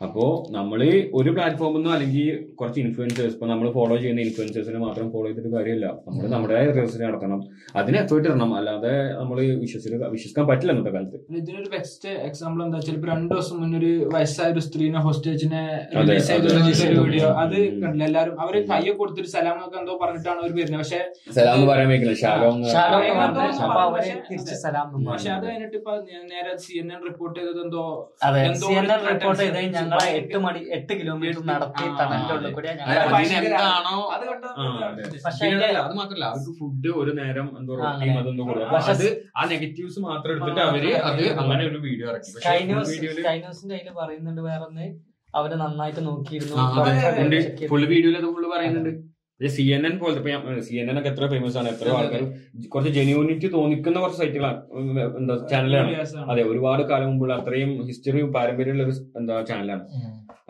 [0.00, 0.80] അപ്പോ നമ്മൾ
[1.18, 2.26] ഒരു പ്ലാറ്റ്ഫോമിൽ നിന്നോ അല്ലെങ്കിൽ
[2.58, 7.40] കുറച്ച് ഇൻഫ്ലുവൻസേഴ്സ് ഇപ്പൊ നമ്മൾ ഫോളോ ചെയ്യുന്ന ഇൻഫ്ലുവൻസേഴ്സിനെ മാത്രം ഫോളോ ചെയ്തിട്ട് കാര്യമില്ല നമ്മൾ നമ്മുടെ റിസർച്ച് നടത്തണം
[7.74, 8.50] അതിന് എഫേർട്ട് ഇടണം.
[8.58, 11.18] അല്ലാതെ നമ്മൾ വിശ്വസിക്കാൻ വിശ്വസിക്കാൻ പറ്റില്ല ഇന്നത്തെ കാലത്ത്.
[11.38, 15.62] ഇതിനൊരു ബെസ്റ്റ് എക്സാമ്പിൾ എന്താ ചിലപ്പോ രണ്ടു ദിവസം മുന്നേ ഒരു വയസ്സായ ഒരു സ്ത്രീനെ ഹോസ്റ്റേജിനെ
[16.00, 16.46] റിലീസ് ചെയ്ത
[16.86, 18.04] ഒരു വീഡിയോ അത് കണ്ടില്ല?
[18.08, 19.30] എല്ലാരും അവർ കയ്യെ കൊടുത്തിട്ട്
[19.64, 21.02] ഒക്കെ എന്തോ പറഞ്ഞിട്ടാണ് അവർ വരുന്നത് പക്ഷെ
[21.36, 24.88] സലാം പറയാൻ ഷാലോ ഷാലോ എന്ന് പറഞ്ഞ് പറഞ്ഞ- പക്ഷെ- സലാം
[25.34, 25.44] അത്.
[25.44, 25.92] കഴിഞ്ഞിട്ട് ഇപ്പൊ
[26.30, 27.84] നേരെ സി എൻ എൻ റിപ്പോർട്ട് ചെയ്തത് എന്തോ
[28.46, 28.68] എന്തോ
[29.08, 32.34] റിപ്പോർട്ട് ചെയ്ത് ഞങ്ങളെ എട്ട് മണി എട്ട് കിലോമീറ്റർ നടത്തി തണലിന്റെ.
[32.36, 32.72] ഉള്ളിൽ കൂടിയാ
[34.88, 35.04] അതെ?
[35.26, 35.48] പക്ഷെ
[35.98, 36.24] മാത്രല്ല.
[36.30, 38.46] അവർക്ക് ഫുഡ് ഒരു നേരം എന്തോ റൊട്ടിയും അതൊന്നും
[38.92, 41.24] അത് ആ നെഗറ്റീവ്സ് മാത്രം എടുത്തിട്ട് അവർ അത്.
[41.40, 42.32] അങ്ങനെ ഒരു വീഡിയോ ഇറക്കി.
[43.68, 44.86] അതിൽ പറയുന്നുണ്ട് വേറെ
[45.34, 46.56] അവർ നന്നായിട്ട് നോക്കിയിരുന്നു.
[47.70, 48.92] ഫുള്ള് വീഡിയോയിൽ അത് ഫുള്ള് പറയുന്നുണ്ട്.
[49.40, 50.32] സി എൻ എൻ പോലത്തെ
[50.62, 52.22] സി എൻ എൻ ഒക്കെ എത്ര ഫേമസ് ആണ് എത്ര ആൾക്കാർ
[52.68, 54.60] കുറച്ച് ജെന്യൂനിറ്റി തോന്നിക്കുന്ന കുറച്ച് സൈറ്റുകളാണ്
[55.18, 55.90] എന്താ ചാനലാണ്
[56.30, 59.84] അതെ ഒരുപാട് കാലം മുമ്പുള്ള അത്രയും ഹിസ്റ്ററിയും പാരമ്പര്യമുള്ള ഒരു എന്താ ചാനലാണ്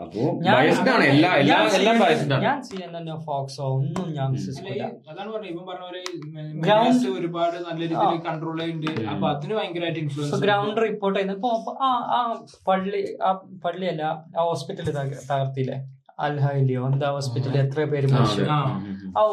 [0.03, 2.43] അപ്പോ ഞാൻ- ബയസ്ഡ് ആണ് എല്ലാ എല്ലാ എല്ലാം ബയസ്ഡ് ആണ്.
[2.43, 2.93] ഞാൻ സി എൻ
[3.25, 4.83] ഫോക്സോ ഒന്നും ഞാൻ വിശ്വസിക്കില്ല.
[5.09, 9.01] അതാണ് പറഞ്ഞത് ഇവൻ പറഞ്ഞ പോലെ ഒരുപാട് നല്ല രീതിയിൽ കൺട്രോൾ ചെയ്യുന്നുണ്ട്.
[9.13, 12.21] അപ്പൊ അതിന് ഭയങ്കരമായിട്ട് ഇൻഫ്ലുവൻസ് ഗ്രൗണ്ട് റിപ്പോർട്ട് ചെയ്യുന്ന ഇപ്പൊ ആ ആ
[12.67, 13.31] പള്ളി ആ
[13.65, 14.87] പള്ളിയല്ല ആ ഹോസ്പിറ്റൽ
[15.29, 15.77] തകർത്തില്ലേ?
[16.19, 18.43] അൽഹയിലെയോ എന്താ ഹോസ്പിറ്റലിൽ എത്ര പേര് മരിച്ചു?
[18.51, 18.59] ആ.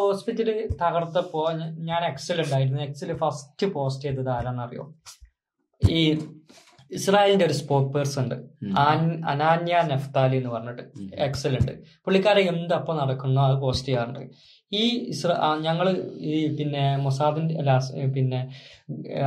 [0.01, 0.49] ഹോസ്പിറ്റൽ
[0.83, 1.43] തകർത്തപ്പോ
[1.89, 4.85] ഞാൻ എക്സൽ ഉണ്ടായിരുന്നു എക്സൽ ഫസ്റ്റ് പോസ്റ്റ് ചെയ്തത് ആരാന്നറിയോ?
[5.83, 6.01] ഈ
[6.91, 8.35] ഇസ്രായേലിന്റെ ഒരു സ്പോക്ക് പേഴ്സൺ ഉണ്ട്.
[9.25, 10.83] അനാന്യ നഫ്താലി എന്ന് പറഞ്ഞിട്ട്
[11.19, 11.73] എക്സൽ ഉണ്ട്
[12.05, 14.23] പുള്ളിക്കാരെ എന്തപ്പോ നടക്കുന്നു അത് പോസ്റ്റ് ചെയ്യാറുണ്ട്.
[14.73, 15.87] ഈ ഇസ്ര ആ, ഞങ്ങൾ
[16.27, 17.73] ഈ പിന്നെ മൊസാദിന്റെ അല്ല
[18.15, 18.41] പിന്നെ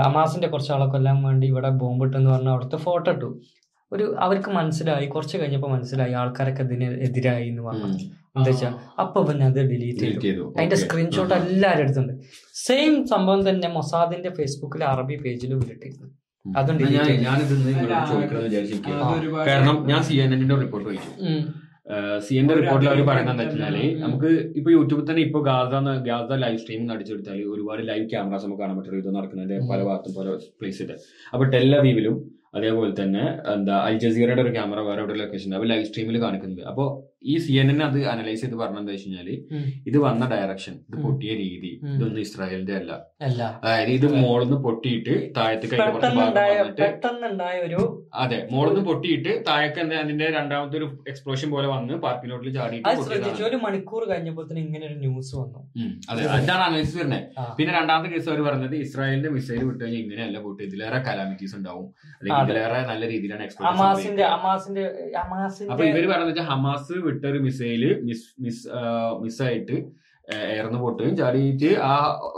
[0.05, 3.29] അമാസിന്റെ കുറച്ച് ആളെ കൊല്ലാൻ വേണ്ടി ഇവിടെ ബോംബിട്ടെന്ന് പറഞ്ഞ അവിടുത്തെ ഫോട്ടോ ഇട്ടു.
[3.91, 7.87] ഒരു അവർക്ക് മനസ്സിലായി കുറച്ച് കഴിഞ്ഞപ്പോ മനസ്സിലായി ആൾക്കാരൊക്കെ ഇതിന് എതിരായി എന്ന് പറഞ്ഞു
[8.37, 8.69] എന്താ വെച്ചാ
[9.03, 10.43] അപ്പൊ പിന്നെ അത് ഡിലീറ്റ് ചെയ്തു.
[10.57, 11.33] അതിന്റെ സ്ക്രീൻഷോട്ട്.
[11.39, 12.13] എല്ലാവരും എടുത്തുണ്ട്
[12.65, 16.07] സെയിം സംഭവം തന്നെ മൊസാദിന്റെ ഫേസ്ബുക്കിലെ അറബി പേജിലും ഇട്ടിരുന്നു
[16.45, 16.83] അതുകൊണ്ട്.
[17.27, 17.55] ഞാനിത്
[19.49, 21.11] കാരണം ഞാൻ സി എൻ എന്നിന്റെ റിപ്പോർട്ട് വായിച്ചു.
[22.25, 25.71] സി എന്റെ റിപ്പോർട്ടിൽ അവർ പറയുന്നത് എന്താ വെച്ചാൽ നമുക്ക് ഇപ്പൊ യൂട്യൂബിൽ തന്നെ ഇപ്പൊ ഗാസ
[26.09, 28.99] ഗാസ ലൈവ് സ്ട്രീമിംഗ് അടിച്ചെടുത്താൽ ഒരുപാട് ലൈവ് ക്യാമറാസ് നമുക്ക് കാണാൻ പറ്റുള്ളൂ.
[29.03, 30.91] ഇത് നടക്കുന്നത് പല ഭാഗത്തും പല പ്ലേസിൽ
[31.33, 32.17] അപ്പൊ ടെല്ലവീവിലും
[32.53, 33.23] അതേപോലെ തന്നെ
[33.53, 36.63] എന്താ അൽ ജസീറയുടെ ഒരു ക്യാമറ വേറെ ഒരു ലൊക്കേഷൻ അവർ ലൈവ് സ്ട്രീമിൽ കാണിക്കുന്നുണ്ട്.
[36.71, 36.85] അപ്പൊ
[37.23, 39.29] ഈ സി എൻ എൻ അത് അനലൈസ് ചെയ്ത് പറഞ്ഞ എന്താ വെച്ച് കഴിഞ്ഞാൽ
[39.89, 42.91] ഇത് വന്ന ഡയറക്ഷൻ ഇത് പൊട്ടിയ രീതി ഇതൊന്നും ഇസ്രായേലിന്റെ അല്ല.
[43.63, 45.77] അതായത് ഇത് മോളിന്ന് പൊട്ടിയിട്ട് താഴത്തേക്ക്
[48.21, 52.87] അതെ മോളിന്ന് പൊട്ടിയിട്ട് താഴേക്ക് അതിന്റെ രണ്ടാമത്തെ ഒരു എക്സ്പ്ലോഷൻ പോലെ വന്ന് പാർക്കിനോട്ടിൽ ചാടിയിട്ട്.
[53.49, 55.59] ഒരു മണിക്കൂർ കഴിഞ്ഞപ്പോ ഇങ്ങനെ ഒരു ന്യൂസ് വന്നു.
[56.11, 57.25] അതെ അതാണ് അനലൈസ് വരുന്നത്.
[57.57, 61.85] പിന്നെ രണ്ടാമത്തെ കേസ് അവർ പറഞ്ഞത് ഇസ്രായേലിന്റെ മിസൈൽ വിട്ട് കഴിഞ്ഞാൽ ഇങ്ങനെയല്ല പൊട്ടി ഇതിലേറെ കലാമിറ്റീസ് ഉണ്ടാവും.
[62.19, 62.43] അല്ലെങ്കിൽ.
[62.45, 63.73] ഇതിലേറെ നല്ല രീതിയിലാണ് എക്സ്പ്ലോഷൻ
[65.71, 68.65] അപ്പൊ ഇവർ പറഞ്ഞത് ഹമാസ് വിട്ട ഒരു മിസൈൽ മിസ് മിസ്
[69.23, 69.77] മിസ്സായിട്ട്
[70.49, 71.93] എയർന്ന് പൊട്ടുകയും ചാടിയിട്ട് ആ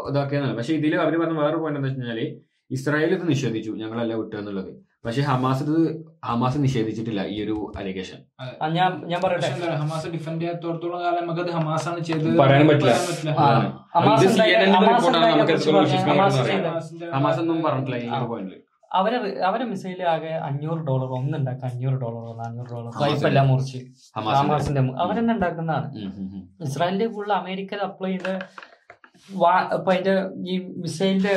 [0.09, 2.21] ഇതാക്കിയെന്നല്ല പക്ഷെ ഇതിൽ അവർ പറഞ്ഞ വേറൊരു പോയിന്റ് എന്താ വെച്ച് കഴിഞ്ഞാൽ
[2.71, 3.71] ഇസ്രായേൽ ഇത് നിഷേധിച്ചു.
[3.79, 4.69] ഞങ്ങളല്ല വിട്ടു എന്നുള്ളത്.
[5.05, 5.77] പക്ഷെ ഹമാസ് ഇത്
[6.23, 8.19] ഹമാസ് നിഷേധിച്ചിട്ടില്ല ഈ ഒരു അലിഗേഷൻ
[8.75, 9.49] ഞാൻ ഞാൻ പറയട്ടെ.
[9.81, 12.93] ഹമാസ് ഡിഫെൻഡ് ചെയ്യാത്തോടത്തോളം കാലം നമുക്കത് ഹമാസാണ് ചെയ്തത് പറയാൻ പറ്റില്ല.
[13.35, 13.47] ആ,
[13.95, 14.27] ഹമാസ്
[14.75, 15.31] ഹമാസ് ആണ്
[16.07, 16.43] ഹമാസ്
[17.15, 18.59] ഹമാസ് ഒന്നും പറഞ്ഞിട്ടില്ല ഈ പോയിന്റിൽ
[18.99, 19.17] അവരെ
[19.49, 23.79] അവരെ മിസൈൽ ആകെ അഞ്ഞൂറ് ഡോളർ ഒന്നുണ്ടാക്കുക അഞ്ഞൂറ് ഡോളർ നാനൂറ് ഡോളർ പൈപ്പ് എല്ലാം മുറിച്ച്.
[24.17, 25.87] ഹമാസിന്റെ അവരെന്നെ ഉണ്ടാക്കുന്നതാണ്.
[26.67, 28.31] ഇസ്രായേലിന്റെ ഫുള്ള് അമേരിക്കയിൽ അപ്ലൈ ചെയ്ത
[29.77, 30.13] ഇപ്പൊ അതിന്റെ
[30.51, 31.33] ഈ മിസൈലിന്റെ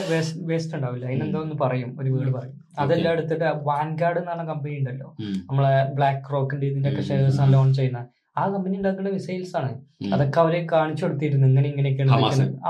[0.50, 1.06] വേസ്റ്റ് ഉണ്ടാവില്ല?
[1.10, 2.54] അതിനെന്തോന്ന് പറയും ഒരു വീട് പറയും.
[2.82, 5.08] അതെല്ലാം എടുത്തിട്ട് വാൻഗാർഡ് എന്ന് പറഞ്ഞ കമ്പനി ഉണ്ടല്ലോ.
[5.48, 7.02] നമ്മളെ ബ്ലാക്ക് റോക്കിന്റെ ഇതിന്റെ ഒക്കെ.
[7.10, 8.02] ഷെയർസ് ലോൺ ചെയ്യുന്ന
[8.36, 9.72] ആ കമ്പനി ഉണ്ടാക്കുന്ന മിസൈൽസ് ആണ്.
[10.14, 11.46] അതൊക്കെ അവരെ കാണിച്ചു കൊടുത്തിരുന്നു.
[11.46, 12.12] ഇങ്ങനെ ഇങ്ങനെയൊക്കെയാണ്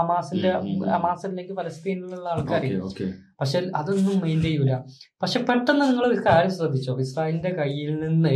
[0.02, 0.50] അമാസിന്റെ
[0.96, 1.54] അമാസിലേക്ക്.
[1.54, 2.64] ഫലസ്തീനിലുള്ള ആൾക്കാർ
[3.40, 4.74] പക്ഷെ അതൊന്നും മെയിൻ ചെയ്യൂല.
[5.22, 6.98] പക്ഷെ പെട്ടെന്ന് നിങ്ങൾ ഒരു കാര്യം ശ്രദ്ധിച്ചോ?
[6.98, 8.28] ഇസ്രായേലിന്റെ കയ്യിൽ നിന്ന്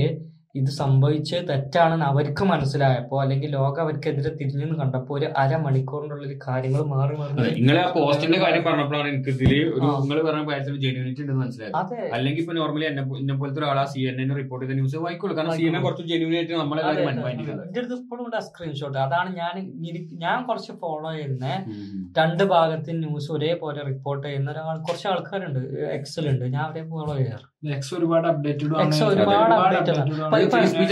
[0.55, 7.33] ഇത് സംഭവിച്ചത് തെറ്റാണെന്ന് അവർക്ക് മനസ്സിലായപ്പോ അല്ലെങ്കിൽ ലോകം അവർക്കെതിരെ തിരിഞ്ഞെന്ന് കണ്ടപ്പോ ഒരു അരമണിക്കൂറിനുള്ളിൽ കാര്യങ്ങൾ മാറി മാറി
[7.59, 9.53] നിങ്ങളെ ആ പോസ്റ്റിന്റെ കാര്യം പറഞ്ഞപ്പോഴാണ് എനിക്ക് ഇതിൽ
[10.01, 11.77] നിങ്ങൾ പറഞ്ഞ കാര്യത്തിൽ ജെന്യൂനിറ്റി ഉണ്ടെന്ന് മനസ്സിലായത്.
[12.17, 15.37] അല്ലെങ്കിൽ ഇപ്പൊ നോർമലി എന്നെ എന്നെ പോലത്തെ ഒരാൾ ആ സി എൻ എൻ റിപ്പോർട്ട് ചെയ്ത ന്യൂസ് വായിക്കുള്ളൂ.
[15.39, 17.03] കാരണം സി എൻ എൻ കുറച്ച് ആയിട്ട്
[17.43, 19.55] ചെയ്തത് എന്റെ അടുത്ത് ഇപ്പോഴും ഉണ്ട് സ്ക്രീൻഷോട്ട് അതാണ് ഞാൻ
[20.25, 21.47] ഞാൻ കുറച്ച് ഫോളോ ചെയ്യുന്ന.
[22.21, 25.61] രണ്ട് ഭാഗത്തിന് ന്യൂസ് ഒരേപോലെ റിപ്പോർട്ട് ചെയ്യുന്ന ഒരാൾ കുറച്ച് ആൾക്കാരുണ്ട്
[25.99, 26.47] എക്സൽ ഉണ്ട്.
[26.57, 27.47] ഞാൻ അവരെ ഫോളോ ചെയ്യാറ്.
[27.63, 28.93] എക്സ് ഒരുപാട് അപ്ഡേറ്റഡ് ആണ്.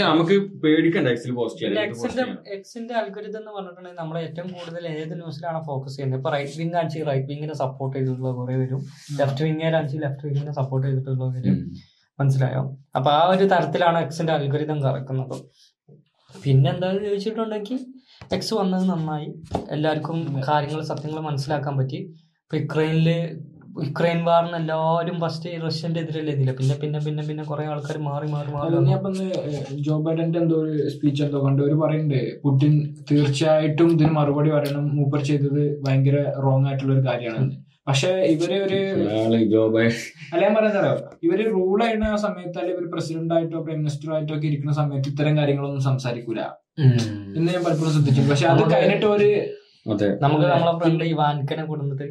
[0.01, 2.33] നമുക്ക് പേടിക്കണ്ട എക്സിൽ പോസ്റ്റ് ചെയ്യാൻ.
[2.55, 6.19] എക്സിന്റെ അൽഗരിതം എന്ന് പറഞ്ഞിട്ടുണ്ടെങ്കിൽ നമ്മൾ ഏറ്റവും കൂടുതൽ ഏത് ന്യൂസിലാണ് ഫോക്കസ് ചെയ്യുന്നത്?
[6.19, 8.81] ഇപ്പൊ റൈറ്റ് വിങ് ആണെങ്കിൽ റൈറ്റ് വിങ്ങിനെ സപ്പോർട്ട് ചെയ്തിട്ടുള്ള കുറെ വരും.
[9.19, 11.57] ലെഫ്റ്റ് വിങ്ങേരാണെങ്കിൽ ലെഫ്റ്റ് വിങ്ങിനെ സപ്പോർട്ട് ചെയ്തിട്ടുള്ള വരും.
[12.19, 12.77] മനസ്സിലായോ?
[12.95, 15.35] അപ്പൊ ആ ഒരു തരത്തിലാണ് എക്സിന്റെ അൽഗോരിതം കറക്കുന്നത്.
[16.43, 17.79] പിന്നെ എന്താണെന്ന് ചോദിച്ചിട്ടുണ്ടെങ്കിൽ
[18.33, 19.29] എക്സ് വന്നത് നന്നായി.
[19.71, 21.99] എല്ലാവർക്കും കാര്യങ്ങൾ സത്യങ്ങൾ മനസ്സിലാക്കാൻ പറ്റി.
[22.43, 23.09] ഇപ്പൊ യുക്രൈനിൽ
[23.83, 28.49] യുക്രൈൻ വാറിന് എല്ലാവരും ഫസ്റ്റ് റഷ്യന്റെ എതിരല്ലേ ഇതില്ല പിന്നെ പിന്നെ പിന്നെ പിന്നെ കുറെ ആൾക്കാർ മാറി മാറി
[28.55, 29.11] മാറി അല്ല, ഞാൻ ഇപ്പൊ
[29.87, 31.61] ജോ ബൈഡന്റെ എന്തോ ഒരു സ്പീച്ച് എന്തോ കണ്ടു.
[31.67, 32.73] ഒരു പറയുന്നുണ്ട് പുടിൻ
[33.11, 34.85] തീർച്ചയായിട്ടും ഇതിന് മറുപടി പറയണം.
[34.97, 37.47] മൂപ്പർ ചെയ്തത് ഭയങ്കര റോങ് ആയിട്ടുള്ള ഒരു കാര്യമാണ്.
[37.89, 38.79] പക്ഷെ ഇവർ ഒരു
[39.17, 39.35] അല്ല
[40.43, 40.93] ഞാൻ പറയുന്നതോ
[41.27, 45.09] ഇവർ റൂൾ ചെയ്യുന്ന ആ സമയത്ത് അല്ലെങ്കിൽ ഇവർ പ്രസിഡന്റ് ആയിട്ടോ പ്രൈം മിനിസ്റ്റർ ആയിട്ടോ ഒക്കെ ഇരിക്കുന്ന സമയത്ത്
[45.13, 46.41] ഇത്തരം കാര്യങ്ങളൊന്നും സംസാരിക്കൂല.
[47.37, 49.29] എന്ന് ഞാൻ പലപ്പോഴും ശ്രദ്ധിച്ചു പക്ഷെ അത് കഴിഞ്ഞിട്ട് ഒരു
[49.93, 50.09] അതെ.
[50.23, 52.07] നമുക്ക് നമ്മളെ ഫ്രണ്ട് ഇവാൻകനെ കൊടുത്തിട്ട്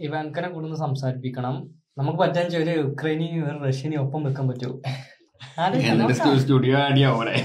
[0.00, 1.70] ഇവാൻകനെ കൂടുന്ന സംസാരിപ്പിക്കണം.
[1.98, 4.46] നമുക്ക് പറ്റാൻ ഒരു യുക്രൈനെയും ഒരു റഷ്യനെയും ഒപ്പം വെക്കാൻ.
[6.38, 7.44] സ്റ്റുഡിയോ അവിടെ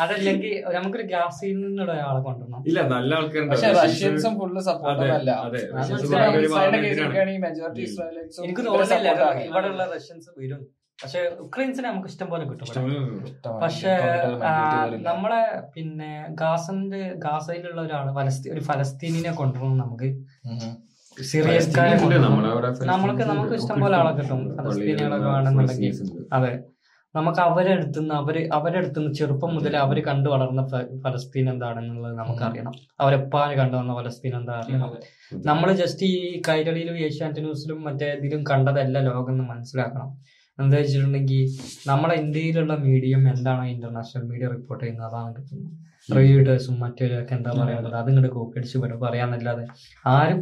[0.00, 2.64] അതല്ലെങ്കിൽ നമുക്കൊരു ഗ്യാസിനുള്ള ഒരാളെ കൊണ്ടുവരണം.
[2.66, 3.54] ഇല്ല നല്ല ആൾക്കാരുണ്ട്.
[3.84, 4.60] റഷ്യൻസും ഫുള്ള്
[8.44, 9.40] എനിക്ക് തോന്നുന്നില്ല ആണ്.
[9.40, 10.77] ഇവിടെയുള്ള റഷ്യൻസ് വരും.
[11.02, 12.66] പക്ഷെ ഉക്രൈൻസിനെ നമുക്ക് ഇഷ്ടം പോലെ കിട്ടും.
[13.62, 13.98] പക്ഷെ.
[14.96, 18.10] നമ്മളെ പിന്നെ ഗാസന്റെ ഗാസയിലുള്ള ഒരാൾ
[18.52, 20.08] ഒരു ഫലസ്തീനിനെ കൊണ്ടുവരണം നമുക്ക്.
[21.22, 21.98] സിറിയക്കാരെ.
[22.86, 26.28] നമ്മൾക്ക് നമുക്ക് ഇഷ്ടം പോലെ ആളെ കിട്ടും ഫലസ്തീനികളൊക്കെ വേണമെന്നുണ്ടെങ്കിൽ.
[26.32, 26.58] അതെ.
[27.14, 30.66] നമുക്ക് അവരെ അടുത്തുനിന്ന് അവർ അവരെ അടുത്തുനിന്ന് ചെറുപ്പം മുതൽ അവർ കണ്ടു വളർന്ന
[31.04, 32.48] ഫലസ്തീൻ എന്താണെന്നുള്ളത് നമുക്കറിയണം.
[32.50, 34.90] അറിയണം അവരെപ്പാന് കണ്ടു വന്ന ഫലസ്തീൻ എന്താ അറിയണം.
[35.46, 40.10] നമ്മൾ ജസ്റ്റ് ഈ കൈരളിയിലും ഏഷ്യാനെറ്റ് ന്യൂസിലും മറ്റേ ഇതിലും കണ്ടതല്ല ലോകം എന്ന് മനസ്സിലാക്കണം.
[40.58, 41.42] എന്താ വെച്ചിട്ടുണ്ടെങ്കിൽ
[41.90, 45.08] നമ്മുടെ ഇന്ത്യയിലുള്ള മീഡിയം എന്താണ് ഇന്റർനാഷണൽ മീഡിയ റിപ്പോർട്ട് ചെയ്യുന്നത്?
[45.10, 45.74] അതാണ് കിട്ടുന്നത്.
[46.16, 47.96] റിവ്യൂട്ടേഴ്സും മറ്റൊരൊക്കെ എന്താ പറയാനുള്ളത്?
[48.00, 49.64] അത് ഇങ്ങോട്ട് കോപ്പി അടിച്ച് വരും പറയാന്നല്ലാതെ
[50.14, 50.40] ആരും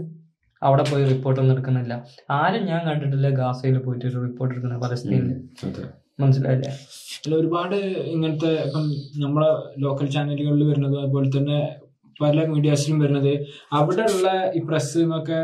[0.63, 1.95] അവിടെ പോയി റിപ്പോർട്ട് ഒന്നും എടുക്കുന്നില്ല.
[2.41, 5.27] ആരും ഞാൻ കണ്ടിട്ടില്ല ഗാസയിൽ പോയിട്ട് ഒരു റിപ്പോർട്ട് എടുക്കുന്ന പലസ്തീനിൽ
[6.23, 6.71] മനസ്സിലായില്ലേ?
[7.23, 7.75] പിന്നെ ഒരുപാട്
[8.15, 8.85] ഇങ്ങനത്തെ ഇപ്പം
[9.25, 9.51] നമ്മളെ
[9.85, 11.59] ലോക്കൽ ചാനലുകളിൽ വരുന്നത് അതുപോലെ തന്നെ
[12.21, 13.33] പല മീഡിയാസിലും വരുന്നത്.
[13.79, 15.41] അവിടെ ഉള്ള ഈ പ്രസ് ഒക്കെ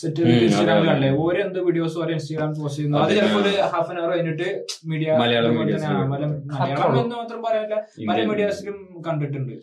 [0.00, 2.98] സെറ്റ് ഇൻസ്റ്റാഗ്രാമിലല്ലേ ഓരോ എന്ത് വീഡിയോസ് ഓരോ ഇൻസ്റ്റാഗ്രാം പോസ്റ്റ് ചെയ്യുന്നു?
[3.02, 4.48] അത് ചിലപ്പോൾ ഒരു ഹാഫ് ആൻ അവർ കഴിഞ്ഞിട്ട്
[4.92, 7.76] മീഡിയ മലയാളം മലയാളം എന്ന് മാത്രം പറയാനില്ല.
[8.10, 9.54] പല മീഡിയാസിലും കണ്ടിട്ടുണ്ട്.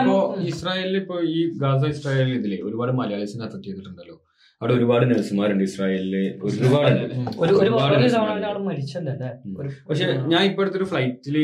[0.00, 0.16] ഇപ്പോ
[0.52, 4.16] ഇസ്രായേലിൽ ഇപ്പൊ ഈ ഗാസ ഇസ്രായേലിൽ ഇതിലെ ഒരുപാട് മലയാളീസിനെ അഫക്ട് ചെയ്തിട്ടുണ്ടല്ലോ.
[4.60, 6.14] അവിടെ ഒരുപാട് നഴ്സുമാരുണ്ട് ഇസ്രായേലിൽ.
[6.46, 7.02] ഒരുപാട്
[9.90, 11.36] പക്ഷെ ഞാൻ ഇപ്പൊ അടുത്തൊരു ഫ്ലൈറ്റിൽ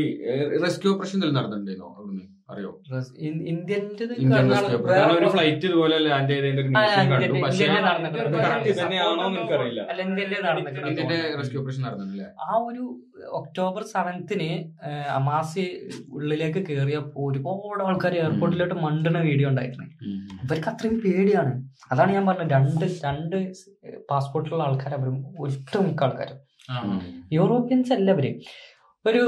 [0.65, 2.25] റെസ്ക്യൂ ഓപ്പറേഷൻ എന്തെങ്കിലും നടന്നിട്ടുണ്ടായിരുന്നോ അവിടുന്ന്?
[2.53, 2.71] അറിയോ?
[5.15, 7.41] ഒരു ഫ്ലൈറ്റ് ഇതുപോലെ ലാൻഡ് ചെയ്തതിന്റെ ഒരു ന്യൂസ് കണ്ടു.
[7.45, 7.65] പക്ഷെ
[9.31, 9.81] എനിക്കറിയില്ല.
[10.03, 12.29] ഇന്ത്യന്റെ റെസ്ക്യൂ ഓപ്പറേഷൻ നടന്നിട്ടില്ലേ?
[12.47, 12.85] ആ ഒരു
[13.41, 14.49] ഒക്ടോബർ സെവൻത്തിന്
[15.19, 15.65] അമാസി
[16.17, 19.87] ഉള്ളിലേക്ക് കയറിയപ്പോ ഒരുപാട് ആൾക്കാർ എയർപോർട്ടിലോട്ട് മണ്ടുന്ന വീഡിയോ ഉണ്ടായിരുന്നു.
[20.45, 21.55] ഇവർക്ക് അത്രയും പേടിയാണ്.
[21.93, 22.53] അതാണ് ഞാൻ പറഞ്ഞത്.
[22.57, 23.37] രണ്ട് രണ്ട്
[24.13, 26.39] പാസ്പോർട്ടിലുള്ള ആൾക്കാർ അവരും ഒട്ടുമിക്ക ആൾക്കാരും.
[27.39, 28.27] യൂറോപ്യൻസ് അല്ല അവർ
[29.11, 29.25] ഒരു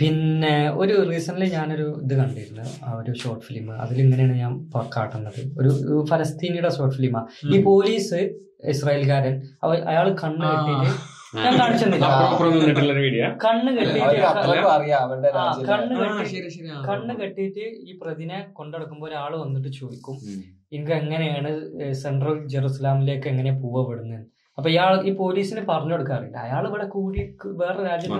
[0.00, 2.64] പിന്നെ ഒരു റീസെന്റ് ഞാനൊരു ഇത് കണ്ടിരുന്നു.
[2.86, 4.52] ആ ഒരു ഷോർട്ട് ഫിലിം അതിലിങ്ങനെയാണ് ഞാൻ
[4.96, 5.40] കാട്ടുന്നത്.
[5.60, 5.70] ഒരു
[6.10, 7.22] ഫലസ്തീനിയുടെ ഷോർട്ട് ഫിലിമാ
[7.54, 8.20] ഈ പോലീസ്
[8.72, 9.34] ഇസ്രായേൽക്കാരൻ
[9.92, 10.46] അയാൾ കണ്ണ്.
[10.52, 10.90] കെട്ടിയിട്ട്
[11.36, 11.52] ഞാൻ
[13.44, 14.14] കണ്ണ് കെട്ടിയിട്ട്
[16.88, 20.16] കണ്ണ് കെട്ടിയിട്ട് ഈ പ്രതിനെ കൊണ്ടെടുക്കുമ്പോ ഒരാൾ വന്നിട്ട് ചോദിക്കും
[20.72, 21.50] എനിക്ക് എങ്ങനെയാണ്
[22.02, 24.24] സെൻട്രൽ ജെറുസലാമിലേക്ക് എങ്ങനെ പോവപ്പെടുന്നത്
[24.58, 26.36] അപ്പൊ ഇയാൾ ഈ പോലീസിന് പറഞ്ഞു കൊടുക്കാറില്ല.
[26.46, 27.20] അയാൾ ഇവിടെ കൂടി
[27.60, 28.18] വേറെ രാജ്യത്ത്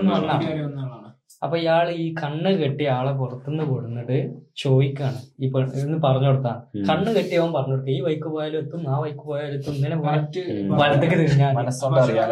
[1.43, 4.17] അപ്പൊ ഇയാൾ ഈ കണ്ണ് കെട്ടിയ ആളെ പുറത്തുനിന്ന് കൊടുന്നിട്ട്
[4.63, 5.19] ചോദിക്കാണ്.
[5.43, 5.47] ഈ
[5.83, 6.53] ഇന്ന് പറഞ്ഞു കൊടുത്താ.
[6.89, 9.75] കണ്ണ് കെട്ടിയവൻ പറഞ്ഞു കൊടുക്കുക ഈ വൈക്ക് പോയാലും എത്തും ആ വൈക്ക് പോയാലും എത്തും.
[9.79, 10.43] ഇങ്ങനെ മറ്റ്.
[10.81, 11.55] വലത്തേക്ക് തിരിഞ്ഞാൽ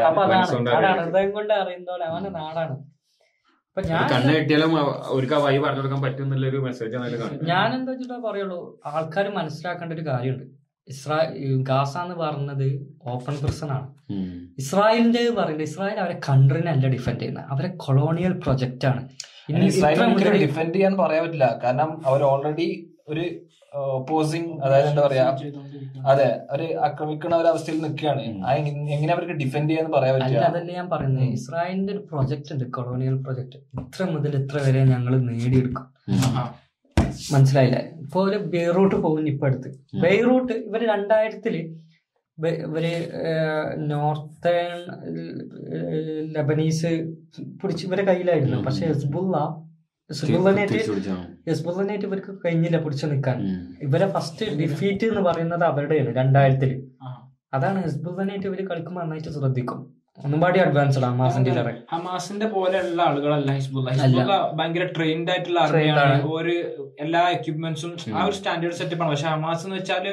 [0.10, 1.00] അപ്പൊ അതാണ്.
[1.06, 2.76] ഹൃദയം കൊണ്ട് അറിയുന്ന പോലെ അവന്റെ നാടാണ്.
[3.70, 4.72] അപ്പൊ ഞാൻ കണ്ണ് കെട്ടിയാലും
[5.46, 6.30] വഴി പറഞ്ഞു കൊടുക്കാൻ പറ്റും
[6.68, 6.96] മെസ്സേജ്
[7.52, 8.60] ഞാൻ എന്താ വെച്ചിട്ടാ പറയുള്ളൂ?
[8.92, 10.46] ആൾക്കാർ മനസ്സിലാക്കേണ്ട ഒരു കാര്യമുണ്ട്.
[10.94, 11.18] ഇസ്രാ
[11.70, 12.68] ഗാസ എന്ന് പറയുന്നത്
[13.14, 13.88] ഓപ്പൺ പ്രിസൺ ആണ്.
[14.64, 17.48] ഇസ്രായേലിന്റെ പറയുന്നത് ഇസ്രായേൽ അവരെ കൺട്രീനെ അല്ല ഡിഫെൻഡ് ചെയ്യുന്നത്.
[17.54, 19.02] അവരെ കൊളോണിയൽ പ്രൊജക്റ്റ് ആണ്.
[19.50, 21.48] ഇനി ഇസ്രായേലിനെ മുതൽ ഡിഫെൻഡ് ചെയ്യാൻ പറയാൻ പറ്റില്ല.
[21.64, 22.68] കാരണം അവർ ഓൾറെഡി
[23.08, 23.26] ഒരു
[23.96, 25.26] ഓപ്പോസിങ് അതായത് എന്താ പറയാ
[26.12, 28.22] അതെ ഒരു ആക്രമിക്കുന്ന ഒരു അവസ്ഥയിൽ നിൽക്കുകയാണ്.
[28.96, 30.46] എങ്ങനെ അവർക്ക് ഡിഫെൻഡ് ചെയ്യാന്ന് പറയാൻ പറ്റില്ല.
[30.52, 31.34] അതല്ല ഞാൻ പറയുന്നത്.
[31.40, 35.86] ഇസ്രായേലിന്റെ ഒരു പ്രൊജക്ട് ഉണ്ട് കൊളോണിയൽ പ്രൊജക്ട് ഇത്ര മുതൽ ഇത്ര വരെ ഞങ്ങൾ നേടിയെടുക്കും.
[37.34, 37.82] മനസ്സിലായില്ലേ?
[38.04, 39.70] ഇപ്പൊ ഒരു ബെയ്റൂട്ട് പോകുന്നു ഇപ്പൊ അടുത്ത്.
[40.04, 41.56] ബെയ്റൂട്ട് ഇവർ രണ്ടായിരത്തിൽ
[42.68, 42.86] ഇവർ
[43.92, 44.74] നോർത്തേൺ
[46.36, 46.92] ലബനീസ്
[47.62, 48.58] പിടിച്ച് ഇവരെ കയ്യിലായിരുന്നു.
[48.68, 49.38] പക്ഷെ ഹെസ്ബുള്ള
[51.48, 53.38] ഹെസ്ബുള്ളനായിട്ട് ഇവർക്ക് കഴിഞ്ഞില്ല പിടിച്ചു നിൽക്കാൻ.
[53.82, 56.72] ഇവരെ ഫസ്റ്റ് ഡിഫീറ്റ് എന്ന് പറയുന്നത് അവരുടെയാണ് രണ്ടായിരത്തിൽ.
[57.54, 59.80] അതാണ് ഹെസ്ബുള്ളനായിട്ട് ഇവർ കളിക്കുമ്പോൾ നന്നായിട്ട് ശ്രദ്ധിക്കും.
[60.26, 61.52] ഒന്നും പാടി അഡ്വാൻസ്ഡ് ഹമാസിന്റെ
[61.94, 63.90] ഹമാസിന്റെ പോലെയുള്ള ആളുകളല്ല ഹിസ്ബുള്ള.
[63.98, 66.20] ഹിസ്ബുള്ള ഭയങ്കര ട്രെയിൻഡ് ആയിട്ടുള്ള ആർമിയാണ്.
[66.38, 66.56] ഒരു
[67.06, 69.12] എല്ലാ എക്യുപ്മെന്റ്സും ആ ഒരു സ്റ്റാൻഡേർഡ് സെറ്റപ്പ് ആണ്.
[69.14, 70.06] പക്ഷെ ഹമാസ് എന്ന് വെച്ചാൽ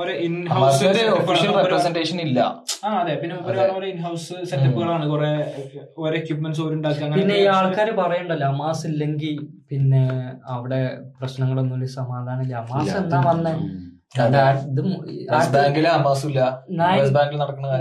[0.00, 2.40] ഓരോ ഇൻ ഹൗസ് ഹമാസിന്റെ ഒഫീഷ്യൽ റെപ്രസെന്റേഷൻ ഇല്ല.
[2.86, 3.14] ആ അതെ.
[3.22, 3.34] പിന്നെ
[3.76, 5.32] ഓരോ ഇൻ ഹൗസ് സെറ്റപ്പുകളാണ് കുറെ
[6.02, 6.62] ഓരോ എക്യുപ്മെന്റ്സ്
[7.18, 9.34] പിന്നെ ഈ ആൾക്കാർ പറയണ്ടല്ലോ അമാസ് ഇല്ലെങ്കിൽ
[9.72, 10.04] പിന്നെ
[10.54, 10.80] അവിടെ
[11.18, 12.54] പ്രശ്നങ്ങളൊന്നും സമാധാനമില്ല.
[12.64, 13.54] അമാസ് എന്താ വന്നേ?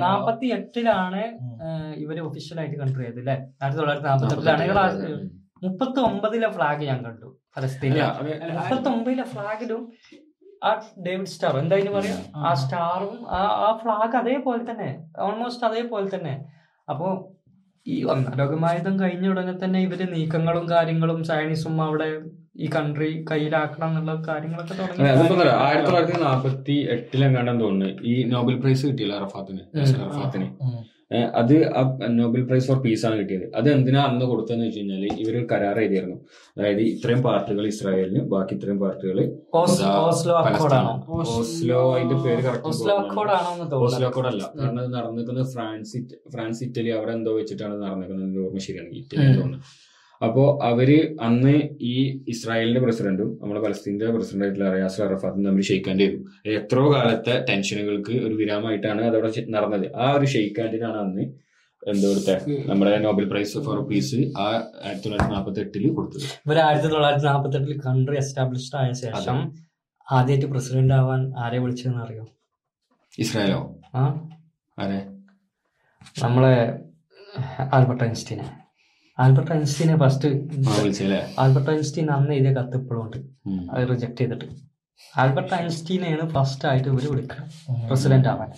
[0.03, 1.21] നാപ്പത്തി എട്ടിലാണ്
[2.03, 3.35] ഇവർ ഒഫീഷ്യലായിട്ട് കൺട്രി ചെയ്തത് അല്ലെ?
[3.61, 5.09] ആയിരത്തി തൊള്ളായിരത്തി നാപ്പത്തി എട്ടിലാണ്
[5.63, 8.05] മുപ്പത്തി ഒമ്പതിലെ ഫ്ലാഗ് ഞാൻ കണ്ടു ഫലസ്തീനിലെ.
[8.53, 9.81] മുപ്പത്തി ഒമ്പതിലെ ഫ്ലാഗിലും
[10.61, 10.71] ആ
[11.05, 12.15] ഡേവിഡ് സ്റ്റാർ എന്താ ഇതിന് പറയാ?
[12.39, 14.89] ആ സ്റ്റാറും ആ ഫ്ലാഗ് അതേപോലെ തന്നെ
[15.27, 16.33] ഓൾമോസ്റ്റ് അതേപോലെ തന്നെ.
[16.87, 17.07] അപ്പോ
[17.85, 22.09] ഈ ഒന്നാം ലോകമായുധം കഴിഞ്ഞ ഉടനെ തന്നെ ഇവർ നീക്കങ്ങളും കാര്യങ്ങളും ചൈനീസും അവിടെ
[22.55, 25.03] ഈ കൺട്രി കയ്യിലാക്കണം എന്നുള്ള കാര്യങ്ങളൊക്കെ തുടങ്ങി.
[25.65, 29.61] ആയിരത്തി തൊള്ളായിരത്തി നാപ്പത്തി എട്ടിലെങ്ങാണ്ടെന്ന് തോന്നുന്നു ഈ നോബൽ പ്രൈസ് കിട്ടിയില്ല അറഫാത്തിന്
[30.05, 30.47] അറഫാത്തിന്.
[31.39, 31.53] അത്
[32.17, 33.45] നോബൽ പ്രൈസ് ഫോർ പീസ് ആണ് കിട്ടിയത്.
[33.59, 36.17] അത് എന്തിനാ അന്ന് കൊടുത്തതെന്ന് വെച്ച് കഴിഞ്ഞാൽ ഇവർ കരാർ എഴുതിയായിരുന്നു.
[36.57, 39.17] അതായത് ഇത്രയും പാർട്ടികൾ ഇസ്രായേലിന് ബാക്കി ഇത്രയും പാർട്ടികൾ
[39.61, 39.95] ഓസ്ലോ
[41.95, 42.95] അതിന്റെ പേര് ഓസ്ലോ
[44.31, 46.01] അല്ല കാരണം നടന്നിരിക്കുന്നത് ഫ്രാൻസ്
[46.35, 48.39] ഫ്രാൻസ് ഇറ്റലി അവിടെ എന്തോ വെച്ചിട്ടാണ് നടന്നിരിക്കുന്നത്.
[48.45, 48.91] ഓർമ്മ ശരിയാണ്.
[49.01, 49.25] ഇറ്റലി.
[49.39, 49.59] തോന്നുന്നു.
[50.21, 50.89] അപ്പോ അവർ
[51.21, 56.19] അന്ന് ഈ ഇസ്രായേലിന്റെ പ്രസിഡന്റും നമ്മുടെ പലസ്തീന്റെ പ്രസിഡന്റായിട്ടുള്ള ആയിട്ടുള്ള യാസർ അറഫാത്തും തമ്മിൽ ഷെയ്ക്കാന്റെ ചെയ്തു
[56.57, 59.95] എത്രയോ കാലത്തെ ടെൻഷനുകൾക്ക് ഒരു വിരാമമായിട്ടാണ് അതവിടെ നടന്നത്.
[59.95, 61.25] ആ ഒരു ഷെയ്ക്കാൻഡിനാണ് അന്ന്
[61.83, 62.35] എന്തോടത്തെ
[62.67, 64.47] നമ്മുടെ നോബൽ പ്രൈസ് ഫോർ പീസ് ആ
[64.83, 66.25] ആയിരത്തി തൊള്ളായിരത്തി നാൽപ്പത്തി എട്ടിൽ കൊടുത്തത്.
[66.45, 69.39] ഇവർ ആയിരത്തി തൊള്ളായിരത്തി നാൽപ്പത്തി എട്ടിൽ കൺട്രി എസ്റ്റാബ്ലിഷ്ഡ് ആയ ശേഷം
[70.07, 72.25] ആദ്യമായിട്ട് പ്രസിഡന്റ് ആവാൻ ആരെ വിളിച്ചതെന്ന് അറിയോ
[73.17, 73.59] ഇസ്രായേലോ?
[73.95, 74.03] ആ.
[74.77, 74.99] ആരെ?
[76.23, 76.55] നമ്മളെ
[77.73, 78.60] ആൽബർട്ട് ഐൻസ്റ്റീനെ.
[79.21, 80.29] ആൽബർട്ട് ഐൻസ്റ്റീനെ ഫസ്റ്റ്
[81.39, 83.17] ആൽബർട്ട് ഐൻസ്റ്റീൻ അന്ന് എഴുതിയ കത്ത് ഇപ്പോഴും ഉണ്ട്.
[83.71, 84.45] അത് റിജക്ട് ചെയ്തിട്ട്.
[85.17, 87.43] ആൽബർട്ട് ഐൻസ്റ്റീനെയാണ് ഫസ്റ്റ് ആയിട്ട് ഇവർ വിളിക്കുക
[87.87, 88.51] പ്രസിഡന്റ് ആവാൻ.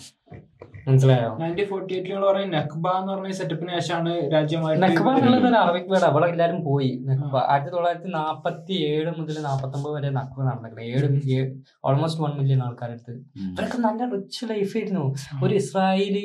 [0.86, 1.28] മനസ്സിലായോ?
[1.40, 6.06] നയന്റീൻ ഫോർട്ടി എയ്റ്റിൽ പറയും നക്ബ എന്ന് പറഞ്ഞ സെറ്റപ്പിന് ശേഷമാണ് രാജ്യമായിട്ട് നഖ്ബ എന്നുള്ളത് ഒരു അറബിക് വേർഡ്.
[6.10, 6.90] അവിടെ എല്ലാരും പോയി.
[7.08, 11.46] നക്ബ ആയിരത്തി തൊള്ളായിരത്തി നാപ്പത്തി ഏഴ് മുതൽ നാപ്പത്തി ഒമ്പത് വരെ നക്ബ നടന്നിട്ടുണ്ട് ഏഴ്
[11.90, 13.14] ഓൾമോസ്റ്റ് വൺ മില്യൺ ആൾക്കാരടുത്ത്.
[13.46, 15.06] ഇവരൊക്കെ നല്ല റിച്ച് ലൈഫ് ആയിരുന്നു.
[15.46, 16.24] ഒരു ഇസ്രായേലി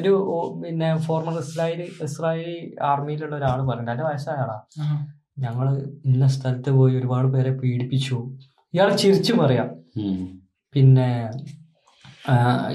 [0.00, 0.14] ഒരു
[0.62, 2.58] പിന്നെ ഫോർമർ ഇസ്രായേലി ഇസ്രായേലി
[2.92, 3.88] ആർമിയിലുള്ള ഒരാൾ പറഞ്ഞു.
[3.92, 4.58] നല്ല വയസ്സായ ആളാ
[5.44, 5.66] ഞങ്ങൾ
[6.10, 8.18] ഇന്ന സ്ഥലത്ത് പോയി ഒരുപാട് പേരെ പീഡിപ്പിച്ചു.
[8.74, 9.68] ഇയാൾ ചിരിച്ചു പറയാം.
[10.74, 11.08] പിന്നെ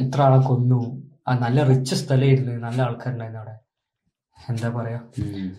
[0.04, 0.82] ഇത്ര ആളെ കൊന്നു.
[1.28, 2.54] ആ നല്ല റിച്ച് സ്ഥലമായിരുന്നു.
[2.68, 3.56] നല്ല ആൾക്കാരുണ്ടായിരുന്നു അവിടെ.
[4.38, 5.00] എന്താ പറയാ?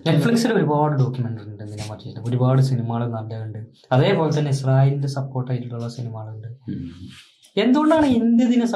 [0.07, 2.21] നെറ്റ്ഫ്ലിക്സിൽ ഒരുപാട് ഡോക്യുമെന്ററി ഉണ്ട് ഇതിനെ പറ്റിയിട്ട്.
[2.29, 3.61] ഒരുപാട് സിനിമകൾ നല്ലതുണ്ട്.
[3.95, 6.49] അതേപോലെ തന്നെ ഇസ്രായേലിന്റെ സപ്പോർട്ട് ആയിട്ടുള്ള സിനിമകളുണ്ട്.
[7.63, 8.67] എന്തുകൊണ്ടാണ് ഇന്ത്യ ഇതിനെ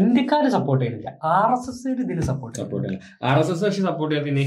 [0.00, 1.10] ഇന്ത്യക്കാര് സപ്പോർട്ട് ചെയ്യുന്നില്ല?
[1.34, 2.96] ആർ എസ് എസ് ഇതിനെ support support
[3.30, 4.38] R S S പക്ഷെ സപ്പോർട്ട് ചെയ്യാൻ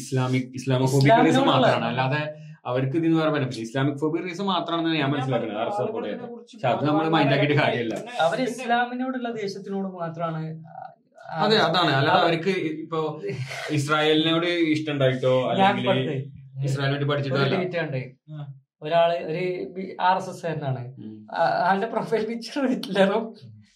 [0.00, 1.12] ഇസ്ലാമിക് ഇസ്ലാമോഫോബിക്
[1.52, 1.86] മാത്രമാണ്.
[1.92, 2.22] അല്ലാതെ
[2.70, 5.60] അവർക്ക് ഇതിന് വേറെ പറ്റില്ല ഇസ്ലാമിക് ഫോബിക് റീസൺ മാത്രമാണെന്ന് ഞാൻ മനസ്സിലാക്കുന്നത്.
[5.62, 6.30] ആർ എസ് സപ്പോർട്ട് ചെയ്യുന്നത്.
[6.52, 7.94] പക്ഷെ അത് നമ്മൾ മൈൻഡ് ആക്കിയിട്ട് കാര്യമില്ല.
[8.26, 10.42] അവർ ഇസ്ലാമിനോടുള്ള ദേശത്തിനോട് മാത്രമാണ്
[11.38, 11.90] അതെ അതാണ്.
[11.92, 12.52] അല്ലാതെ അവർക്ക്
[12.82, 13.00] ഇപ്പൊ
[13.70, 15.88] ഇസ്രായേലിനോട് ഇഷ്ടം ഉണ്ടായിട്ടോ അല്ലെങ്കിൽ
[16.64, 17.38] ഇസ്രായേലിനോട് പഠിച്ചിട്ടോ?
[18.82, 19.44] ഒരാൾ ഒരു
[20.00, 20.82] ആർ എസ് എസ് കാരനാണ്.
[21.66, 23.24] അവന്റെ profile picture ഹിറ്റ്ലറും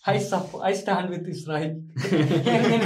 [0.09, 1.71] I support I stand with Israel.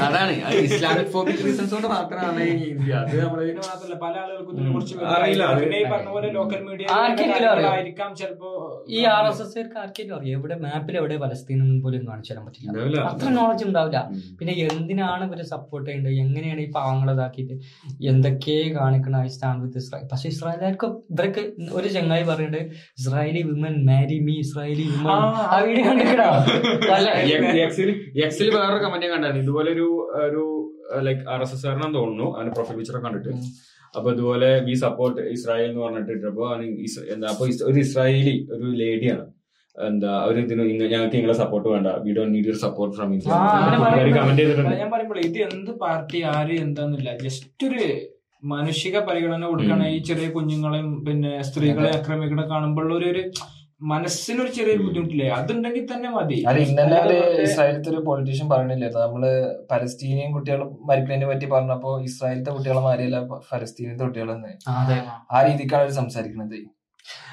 [0.06, 0.32] അതാണ്.
[0.66, 4.54] ഇസ്ലാമിക് ഫോബിക് റീസൺസ് കൊണ്ട് മാത്രമാണ് ഈ ഇന്ത്യ അത് നമ്മളെ മാത്രമല്ല പല ആളുകൾക്കും
[5.60, 6.86] പിന്നെ പറഞ്ഞ പോലെ ലോക്കൽ മീഡിയ?
[7.70, 8.50] ആയിരിക്കാം ചിലപ്പോ
[8.90, 10.38] ഈ ആർ എസ് എസ് ആർക്കെങ്കിലും അറിയാം?
[10.38, 12.98] എവിടെ മാപ്പിൽ എവിടെ പലസ്തീൻ എന്ന് പോലും കാണിച്ചു തരാൻ പറ്റില്ല.
[13.10, 13.98] അത്ര നോളജ് ഉണ്ടാവില്ല.
[14.38, 16.16] പിന്നെ എന്തിനാണ് ഇവർ സപ്പോർട്ട് ചെയ്യേണ്ടത്?
[16.24, 17.54] എങ്ങനെയാണ് ഈ പാവങ്ങളെ ഇതാക്കിയിട്ട്
[18.10, 19.18] എന്തൊക്കെ കാണിക്കണം?
[19.20, 20.06] I stand with Israel.
[20.12, 21.42] പക്ഷെ ഇസ്രായേലുകാർക്ക് ഇവർക്ക്
[21.72, 22.60] ഒരു ചങ്ങായി പറയുന്നുണ്ട്
[23.00, 25.18] Israeli women marry me Israeli women ആ,
[25.48, 26.28] ആ വീഡിയോ കണ്ടിക്കണോ?
[28.26, 29.44] എക്സിൽ വേറൊരു കമന്റ് കണ്ടായിരുന്നു.
[29.46, 29.88] ഇതുപോലെ ഒരു
[30.28, 30.44] ഒരു
[31.06, 33.32] ലൈക് ആർ എസ് എസ് കാരനാന്ന് തോന്നുന്നു അതിന്റെ പ്രൊഫൈൽ പിക്ചർ കണ്ടിട്ട്.
[33.96, 36.44] അപ്പൊ ഇതുപോലെ വി സപ്പോർട്ട് ഇസ്രായേൽ എന്ന് പറഞ്ഞിട്ട് അപ്പൊ
[37.14, 39.24] എന്താ അപ്പൊ ഒരു ഇസ്രായേലി ഒരു ലേഡിയാണ്.
[39.76, 41.88] എന്താ അവർ ഇതിന് ഞങ്ങൾക്ക് നിങ്ങളെ സപ്പോർട്ട് വേണ്ട.
[42.04, 43.10] We don't need your support from
[44.18, 44.74] comment ചെയ്തിട്ടുണ്ട്.
[44.82, 47.10] ഞാൻ പറയുമ്പോൾ ഇത് എന്ത് പാർട്ടി ആര് എന്താന്നില്ല.
[47.26, 47.84] ജസ്റ്റ് ഒരു
[48.52, 53.22] മാനുഷിക പരിഗണന കൊടുക്കണം ഈ ചെറിയ കുഞ്ഞുങ്ങളെയും പിന്നെ സ്ത്രീകളെ ആക്രമിക്കണ കാണുമ്പോൾ ഒരു
[53.82, 55.28] മനസ്സിനൊരു ചെറിയൊരു ബുദ്ധിമുട്ടില്ലേ?
[55.28, 56.44] അതുണ്ടെങ്കിൽ തന്നെ മതി.
[56.48, 59.22] അത് ഇന്നലെ ഒരു ഇസ്രായേലത്തെ ഒരു പൊളിറ്റീഷ്യൻ പറഞ്ഞില്ലേ നമ്മൾ
[59.70, 63.20] പലസ്തീനിയൻ കുട്ടികൾ മരിക്കുന്നതിനെ പറ്റി പറഞ്ഞപ്പോ ഇസ്രായേലത്തെ കുട്ടികളെ മാറിയല്ല
[63.52, 64.52] പലസ്തീനത്തെ കുട്ടികളെന്ന്.
[65.32, 66.58] ആ, രീതിക്കാണ് അവർ സംസാരിക്കുന്നത്.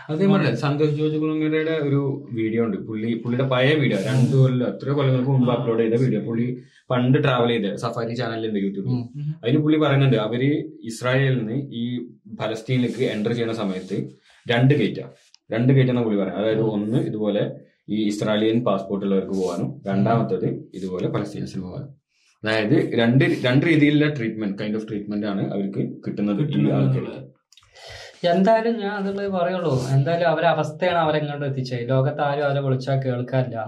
[0.09, 2.77] അതേപോലെ സന്തോഷ് ജോർജ് കുളങ്ങരയുടെ ഒരു വീഡിയോ ഉണ്ട്.
[2.77, 3.99] പുള്ളി പുള്ളിയുടെ പഴയ വീഡിയോ.
[3.99, 6.21] രണ്ടു കൊല്ലം എത്രയോ കൊല്ലങ്ങൾക്ക് മുമ്പ് അപ്ലോഡ് ചെയ്ത വീഡിയോ.
[6.21, 6.57] പുള്ളി
[6.89, 8.91] പണ്ട് ട്രാവൽ ചെയ്ത സഫാരി ചാനലിലുണ്ട് യൂട്യൂബിൽ.
[9.43, 10.43] അതിന് പുള്ളി പറയുന്നുണ്ട് അവർ
[10.83, 11.83] ഇസ്രായേലിൽ നിന്ന് ഈ
[12.41, 13.97] ഫലസ്തീനിലേക്ക് എന്റർ ചെയ്യുന്ന സമയത്ത്
[14.51, 15.05] രണ്ട് ഗേറ്റാ
[15.49, 17.43] രണ്ട് ഗേറ്റ് എന്നാ പുള്ളി പറയുന്നത് അതായത് ഒന്ന് ഇതുപോലെ
[17.89, 21.89] ഈ ഇസ്രായേലിയൻ പാസ്പോർട്ട് ഉള്ളവർക്ക് പോകാനും രണ്ടാമത്തത് ഇതുപോലെ പലസ്തീൻസിന് പോകാനും
[22.43, 27.17] അതായത് രണ്ട് രണ്ട് രീതിയിലുള്ള ട്രീറ്റ്മെന്റ് കൈൻഡ് ഓഫ് ട്രീറ്റ്മെന്റ് ആണ് അവർക്ക് കിട്ടുന്നത് ഈ ആൾക്കാർക്ക്
[28.29, 29.73] എന്തായാലും ഞാൻ അതുള്ളത് പറയുള്ളൂ.
[29.95, 33.59] എന്തായാലും അവരെ അവസ്ഥയാണ് അവരെങ്ങോട്ട് എത്തിച്ചത് ലോകത്ത് ആരും അവരെ വിളിച്ചാൽ കേൾക്കാറില്ല.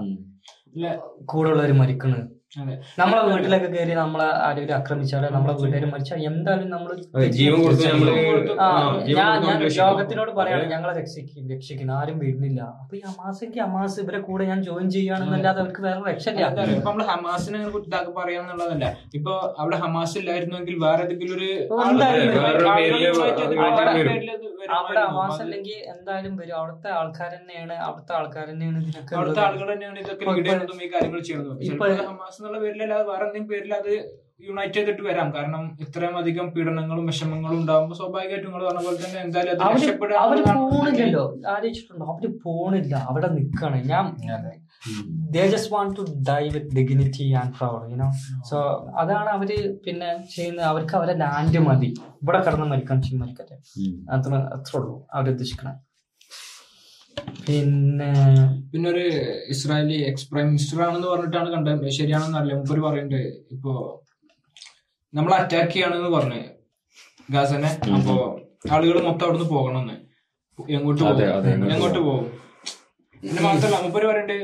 [1.26, 2.18] കൂടെ ഉള്ളവർ മരിക്കണ്.
[2.18, 2.28] അതെ.
[3.00, 6.90] നമ്മളെ വീട്ടിലൊക്കെ കയറി നമ്മളെ ആരെങ്കിലും ആക്രമിച്ചാലോ നമ്മളെ വീട്ടുകാർ മരിച്ചാൽ എന്തായാലും നമ്മൾ
[9.12, 9.60] ഞാൻ.
[9.80, 12.62] ലോകത്തിനോട് പറയാണ് ഞങ്ങളെ രക്ഷിക്കും രക്ഷിക്കണം ആരും വീടുന്നില്ല.
[12.82, 16.44] അപ്പൊ ഈ അമാസയ്ക്ക് അമാസ് ഇവരെ കൂടെ ഞാൻ ജോയിൻ ചെയ്യുകയാണെന്നല്ലാതെ അവർക്ക് വേറെ രക്ഷയില്ല.
[16.74, 18.86] ഇപ്പൊ നമ്മൾ ഹമാസിനെ കുറിച്ച് ഇതാക്കി പറയാന്നുള്ളതല്ല.
[19.20, 21.50] ഇപ്പൊ അവിടെ ഹമാസ് ഇല്ലായിരുന്നെങ്കിൽ വേറെ ഏതെങ്കിലും ഒരു
[24.74, 26.56] അവിടെ അമാസ് അല്ലെങ്കിൽ എന്തായാലും വരും.
[26.60, 30.24] അവിടുത്തെ ആൾക്കാർ തന്നെയാണ് അവിടുത്തെ ആൾക്കാർ തന്നെയാണ് ഇതിനൊക്കെ അവിടുത്തെ ആൾക്കാർ ആളുകൾ തന്നെയാണ് ഇതൊക്കെ
[30.82, 31.58] ഈ കാര്യങ്ങൾ ചെയ്യുന്നത്.
[31.70, 33.92] ഇപ്പൊ- ഹമാസ് എന്നുള്ള പേരിൽ അല്ലാതെ വേറെ എന്തെങ്കിലും പേരിൽ അത്
[34.48, 35.28] യുണൈറ്റ് ചെയ്തിട്ട് വരാം.
[35.36, 41.24] കാരണം ഇത്രയും അധികം പീഡനങ്ങളും വിഷമങ്ങളും ഉണ്ടാകുമ്പോൾ സ്വാഭാവികമായിട്ടും നിങ്ങൾ പറഞ്ഞ പോലെ തന്നെ എന്തായാലും അവർ എന്നുള്ളതാണ് പോണില്ലല്ലോ.
[41.54, 42.06] ആലോചിച്ചിട്ടുണ്ടോ?
[42.14, 42.94] അവർ പോണില്ല.
[43.10, 43.78] അവിടെ നിക്കാണ്.
[43.92, 44.06] ഞാൻ
[45.36, 48.08] ദേ just want to die with dignity and proud you know
[48.50, 48.58] so
[49.02, 49.52] അതാണ് അവർ
[49.86, 50.66] പിന്നെ ചെയ്യുന്നത്.
[50.72, 51.90] അവർക്ക് അവരെ ലാൻഡ് മതി.
[52.24, 53.58] ഇവിടെ കിടന്ന് മരിക്കാൻ ചെയ്യും മരിക്കട്ടെ.
[54.16, 54.96] അത്ര അത്രേ ഉള്ളൂ.
[55.14, 55.78] അവരുദ്ദേശിക്കണം
[57.48, 58.10] പിന്നെ
[58.72, 59.06] പിന്നെ ഒരു
[59.54, 61.88] ഇസ്രായേലി എക്സ് പ്രൈം മിനിസ്റ്റർ ആണെന്ന് പറഞ്ഞിട്ടാണ് കണ്ടത്.
[62.00, 62.58] ശരിയാണെന്ന് അറിയില്ല.
[62.60, 63.22] മുമ്പ് പറയുന്നുണ്ട്.
[63.56, 63.74] ഇപ്പോ
[65.14, 66.42] നമ്മൾ അറ്റാക്ക് ചെയ്യാണെന്ന് പറഞ്ഞു
[67.36, 67.72] ഗാസനെ.
[67.98, 68.16] അപ്പോ
[68.76, 69.98] ആളുകൾ മൊത്തം അവിടുന്ന് പോകണമെന്ന്.
[70.60, 71.38] എങ്ങോട്ട് അതെ, പോകും?
[71.38, 72.26] അതെ, എങ്ങോട്ട് എങ്ങോട്ട് പോകും?
[73.24, 74.38] പിന്നെ മാത്രമല്ല മുപ്പര് പറയണ്ട്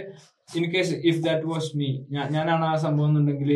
[0.49, 1.89] in case if that was me
[2.35, 3.51] ഞാനാണ് ആ സംഭവം എന്നുണ്ടെങ്കിൽ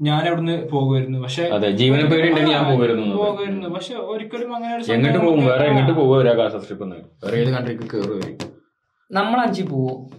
[0.00, 1.18] ഞാൻ അവിടുന്ന് പോകുമായിരുന്നു.
[1.18, 3.16] പക്ഷെ അതെ ജീവനെ പേടി ഉണ്ടെങ്കിൽ ഞാൻ പോകുമായിരുന്നു.
[3.16, 3.68] പോകുമായിരുന്നു.
[3.68, 5.46] പക്ഷെ ഒരിക്കലും അങ്ങനെ ഒരു എങ്ങോട്ട് പോകും?
[5.46, 6.28] വേറെ എങ്ങോട്ട് പോകുക ഒരു
[6.66, 6.84] ട്രിപ്പ്
[7.24, 8.38] വേറെ ഏത് കൺട്രിക്ക് കയറി വരും
[9.12, 10.10] നമ്മൾ അഞ്ചി പോവും.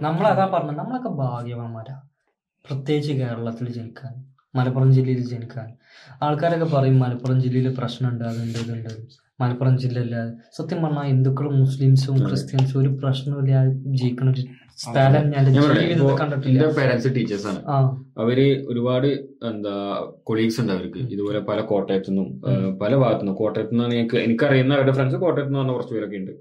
[0.00, 0.78] നമ്മളതാ പറഞ്ഞത്.
[0.78, 2.00] നമ്മളൊക്കെ ഭാഗ്യവാന്മാരാ.
[2.68, 4.14] പ്രത്യേകിച്ച് കേരളത്തിൽ ജനിക്കാൻ
[4.54, 5.68] മലപ്പുറം ജില്ലയിൽ ജനിക്കാൻ.
[6.22, 8.90] ആൾക്കാരൊക്കെ പറയും മലപ്പുറം ജില്ലയിൽ പ്രശ്നമുണ്ട് അതുണ്ട് ഇതുണ്ട്.
[9.40, 10.16] മലപ്പുറം ജില്ലയില്ല
[10.56, 13.56] സത്യം പറഞ്ഞാൽ ഹിന്ദുക്കളും മുസ്ലിംസും ക്രിസ്ത്യൻസും ഒരു പ്രശ്നമില്ല
[13.96, 14.44] ജീവിക്കുന്ന ഒരു
[14.78, 15.44] സ്ഥലം ഞാൻ
[16.20, 16.70] കണ്ടിട്ടില്ല.
[16.78, 17.60] പേരൻസ് ടീച്ചേഴ്സ് ആണ്.
[17.66, 17.76] ആ.
[18.18, 18.38] അവർ
[18.68, 19.06] ഒരുപാട്
[19.50, 19.74] എന്താ
[20.22, 20.98] കൊളീഗ്സ് ഉണ്ട് അവർക്ക്.
[20.98, 22.28] ഇതുപോലെ പല കോട്ടയത്തു നിന്നും
[22.78, 23.34] പല ഭാഗത്തു നിന്നും.
[23.34, 26.32] കോട്ടയത്തു നിന്നാണ് എനിക്ക് എനിക്കറിയുന്ന അവരുടെ ഫ്രണ്ട്സ് കോട്ടയത്തു നിന്ന് വന്ന കുറച്ച് പേരൊക്കെ ഉണ്ട്.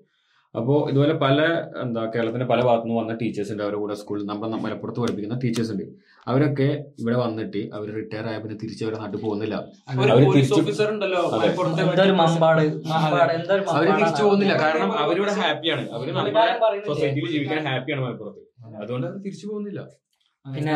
[0.56, 1.40] അപ്പോൾ ഇതുപോലെ പല
[1.82, 3.64] എന്താ കേരളത്തിന്റെ പല ഭാഗത്തു നിന്ന് വന്ന ടീച്ചേഴ്സ് ഉണ്ട്.
[3.64, 5.84] അവരുടെ കൂടെ സ്കൂളിൽ നമ്മുടെ മലപ്പുറത്ത് പഠിപ്പിക്കുന്ന ടീച്ചേഴ്സ് ഉണ്ട്.
[6.28, 6.68] അവരൊക്കെ
[7.02, 9.56] ഇവിടെ വന്നിട്ട് അവർ റിട്ടയർ ആയ പിന്നെ തിരിച്ച് അവരെ നാട്ടിൽ പോകുന്നില്ല.
[9.90, 10.54] അവർ തിരിച്ചു
[14.24, 14.54] പോകുന്നില്ല.
[14.64, 16.46] കാരണം അവരിവിടെ ഹാപ്പിയാണ് അവർ നമ്മുടെ
[16.88, 18.42] സൊസൈറ്റിയിൽ ജീവിക്കാൻ ഹാപ്പിയാണ് മലപ്പുറത്ത്.
[18.84, 19.82] അതുകൊണ്ട് അവർ തിരിച്ചു പോകുന്നില്ല.
[20.46, 20.72] പിന്നെ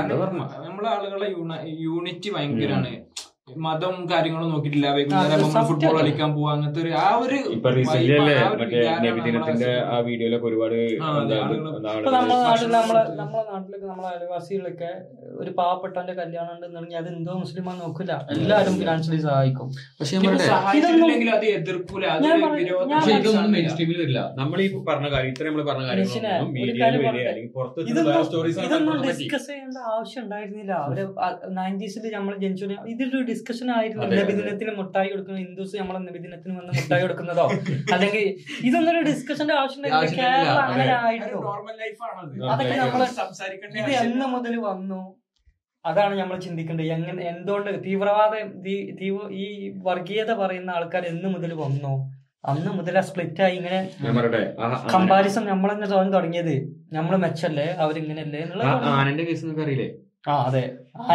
[0.67, 1.27] നമ്മളെ ആളുകളെ
[1.87, 2.91] യൂണിറ്റി ഭയങ്കരാണ്.
[3.65, 4.87] മതം കാര്യങ്ങളും നോക്കിയിട്ടില്ല.
[4.95, 6.49] വൈകുന്നേരം നമ്മൾ ഫുട്ബോൾ കളിക്കാൻ പോവാ.
[6.55, 10.75] അങ്ങനത്തെ ഒരു ആ ഒരു ഇപ്പൊ റീസെന്റ് ആ ഒരു മറ്റേ നബിദിനത്തിന്റെ ആ വീഡിയോയിലൊക്കെ ഒരുപാട്
[11.85, 14.91] നാട്ടിൽ നമ്മളെ നമ്മളെ നാട്ടിലൊക്കെ നമ്മളെ അയൽവാസികളൊക്കെ
[15.41, 19.67] ഒരു പാവപ്പെട്ടവന്റെ കല്യാണം ഉണ്ടെന്നുണ്ടെങ്കിൽ അത് എന്തോ മുസ്ലിമാ നോക്കില്ല എല്ലാരും ഫിനാൻഷ്യലി സഹായിക്കും.
[19.99, 20.13] പക്ഷെ
[24.39, 25.85] നമ്മൾ ഈ പറഞ്ഞ കാര്യം ഇത്ര നമ്മൾ പറഞ്ഞ
[26.55, 26.95] മീഡിയയിൽ
[29.09, 30.73] ഡിസ്കസ് ചെയ്യേണ്ട ആവശ്യം ഉണ്ടായിരുന്നില്ല.
[30.87, 30.97] അവർ
[31.59, 34.05] നയന്റീസിൽ നമ്മൾ ജനിച്ചു ഇതൊരു ഡിസ്കഷൻ ആയിരുന്നു.
[34.19, 35.39] നബിദിനത്തിന് മുട്ടായി കൊടുക്കുന്ന.
[35.45, 37.45] ഹിന്ദുസ് നമ്മളെ നബിദിനത്തിന് വന്ന് മുട്ടായി കൊടുക്കുന്നതോ?
[37.93, 38.25] അല്ലെങ്കിൽ
[38.67, 40.27] ഇതൊന്നും ഒരു ഡിസ്കഷന്റെ ആവശ്യം അതൊക്കെ
[42.81, 43.03] നമ്മൾ
[43.81, 43.91] ഇത്.
[44.03, 45.01] എന്ന് മുതൽ വന്നു.
[45.85, 46.87] അതാണ് നമ്മൾ ചിന്തിക്കേണ്ടത്.
[46.95, 48.33] എങ്ങനെ എന്തുകൊണ്ട് തീവ്രവാദ
[49.43, 49.45] ഈ
[49.87, 51.93] വർഗീയത പറയുന്ന ആൾക്കാർ എന്ന് മുതൽ വന്നു.
[52.49, 53.55] അന്ന് മുതൽ ആ സ്പ്ലിറ്റ് ആയി.
[53.59, 53.79] ഇങ്ങനെ
[54.93, 55.87] കമ്പാരിസൺ നമ്മൾ തന്നെ
[56.17, 56.55] തുടങ്ങിയത്.
[56.97, 57.67] നമ്മൾ മെച്ചല്ലേ?
[57.85, 58.65] അവരിങ്ങനല്ലേ എന്നുള്ള
[58.99, 59.89] ആനന്റെ കേസ് നിങ്ങൾക്ക് അറിയില്ലേ?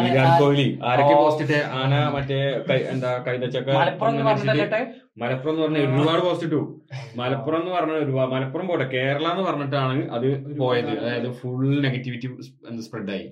[0.04, 0.66] വിരാട് കോഹ്ലി.
[0.90, 1.58] ആരൊക്കെ പോസ്റ്റിട്ട് പോസ്റ്റ് ഇട്ടേ?
[1.80, 2.38] ആന മറ്റേ
[2.92, 4.80] എന്താ കൈതച്ചക്ക മലപ്പുറം എന്ന് ഒന്ന്
[5.22, 6.60] മലപ്പുറം എന്ന് പറഞ്ഞ ഒരുപാട് പോസ്റ്റ് ഇട്ടു.
[7.20, 10.28] മലപ്പുറം എന്ന് പറഞ്ഞ ഒരുപാട് മലപ്പുറം പോട്ടെ കേരള എന്ന് പറഞ്ഞിട്ടാണ് അത്
[10.62, 10.92] പോയത്.
[11.00, 12.28] അതായത് ഫുൾ നെഗറ്റിവിറ്റി
[12.86, 13.26] സ്പ്രെഡ് ആയി.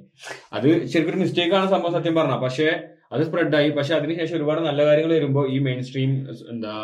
[0.59, 2.37] അത് ശരിക്കും ഒരു മിസ്റ്റേക്ക് ആണ് സംഭവം സത്യം പറഞ്ഞ.
[2.47, 2.69] പക്ഷെ
[3.15, 3.71] അത് സ്പ്രെഡ് ആയി.
[3.77, 6.13] പക്ഷെ അതിനുശേഷം ഒരുപാട് നല്ല കാര്യങ്ങൾ വരുമ്പോ ഈ മെയിൻ സ്ട്രീം
[6.53, 6.75] എന്താ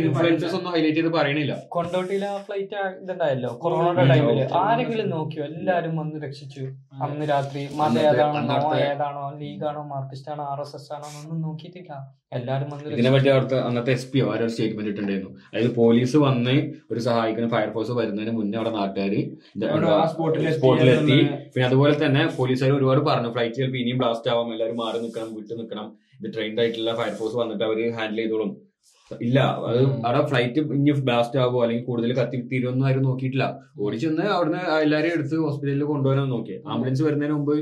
[0.00, 1.54] ഇൻഫ്ലുവൻസസ് ഒന്നും ഹൈലൈറ്റ് ചെയ്ത് പറയണില്ല.
[1.76, 5.44] കൊണ്ടോട്ടിയിലെ ഫ്ലൈറ്റ് ഇതുണ്ടായല്ലോ കൊറോണയുടെ ടൈമിൽ ടൈമിൽ ആരെങ്കിലും നോക്കിയോ?
[5.50, 6.64] എല്ലാരും വന്ന് രക്ഷിച്ചു.
[7.04, 11.92] അന്ന് രാത്രി മത ഏതാണോ ഏതാണോ ലീഗാണോ മാർക്സിസ്റ്റ് ആണോ ആർ എസ് എസ് ആണോ ഒന്നും നോക്കിയിട്ടില്ല.
[12.36, 16.56] എല്ലാരും വന്ന് ഇതിനെ പറ്റി അവിടുത്തെ അന്നത്തെ എസ് പി ആരോ സ്റ്റേറ്റ്മെന്റ് ഇട്ടുണ്ടായിരുന്നു അതായത് പോലീസ് വന്ന്
[16.92, 18.72] ഒരു സഹായിക്കുന്ന ഫയർഫോഴ്സ് വരുന്നതിന് മുന്നേ അവിടെ
[19.98, 21.18] ആ സ്പോട്ടിലെത്തി.
[21.52, 25.52] പിന്നെ അതുപോലെ തന്നെ പോലീസുകാർ ഒരുപാട് പറഞ്ഞു ഫ്ലൈറ്റ് ചിലപ്പോൾ ഇനിയും ബ്ലാസ്റ്റ് ആവാം എല്ലാവരും മാറി നിൽക്കണം വിട്ടു
[25.60, 25.88] നിൽക്കണം
[26.20, 28.50] ഇത് ട്രെയിൻഡ് ആയിട്ടുള്ള ഫയർഫോഴ്സ് വന്നിട്ട് അവർ ഹാൻഡിൽ ചെയ്തോളും.
[29.26, 29.38] ഇല്ല
[29.68, 33.46] അത് അവിടെ ഫ്ലൈറ്റ് ഇനി ബ്ലാസ്റ്റ് ആകുമോ അല്ലെങ്കിൽ കൂടുതൽ കത്തി തീരുമെന്നും ആരും നോക്കിയിട്ടില്ല.
[33.82, 37.54] ഓടി ചെന്ന് അവിടുന്ന് എല്ലാവരെയും എടുത്ത് ഹോസ്പിറ്റലിൽ കൊണ്ടുപോകാനാണ് നോക്കിയത് ആംബുലൻസ് വരുന്നതിന് മുമ്പ്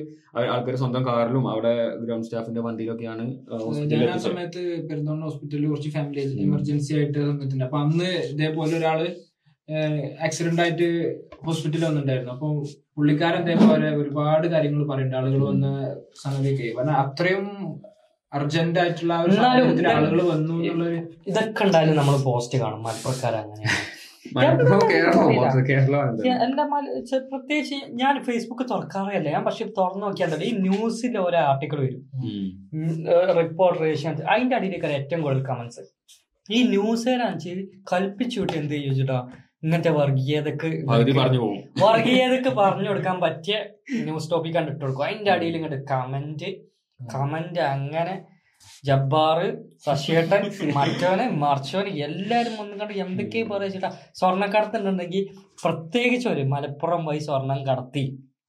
[0.55, 1.73] ആൾക്കാർ സ്വന്തം കാറിലും അവിടെ
[2.03, 3.25] ഗ്രൗണ്ട് സ്റ്റാഫിന്റെ വണ്ടിയിലൊക്കെയാണ്
[3.67, 7.65] ഹോസ്പിറ്റലിൽ ഞാൻ ആ സമയത്ത് പെരുന്തോണ്ണ ഹോസ്പിറ്റലിൽ കുറച്ച് ഫാമിലി എമർജൻസി ആയിട്ട് വന്നിട്ടുണ്ട്.
[7.69, 9.01] അപ്പൊ അന്ന് ഇതേപോലെ ഒരാൾ
[10.27, 10.89] ആക്സിഡന്റ് ആയിട്ട്
[11.47, 12.35] ഹോസ്പിറ്റലിൽ വന്നിട്ടുണ്ടായിരുന്നു.
[12.37, 12.49] അപ്പൊ
[12.97, 15.67] പുള്ളിക്കാരൻ ഇതേപോലെ ഒരുപാട് കാര്യങ്ങൾ പറയുന്നുണ്ട് ആളുകൾ വന്ന
[16.25, 17.47] സംഗതിയൊക്കെ കാരണം അത്രയും
[18.37, 19.13] അർജന്റ് ആയിട്ടുള്ള
[19.97, 20.57] ആളുകൾ വന്നു
[21.31, 22.81] ഇതൊക്കെ ഉണ്ടായാലും നമ്മൾ പോസ്റ്റ് കാണും.
[22.87, 23.83] മലപ്പുറക്കാർ അങ്ങനെയാണ്.
[26.45, 26.65] എന്റെ
[27.33, 29.29] പ്രത്യേകിച്ച് ഞാൻ ഫേസ്ബുക്ക് തുറക്കാറില്ല.
[29.35, 32.03] ഞാൻ പക്ഷെ തുറന്നു നോക്കിയാൽ ഈ ന്യൂസിൽ ഒരു ആർട്ടിക്കിൾ വരും.
[33.41, 33.83] റിപ്പോർട്ടർ
[34.33, 35.85] അതിന്റെ അടിയിലേക്കാണ് ഏറ്റവും കൂടുതൽ കമന്റ്സ്
[36.57, 37.55] ഈ ന്യൂസുകാരാണെന്ന്
[37.93, 39.19] കൽപ്പിച്ചു വിട്ട് എന്ത് ചോദിച്ചിട്ടാ
[39.65, 41.61] ഇങ്ങനത്തെ വർഗീയതക്ക് പകുതി പറഞ്ഞു പോകും.
[41.85, 43.55] വർഗീയതക്ക് പറഞ്ഞു കൊടുക്കാൻ പറ്റിയ
[44.09, 45.05] ന്യൂസ് ടോപ്പിക് കണ്ടിട്ട് കൊടുക്കും.
[45.09, 46.51] അതിന്റെ അടിയിൽ ഇങ്ങോട്ട് കമന്റ്
[47.01, 48.25] കമന്റ് അങ്ങനെ
[48.85, 49.47] ജബ്ബാറ്
[49.87, 50.43] ശശിയേട്ടൻ
[50.75, 55.27] മറ്റവന് മറിച്ചവന് എല്ലാരും വന്ന് കണ്ട് എന്തൊക്കെ പറയിച്ചിട്ടാ സ്വർണക്കടത്തുണ്ടെങ്കിൽ
[55.65, 58.05] പ്രത്യേകിച്ച് ഒരു മലപ്പുറം പോയി സ്വർണം കടത്തി.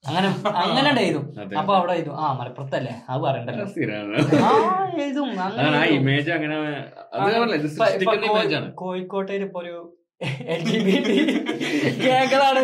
[0.06, 1.24] അങ്ങനെ അങ്ങനെ എഴുതും.
[1.58, 2.20] അപ്പൊ അവിടെ എഴുതും.
[2.20, 2.94] ആ മലപ്പുറത്തല്ലേ?
[3.10, 3.66] അത് പറയണ്ടല്ലോ.
[5.06, 5.30] എഴുതും.
[8.76, 11.16] കോഴിക്കോട്ടേര് ഇപ്പൊ ഒരു എൽ ജി ബി ടി
[12.00, 12.62] കേങ്ങളാണ്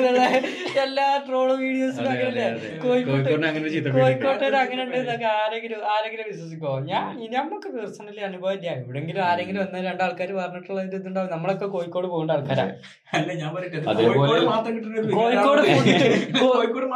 [0.83, 2.45] എല്ലാ ട്രോൾ വീഡിയോസിലും അങ്ങനെ
[2.83, 3.27] കോഴിക്കോട്ട്.
[3.97, 6.71] കോഴിക്കോട്ട് അങ്ങനെ ഉണ്ട് എന്നൊക്കെ ആരെങ്കിലും ആരെങ്കിലും വിശ്വസിക്കോ?
[6.87, 7.03] ഞാൻ
[7.35, 8.69] നമുക്ക് പേഴ്സണലി അനുഭവം ഇല്ല.
[8.79, 11.29] എവിടെങ്കിലും ആരെങ്കിലും ഒന്ന് രണ്ടാൾക്കാർ പറഞ്ഞിട്ടുള്ള ഇത് ഇതുണ്ടാവും.
[11.31, 12.65] നമ്മളൊക്കെ കോഴിക്കോട് പോകേണ്ട ആൾക്കാരാ.
[13.13, 14.17] അല്ല ഞാൻ പറയട്ടെ അതേപോലെ-
[15.13, 15.61] കോഴിക്കോട്
[16.41, 16.95] കോഴിക്കോടുള്ള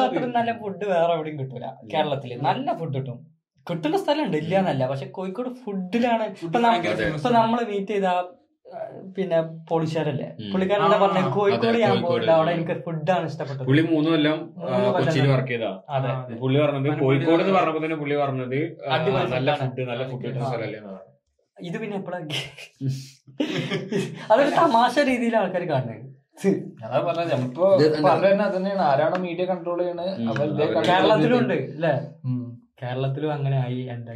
[0.00, 0.30] അത്ര അത്.
[0.34, 1.64] നല്ല ഫുഡ് വേറെ എവിടെയും കിട്ടൂല.
[1.94, 2.32] കേരളത്തിൽ.
[2.42, 3.18] നല്ല ഫുഡ് കിട്ടും.
[3.66, 4.36] കിട്ടുന്ന സ്ഥലമുണ്ട്.
[4.36, 4.84] ഇല്ല എന്നല്ല.
[4.88, 6.58] പക്ഷെ കോഴിക്കോട് ഫുഡിലാണ് ഇപ്പൊ.
[7.38, 8.08] നമ്മൾ മീറ്റ് ചെയ്ത
[9.16, 10.26] പിന്നെ പോളിഷാരല്ലേ.
[10.52, 11.20] പുള്ളിക്കാരൻ പറഞ്ഞ?
[11.30, 13.64] കോഴിക്കോട് ഞാൻ പോയിട്ടില്ല പോയില്ല അവിടെ എനിക്ക് ഫുഡാണ് ഇഷ്ടപ്പെട്ടത്.
[13.68, 15.70] പുള്ളി മൂന്നും കൊല്ലം കൊല്ലം കൊച്ചിയിൽ വർക്ക് ചെയ്താ.
[15.96, 16.10] അതെ.
[16.42, 17.52] പുള്ളി പറഞ്ഞത് കോഴിക്കോട് എന്ന്.
[17.56, 18.54] പറഞ്ഞപ്പോ തന്നെ പുള്ളി പറഞ്ഞത്
[19.32, 20.46] നല്ല ഫുഡ് നല്ല ഫുഡ് കിട്ടുന്ന.
[20.46, 20.78] സ്ഥലമല്ലേ
[21.56, 22.18] ഇത് പിന്നെ എപ്പോഴാ
[24.30, 26.06] അതൊരു തമാശ രീതിയിൽ ആൾക്കാർ കാണുന്നത്
[26.84, 28.82] അതാ പറഞ്ഞത് എന്താ- പറഞ്ഞ തന്നെയാണ്.
[28.86, 30.12] ആരാണോ മീഡിയ കൺട്രോൾ ചെയ്യണത്
[30.86, 31.92] കേരളത്തിലുണ്ട് അല്ലേ.
[32.80, 34.12] കേരളത്തിലും അങ്ങനെ ആയി എന്താ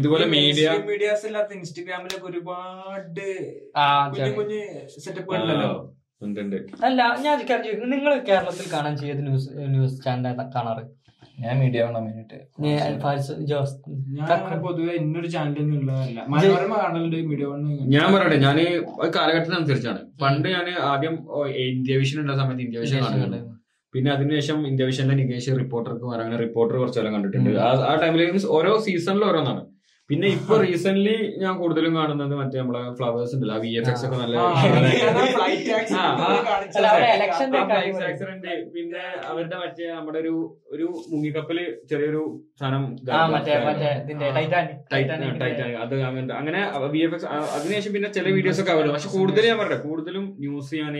[0.00, 3.24] ഇതുപോലെ മീഡിയ മീഡിയാസ് ഇല്ലാത്ത ഇൻസ്റ്റഗ്രാമിലൊക്കെ ഒരുപാട്
[4.12, 4.60] കുഞ്ഞു കുഞ്ഞു
[5.04, 5.70] സെറ്റപ്പ് ഉണ്ടല്ലോ
[6.22, 6.56] ഉണ്ട്, ഉണ്ട്.
[6.86, 7.36] അല്ല ഞാൻ
[7.92, 10.84] നിങ്ങൾ കേരളത്തിൽ കാണാൻ ചെയ്ത് ന്യൂസ് ന്യൂസ് ചാനൽ കാണാറ്?
[11.38, 11.80] ഞാൻ മീഡിയ
[14.64, 15.80] പൊതുവെ ഇന്നൊരു ചാനലൊന്നും
[17.94, 18.58] ഞാൻ പറയട്ടെ ഞാൻ
[19.16, 20.00] കാലഘട്ടത്തിനനുസരിച്ചാണ്.
[20.22, 21.14] പണ്ട് ഞാൻ ആദ്യം
[21.66, 22.98] ഇന്ത്യ വിഷൻ ഉള്ള സമയത്ത് ഇന്ത്യ വിഷൻ
[23.94, 27.50] പിന്നെ അതിനുശേഷം ഇന്ത്യ വിഷനിലെ നികേഷ് റിപ്പോർട്ടർക്ക് അങ്ങനെ റിപ്പോർട്ടർ കുറച്ചെല്ലാം കണ്ടിട്ടുണ്ട്.
[27.84, 29.62] ആ- ടൈമിൽ മീൻസ് ഓരോ സീസണിൽ ഓരോന്നാണ്.
[30.10, 31.12] പിന്നെ ഇപ്പൊ റീസെന്റ്
[31.42, 34.36] ഞാൻ കൂടുതലും കാണുന്നത് മറ്റേ നമ്മളെ ഫ്ലവേഴ്സ് ഉണ്ടല്ലോ വി എഫ് എക്സ് ഒക്കെ നല്ല
[35.34, 36.26] ഫ്ലൈറ്റ് ആ, ആ.
[36.72, 40.34] അല്ല, അവിടെ election ന്റെ ആ കാര്യം bikes accident, പിന്നെ അവരുടെ മറ്റേ നമ്മുടെ ഒരു
[40.72, 41.58] ഒരു മുങ്ങിക്കപ്പൽ
[41.90, 42.22] ചെറിയൊരു
[42.60, 42.84] സാധനം
[44.32, 49.12] ടൈറ്റാനിക് ടൈറ്റാനിക് അത് അങ്ങനത്തെ അങ്ങനെ വി എഫ് എക്സ് അതിനുശേഷം പിന്നെ ചില വീഡിയോസ് ഒക്കെ അവരുടെ പക്ഷെ
[49.16, 50.96] കൂടുതലും ഞാൻ പറഞ്ഞു കൂടുതലും ന്യൂസ് ഞാൻ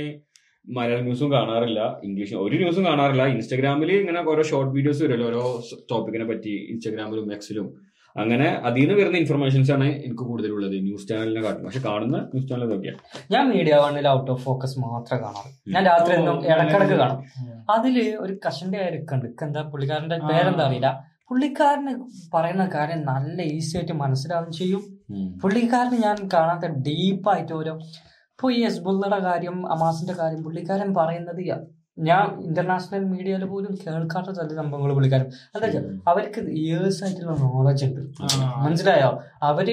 [0.67, 3.27] മലയാളം ന്യൂസും കാണാറില്ല ഇംഗ്ലീഷ് ഒരു ന്യൂസും കാണാറില്ല.
[3.27, 5.43] ഇൻസ്റ്റാഗ്രാമിൽ ഇങ്ങനെ ഓരോ ഷോർട്ട് വീഡിയോസ് വരുമല്ലോ ഓരോ
[5.91, 7.69] ടോപ്പിക്കിനെ പറ്റി ഇൻസ്റ്റാഗ്രാമിലും എക്സിലും
[8.17, 12.65] അങ്ങനെ അതിൽ നിന്ന് വരുന്ന ഇൻഫർമേഷൻസ് ആണ് എനിക്ക് കൂടുതലുള്ളത് ന്യൂസ് ചാനലിനെ കാട്ടും പക്ഷെ കാണുന്ന ന്യൂസ് ചാനൽ
[12.69, 13.01] ഇതൊക്കെയാണ്
[13.35, 15.51] ഞാൻ മീഡിയ വണ്ണിൽ ഔട്ട് ഓഫ് ഫോക്കസ് മാത്രം കാണാറ്.
[15.75, 17.23] ഞാൻ രാത്രി എന്നും ഇടക്കിടക്ക് കാണും.
[17.77, 20.19] അതിൽ ഒരു കഷന്റെ ആയിരിക്കുന്നുണ്ട് എന്താ പുള്ളിക്കാരന്റെ.
[20.31, 20.91] പേരെന്താ അറിയില്ല.
[21.31, 21.93] പുള്ളിക്കാരന്
[22.35, 24.83] പറയുന്ന കാര്യം നല്ല ഈസി ആയിട്ട് മനസ്സിലാവുകയും ചെയ്യും.
[25.43, 27.75] പുള്ളിക്കാരന് ഞാൻ കാണാത്ത ഡീപ്പായിട്ട് ഓരോ
[28.43, 31.41] ഇപ്പൊ ഈ ഹെസ്ബുള്ളയുടെ കാര്യം അമാസിന്റെ കാര്യം പുള്ളിക്കാരൻ പറയുന്നത്
[32.07, 35.27] ഞാൻ ഇന്റർനാഷണൽ മീഡിയയിൽ പോലും കേൾക്കാത്ത ചില സംഭവങ്ങൾ പുള്ളിക്കാരൻ.
[35.55, 38.01] എന്താ വെച്ചാൽ അവർക്ക് ഇയേഴ്സ് ആയിട്ടുള്ള നോളജ് ഉണ്ട്.
[38.65, 39.11] മനസ്സിലായോ?
[39.43, 39.69] അവർ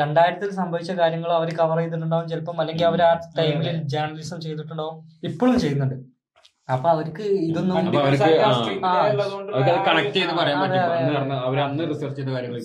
[0.00, 4.98] രണ്ടായിരത്തിൽ സംഭവിച്ച കാര്യങ്ങൾ അവർ കവർ ചെയ്തിട്ടുണ്ടാവും ചിലപ്പം അല്ലെങ്കിൽ അവർ ആ ടൈമിൽ ജേർണലിസം ചെയ്തിട്ടുണ്ടാവും.
[5.30, 5.94] ഇപ്പോഴും ചെയ്യുന്നുണ്ട്.
[6.74, 7.76] അപ്പൊ അവർക്ക് ഇതൊന്നും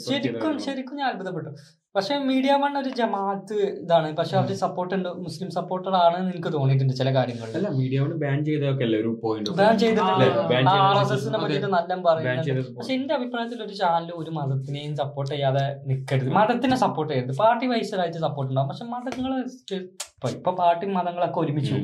[0.08, 1.52] ശരിക്കും ശരിക്കും ഞാൻ അത്ഭുതപ്പെട്ടു.
[1.96, 4.08] പക്ഷെ മീഡിയ വൺ ഒരു ജമാഅത്ത് ഇതാണ്.
[4.20, 7.56] പക്ഷെ അവർ സപ്പോർട്ട് ഉണ്ട് മുസ്ലിം സപ്പോർട്ടർ ആണ് എനിക്ക് തോന്നിയിട്ടുണ്ട് ചില കാര്യങ്ങളിൽ.
[7.60, 11.16] അല്ല മീഡിയ വൺ ബാൻ ചെയ്തൊക്കെ അല്ലേ ഒരു പോയിന്റ് ബാൻ ചെയ്തിട്ടുണ്ട് ആ, ban ആർ ചെയ്ത എസ്
[11.18, 12.76] എസിനെ പറ്റിയിട്ട് നല്ല പറയുന്നുണ്ട്.
[12.78, 17.34] പക്ഷെ എന്റെ അഭിപ്രായത്തിൽ ഒരു ചാനൽ ഒരു മതത്തിനെയും സപ്പോർട്ട് ചെയ്യാതെ നിൽക്കരുത് മതത്തിനെ സപ്പോർട്ട് ചെയ്യരുത്.
[17.44, 18.70] പാർട്ടി വൈസറായിട്ട് സപ്പോർട്ട് ഉണ്ടാവും.
[18.72, 21.76] പക്ഷെ മതങ്ങൾ ഇപ്പൊ ഇപ്പൊ പാർട്ടി മതങ്ങളൊക്കെ ഒരുമിച്ചു.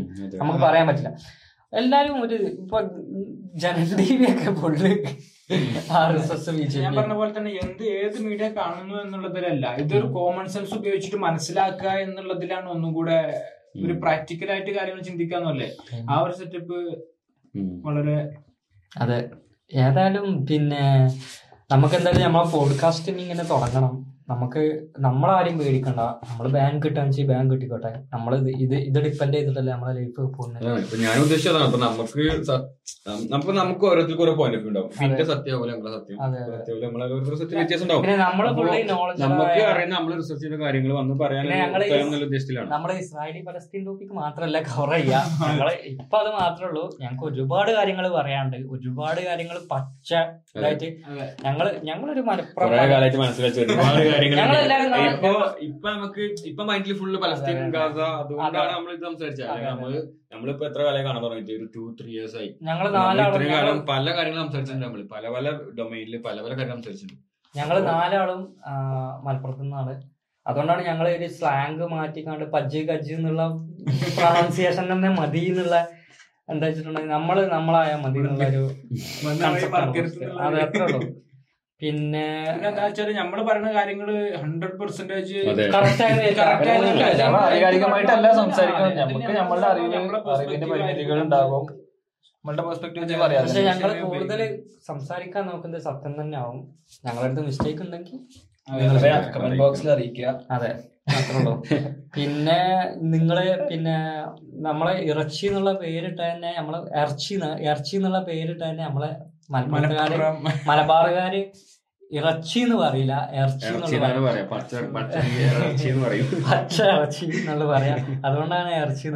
[0.42, 1.12] നമുക്ക് പറയാൻ പറ്റില്ല.
[1.74, 2.78] എല്ലാരും ഒരു ഇപ്പൊ
[3.56, 3.90] ജനൽ
[4.62, 4.92] പൊള്ളി.
[5.98, 9.66] R S S B J ഞാൻ പി പറഞ്ഞ പോലെ തന്നെ എന്ത് ഏത് മീഡിയ കാണുന്നു എന്നുള്ളതിലല്ല.
[9.76, 13.18] ഇതൊരു കോമൺ സെൻസ് ഉപയോഗിച്ചിട്ട് മനസ്സിലാക്കുക എന്നുള്ളതിലാണ് ഒന്നും കൂടെ
[13.84, 15.70] ഒരു പ്രാക്ടിക്കൽ ആയിട്ട് കാര്യങ്ങൾ ചിന്തിക്കാന്നല്ലേ
[16.10, 16.78] ആ ഒരു സെറ്റപ്പ്
[17.86, 18.18] വളരെ
[18.92, 19.20] അതെ.
[19.72, 20.84] ഏതായാലും പിന്നെ
[21.70, 23.94] നമുക്ക് എന്തായാലും നമ്മളെ പോഡ്കാസ്റ്റിന് ഇങ്ങനെ തുടങ്ങണം.
[24.32, 24.62] നമുക്ക്
[25.06, 26.02] നമ്മളാരും പേടിക്കണ്ട.
[26.30, 27.92] നമ്മൾ ബാങ്ക് കിട്ടാന്ന് വെച്ചാൽ ബാങ്ക് കിട്ടിക്കോട്ടെ.
[28.14, 28.50] നമ്മൾ ഇത്
[28.88, 30.66] ഇത് ഡിപ്പെൻഡ് ചെയ്തിട്ടല്ലേ നമ്മളെ ലൈഫ് പോകുന്നത്.
[31.04, 32.26] ഞാൻ ഉദ്ദേശിച്ചതാണ് അപ്പൊ നമുക്ക്
[33.34, 34.90] നമുക്ക് നമുക്ക് ഓരോരുത്തർക്ക് ഓരോ പോയിന്റ് ഓഫ് ഉണ്ടാവും.
[35.06, 36.18] എന്റെ സത്യമാവില്ല നമ്മളെ സത്യം.
[36.58, 38.04] സത്യമാവില്ല നമ്മളെ ഓരോ സത്യം വ്യത്യാസം ഉണ്ടാവും.
[39.24, 41.14] നമുക്ക് അറിയുന്ന നമ്മൾ റിസർച്ച് ചെയ്ത കാര്യങ്ങൾ വന്ന്
[42.28, 42.68] ഉദ്ദേശത്തിലാണ്.
[42.74, 45.22] നമ്മുടെ ഇസ്രായേലി പലസ്തീൻ ടോപ്പിക് മാത്രല്ല കവർ ചെയ്യാ.
[45.46, 46.86] ഞങ്ങൾ ഇപ്പൊ അത് മാത്രമേ ഉള്ളൂ.
[47.04, 50.12] ഞങ്ങൾക്ക് ഒരുപാട് കാര്യങ്ങൾ പറയാണ്ട് ഒരുപാട് കാര്യങ്ങൾ പച്ച
[50.58, 50.92] ഇതായിട്ട്.
[51.48, 52.76] ഞങ്ങൾ ഞങ്ങളൊരു മലപ്പുറം
[53.24, 53.64] മനസ്സിലാക്കി
[55.12, 55.32] ഇപ്പൊ
[55.68, 57.58] ഇപ്പൊ നമുക്ക് ഇപ്പൊ മൈൻഡിൽ ഫുള്ള് പലസ്തീൻ.
[57.76, 59.48] ഗാസ അതുകൊണ്ടാണ് നമ്മൾ ഇത് സംസാരിച്ചത്.
[59.50, 59.70] അല്ലെങ്കിൽ.
[59.74, 59.92] നമ്മൾ
[60.34, 61.54] നമ്മളിപ്പോ എത്ര കാലം കാണാൻ തുടങ്ങിയിട്ട്?
[61.60, 62.50] ഒരു ടു ത്രീ ഇയേഴ്സ് ആയി.
[62.70, 65.46] ഞങ്ങൾ നമ്മൾ നാലാളും ഇത്രയും കാലം പല കാര്യങ്ങൾ സംസാരിച്ചിട്ടുണ്ട് നമ്മൾ പല പല
[65.80, 67.22] ഡൊമൈനിൽ പല പല കാര്യങ്ങൾ സംസാരിച്ചിട്ടുണ്ട്.
[67.56, 68.42] ഞങ്ങൾ നാലാളും
[69.28, 69.94] മലപ്പുറത്തു നിന്നാണ്.
[70.46, 73.44] അതുകൊണ്ടാണ് ഞങ്ങൾ ഒരു സ്ലാങ് മാറ്റിക്കാണ്ട് പജ്ജ് കജ്ജ് എന്നുള്ള
[74.18, 75.78] പ്രൊണൗൺസിയേഷൻ തന്നെ മതി എന്നുള്ള
[76.52, 78.62] എന്താ വെച്ചിട്ടുണ്ടെങ്കിൽ നമ്മൾ നമ്മളായ മതി എന്നുള്ള ഒരു
[80.46, 81.00] അതെ അത്രേ ഉള്ളൂ.
[81.82, 82.24] പിന്നെ
[82.68, 84.08] എന്താ വെച്ചാൽ നമ്മൾ പറയുന്ന കാര്യങ്ങൾ
[84.44, 85.40] ഹൺഡ്രഡ് പെർസെന്റേജ്.
[87.22, 88.98] നമ്മൾ ആധികാരികമായിട്ടല്ല സംസാരിക്കുന്നത്.
[89.02, 91.66] നമുക്ക് നമ്മളുടെ അറിവ് നമ്മളെ അറിവിന്റെ പരിമിതികൾ ഉണ്ടാകും.
[92.40, 94.42] നമ്മളുടെ പെർസ്പെക്ടീവ് പറയാം പക്ഷെ ഞങ്ങൾ കൂടുതൽ
[94.90, 96.60] സംസാരിക്കാൻ നോക്കുന്നത് സത്യം തന്നെ ആവും.
[97.08, 98.20] ഞങ്ങളടുത്ത് മിസ്റ്റേക്ക് ഉണ്ടെങ്കിൽ
[99.34, 100.28] കമന്റ് ബോക്സിൽ അറിയിക്കുക.
[100.56, 100.72] അതെ.
[101.18, 101.42] അത്രേ
[102.16, 102.60] പിന്നെ
[103.14, 103.38] നിങ്ങൾ
[103.70, 103.96] പിന്നെ
[104.68, 107.34] നമ്മളെ ഇറച്ചി എന്നുള്ള പേരിട്ട് തന്നെ നമ്മൾ ഇറച്ചി
[107.70, 109.12] ഇറച്ചി എന്നുള്ള പേരിട്ട് തന്നെ നമ്മളെ
[109.54, 110.18] മലപ്പുറത്തുകാര്
[110.70, 111.42] മലബാറുകാര്
[112.20, 113.70] ഇറച്ചി എന്ന് പറയില്ല ഇറച്ചി
[116.50, 117.96] പച്ച ഇറച്ചി എന്നുള്ള പറയാ.
[118.28, 119.08] അതുകൊണ്ടാണ് ഇറച്ചി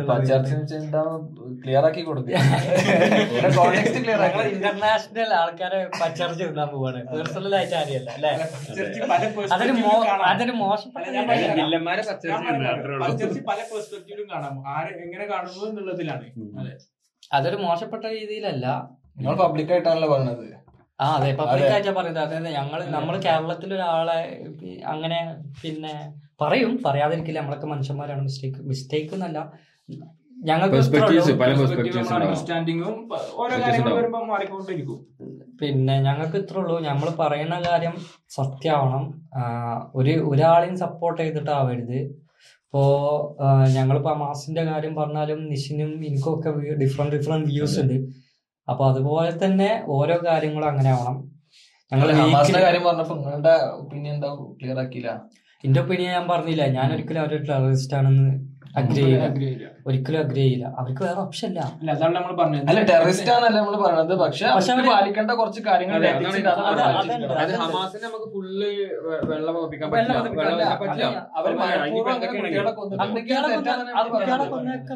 [1.63, 2.36] ക്ലിയർ ആക്കി കൊടുക്കുക.
[4.55, 7.01] ഇന്റർനാഷണൽ ആൾക്കാരെ പച്ചിറച്ചി തിന്നാൻ പോവാണ്.
[7.11, 8.32] പേഴ്സണൽ ആയിട്ട് അറിയല്ല അല്ലെ
[9.13, 9.21] പല
[9.55, 9.73] അതൊരു.
[10.32, 10.53] അതൊരു.
[13.03, 14.57] പലചേർച്ചി പല പെർസ്പെക്റ്റീവിലും കാണാം.
[14.75, 16.25] ആര് എങ്ങനെ കാണുന്നു എന്നുള്ളതിലാണ്.
[17.38, 18.67] അതൊരു മോശപ്പെട്ട രീതിയിലല്ല.
[19.18, 20.45] നിങ്ങൾ പബ്ലിക് ആയിട്ടാണല്ലോ പറഞ്ഞത്.
[21.01, 22.24] ആ അതെ പബ്ലിക് ആയിട്ടാ പറയുന്നത്.
[22.24, 24.20] അതായത് ഞങ്ങൾ നമ്മൾ കേരളത്തിൽ ഒരാളെ
[24.86, 25.20] അങ്ങനെ
[25.64, 25.93] പിന്നെ
[26.41, 26.80] പറയും.
[26.86, 28.22] പറയാതിരിക്കില്ല നമ്മളൊക്കെ മനുഷ്യന്മാരാണ്.
[28.22, 29.39] മിസ്റ്റേക്ക് മിസ്റ്റേക്ക് എന്നല്ല.
[30.45, 30.76] ഞങ്ങൾക്ക്
[35.62, 36.80] പിന്നെ ഞങ്ങൾക്ക് ഇത്ര ഉള്ളൂ.
[36.80, 37.95] നമ്മൾ പറയുന്ന കാര്യം
[38.30, 39.03] സത്യമാവണം.
[39.95, 41.99] ഒരു ഒരാളെയും സപ്പോർട്ട് ചെയ്തിട്ടാവരുത്.
[42.66, 42.82] ഇപ്പോ
[43.76, 46.49] ഞങ്ങളിപ്പോ മാസിന്റെ കാര്യം പറഞ്ഞാലും നിഷിനും എനിക്കും ഒക്കെ
[46.84, 47.97] ഡിഫറെന്റ് ഡിഫറെന്റ് വ്യൂസ് ഉണ്ട്.
[48.70, 51.16] അപ്പൊ അതുപോലെ തന്നെ ഓരോ കാര്യങ്ങളും അങ്ങനെ ആവണം.
[51.91, 52.07] ഞങ്ങൾ
[52.62, 54.28] കാര്യം പറഞ്ഞപ്പോ നിങ്ങളുടെ ഒപ്പീനിയൻ എന്താ?
[54.62, 55.12] ക്ലിയർ ആക്കിയില്ല.
[55.64, 56.66] എന്റെ ഒപ്പീനിയൻ ഞാൻ പറഞ്ഞില്ല.
[56.68, 58.30] ഞാൻ ഒരിക്കലും അവരൊരു ടെററിസ്റ്റ് ആണെന്ന്
[58.80, 61.61] അഗ്രി ചെയ്യില്ല ഒരിക്കലും അഗ്രി ചെയ്യില്ല അവർക്ക് വേറെ ഓപ്ഷൻ ഇല്ല.
[61.80, 62.67] അല്ല അതാണ് നമ്മൾ പറഞ്ഞത്.
[62.72, 64.13] അല്ല ടെററിസ്റ്റ് ആണല്ല നമ്മൾ പറഞ്ഞത്.
[64.24, 66.03] പക്ഷെ പക്ഷെ പാലിക്കേണ്ട കുറച്ച് കാര്യങ്ങൾ.
[67.63, 68.69] ഹമാസിനെ നമുക്ക് ഫുള്ള്
[69.32, 70.67] വെള്ളം പതിപ്പിക്കാൻ പറ്റില്ല.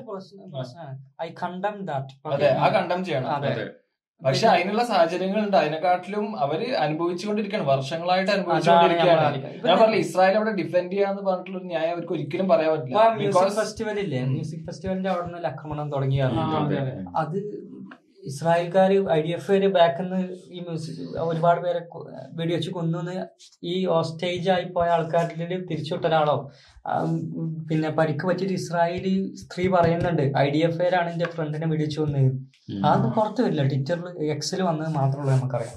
[0.06, 0.96] പ്രശ്നമാണ്.
[1.22, 3.32] ഐ കണ്ടം ദാറ്റ് അതെ ആ കണ്ടം ചെയ്യണം.
[3.38, 3.54] അതെ.
[4.22, 7.68] പക്ഷെ അതിനുള്ള സാഹചര്യങ്ങൾ ഉണ്ട് അതിനെക്കാട്ടിലും അവർ അനുഭവിച്ചുകൊണ്ടിരിക്കുകയാണ്.
[7.72, 9.40] വർഷങ്ങളായിട്ട് അനുഭവിച്ചുകൊണ്ടിരിക്കുകയാണ്.
[9.66, 13.04] ഞാൻ പറഞ്ഞില്ല ഇസ്രായേൽ അവിടെ ഡിഫെൻഡ് ചെയ്യാന്ന് പറഞ്ഞിട്ടുള്ള ഒരു ന്യായം അവർക്ക് ഒരിക്കലും പറയാൻ പറ്റില്ല.
[13.20, 14.22] മ്യൂസിക് ഫെസ്റ്റിവൽ ഇല്ലേ?
[14.34, 16.40] മ്യൂസിക് ഫെസ്റ്റിവലിന്റെ അവിടെ നിന്ന് ആക്രമണം തുടങ്ങിയാണ്
[17.22, 17.42] അതെ,
[18.26, 21.88] ഇസ്രായേൽക്കാര് ഐ ഡി എഫ് ബാക്കിൽ നിന്ന് ഈ മ്യൂസിക് ഒരുപാട് പേരെ
[22.34, 23.26] വെടിവെച്ച് കൊന്നു
[23.64, 26.52] ഈ ഓസ്റ്റേജ് ആയി പോയ ആൾക്കാരിൽ തിരിച്ചുവിട്ട ഒരാളോ?
[27.70, 32.32] പിന്നെ പരിക്ക് പറ്റിയിട്ട് ഇസ്രായേലി സ്ത്രീ പറയുന്നുണ്ട് ഐ ഡി എഫ് ആണ് എന്റെ ഫ്രണ്ടിനെ വെടിവെച്ച് കൊന്നത്
[32.86, 35.74] അതൊന്നും പുറത്തു വരില്ല ട്വിറ്ററിൽ എക്സിൽ വന്നത് മാത്രമേ നമുക്കറിയാം.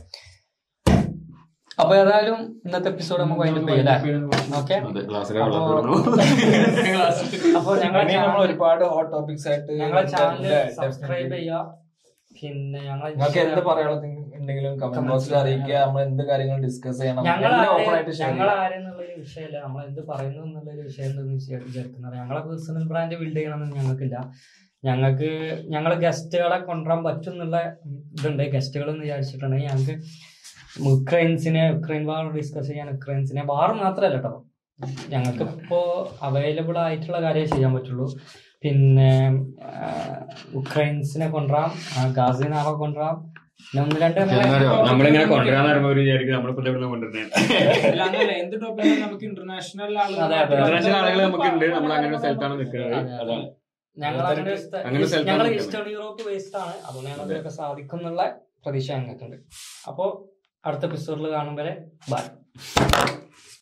[1.81, 4.93] അപ്പൊ ഏതായാലും ഇന്നത്തെ എപ്പിസോഡ് നമുക്ക് വൈൻഡപ്പ് ചെയ്യാം ഓക്കെ അപ്പോ-
[8.17, 11.35] നമ്മൾ ഒരുപാട് ഹോട്ട് ടോപ്പിക്സ് ആയിട്ട് ഞങ്ങളെ ചാനൽ സബ്സ്ക്രൈബ്.
[11.35, 11.88] ചെയ്യുക.
[12.41, 14.07] പിന്നെ ഞങ്ങൾ നിങ്ങൾക്ക് എന്ത് പറയാനുള്ളത്
[14.83, 15.77] കമന്റ് ബോക്സിൽ അറിയിക്കുക.
[15.85, 17.25] നമ്മൾ എന്ത് കാര്യങ്ങൾ ഡിസ്കസ് ചെയ്യണം.
[17.29, 17.53] ഞങ്ങൾ
[18.23, 18.49] ഞങ്ങൾ.
[18.63, 24.19] ആരെന്നുള്ളൊരു വിഷയമല്ല നമ്മൾ എന്ത് പറയുന്നു എന്നുള്ളൊരു വിഷയം എന്തെന്ന് വിചാരിക്കുന്നത് ഞങ്ങളെ പേഴ്സണൽ ബ്രാൻഡ് ബിൽഡ് ചെയ്യണമെന്ന് ഞങ്ങൾക്കില്ല.
[24.85, 25.31] ഞങ്ങൾക്ക്
[25.75, 27.59] ഞങ്ങൾ ഗസ്റ്റുകളെ കൊണ്ടുവരാൻ പറ്റും എന്നുള്ള
[28.17, 28.45] ഇതുണ്ട്.
[28.57, 29.97] ഗസ്റ്റുകൾ എന്ന് വിചാരിച്ചിട്ടുണ്ടെങ്കിൽ ഞങ്ങൾക്ക്
[30.93, 34.35] ഉക്രൈൻസിനെ ഉക്രൈൻ വാർ ഡിസ്കസ് ചെയ്യാൻ ഉക്രൈൻസിനെ വാർ മാത്രമല്ല കേട്ടോ.
[35.13, 35.79] ഞങ്ങൾക്ക് ഇപ്പോ
[36.23, 38.07] അവൈലബിൾ ആയിട്ടുള്ള കാര്യമേ ചെയ്യാൻ പറ്റുള്ളൂ.
[38.63, 39.11] പിന്നെ
[40.55, 43.17] ഉക്രൈൻസിനെ കൊണ്ടുവരാം ആ, ഗാസിനാവെ കൊണ്ടുവരാം.
[43.73, 47.39] നമ്മളിങ്ങനെ കൊണ്ടുവരാന്ന് പറയുമ്പോ ഒരു വിചാരിക്കും നമ്മളിപ്പോ ഇവിടെ കൊണ്ടുവരുന്നത്
[47.87, 50.37] അല്ല അങ്ങനെയല്ല എന്ത് ടോപ്പിക്കും നമുക്ക് ഇന്റർനാഷണൽ അതെ, അതെ.
[50.57, 51.67] ഇന്റർനാഷണൽ ആളുകൾ നമുക്കുണ്ട്.
[51.75, 52.95] നമ്മൾ അങ്ങനെ ഒരു സ്ഥലത്താണ് നിൽക്കുന്നത്.
[53.21, 53.47] അതാണ്.
[53.97, 55.47] ഞങ്ങൾ.
[55.55, 56.75] ഈസ്റ്റേൺ യൂറോപ്പ് ബേസ്ഡ് ആണ്.
[56.85, 58.23] അതുകൊണ്ട് സാധിക്കും എന്നുള്ള
[58.65, 59.37] പ്രതീക്ഷ ഞങ്ങൾക്കുണ്ട്.
[59.89, 60.11] അപ്പോൾ
[60.65, 61.73] അടുത്ത എപ്പിസോഡിൽ കാണും വരെ
[62.11, 62.23] ബൈ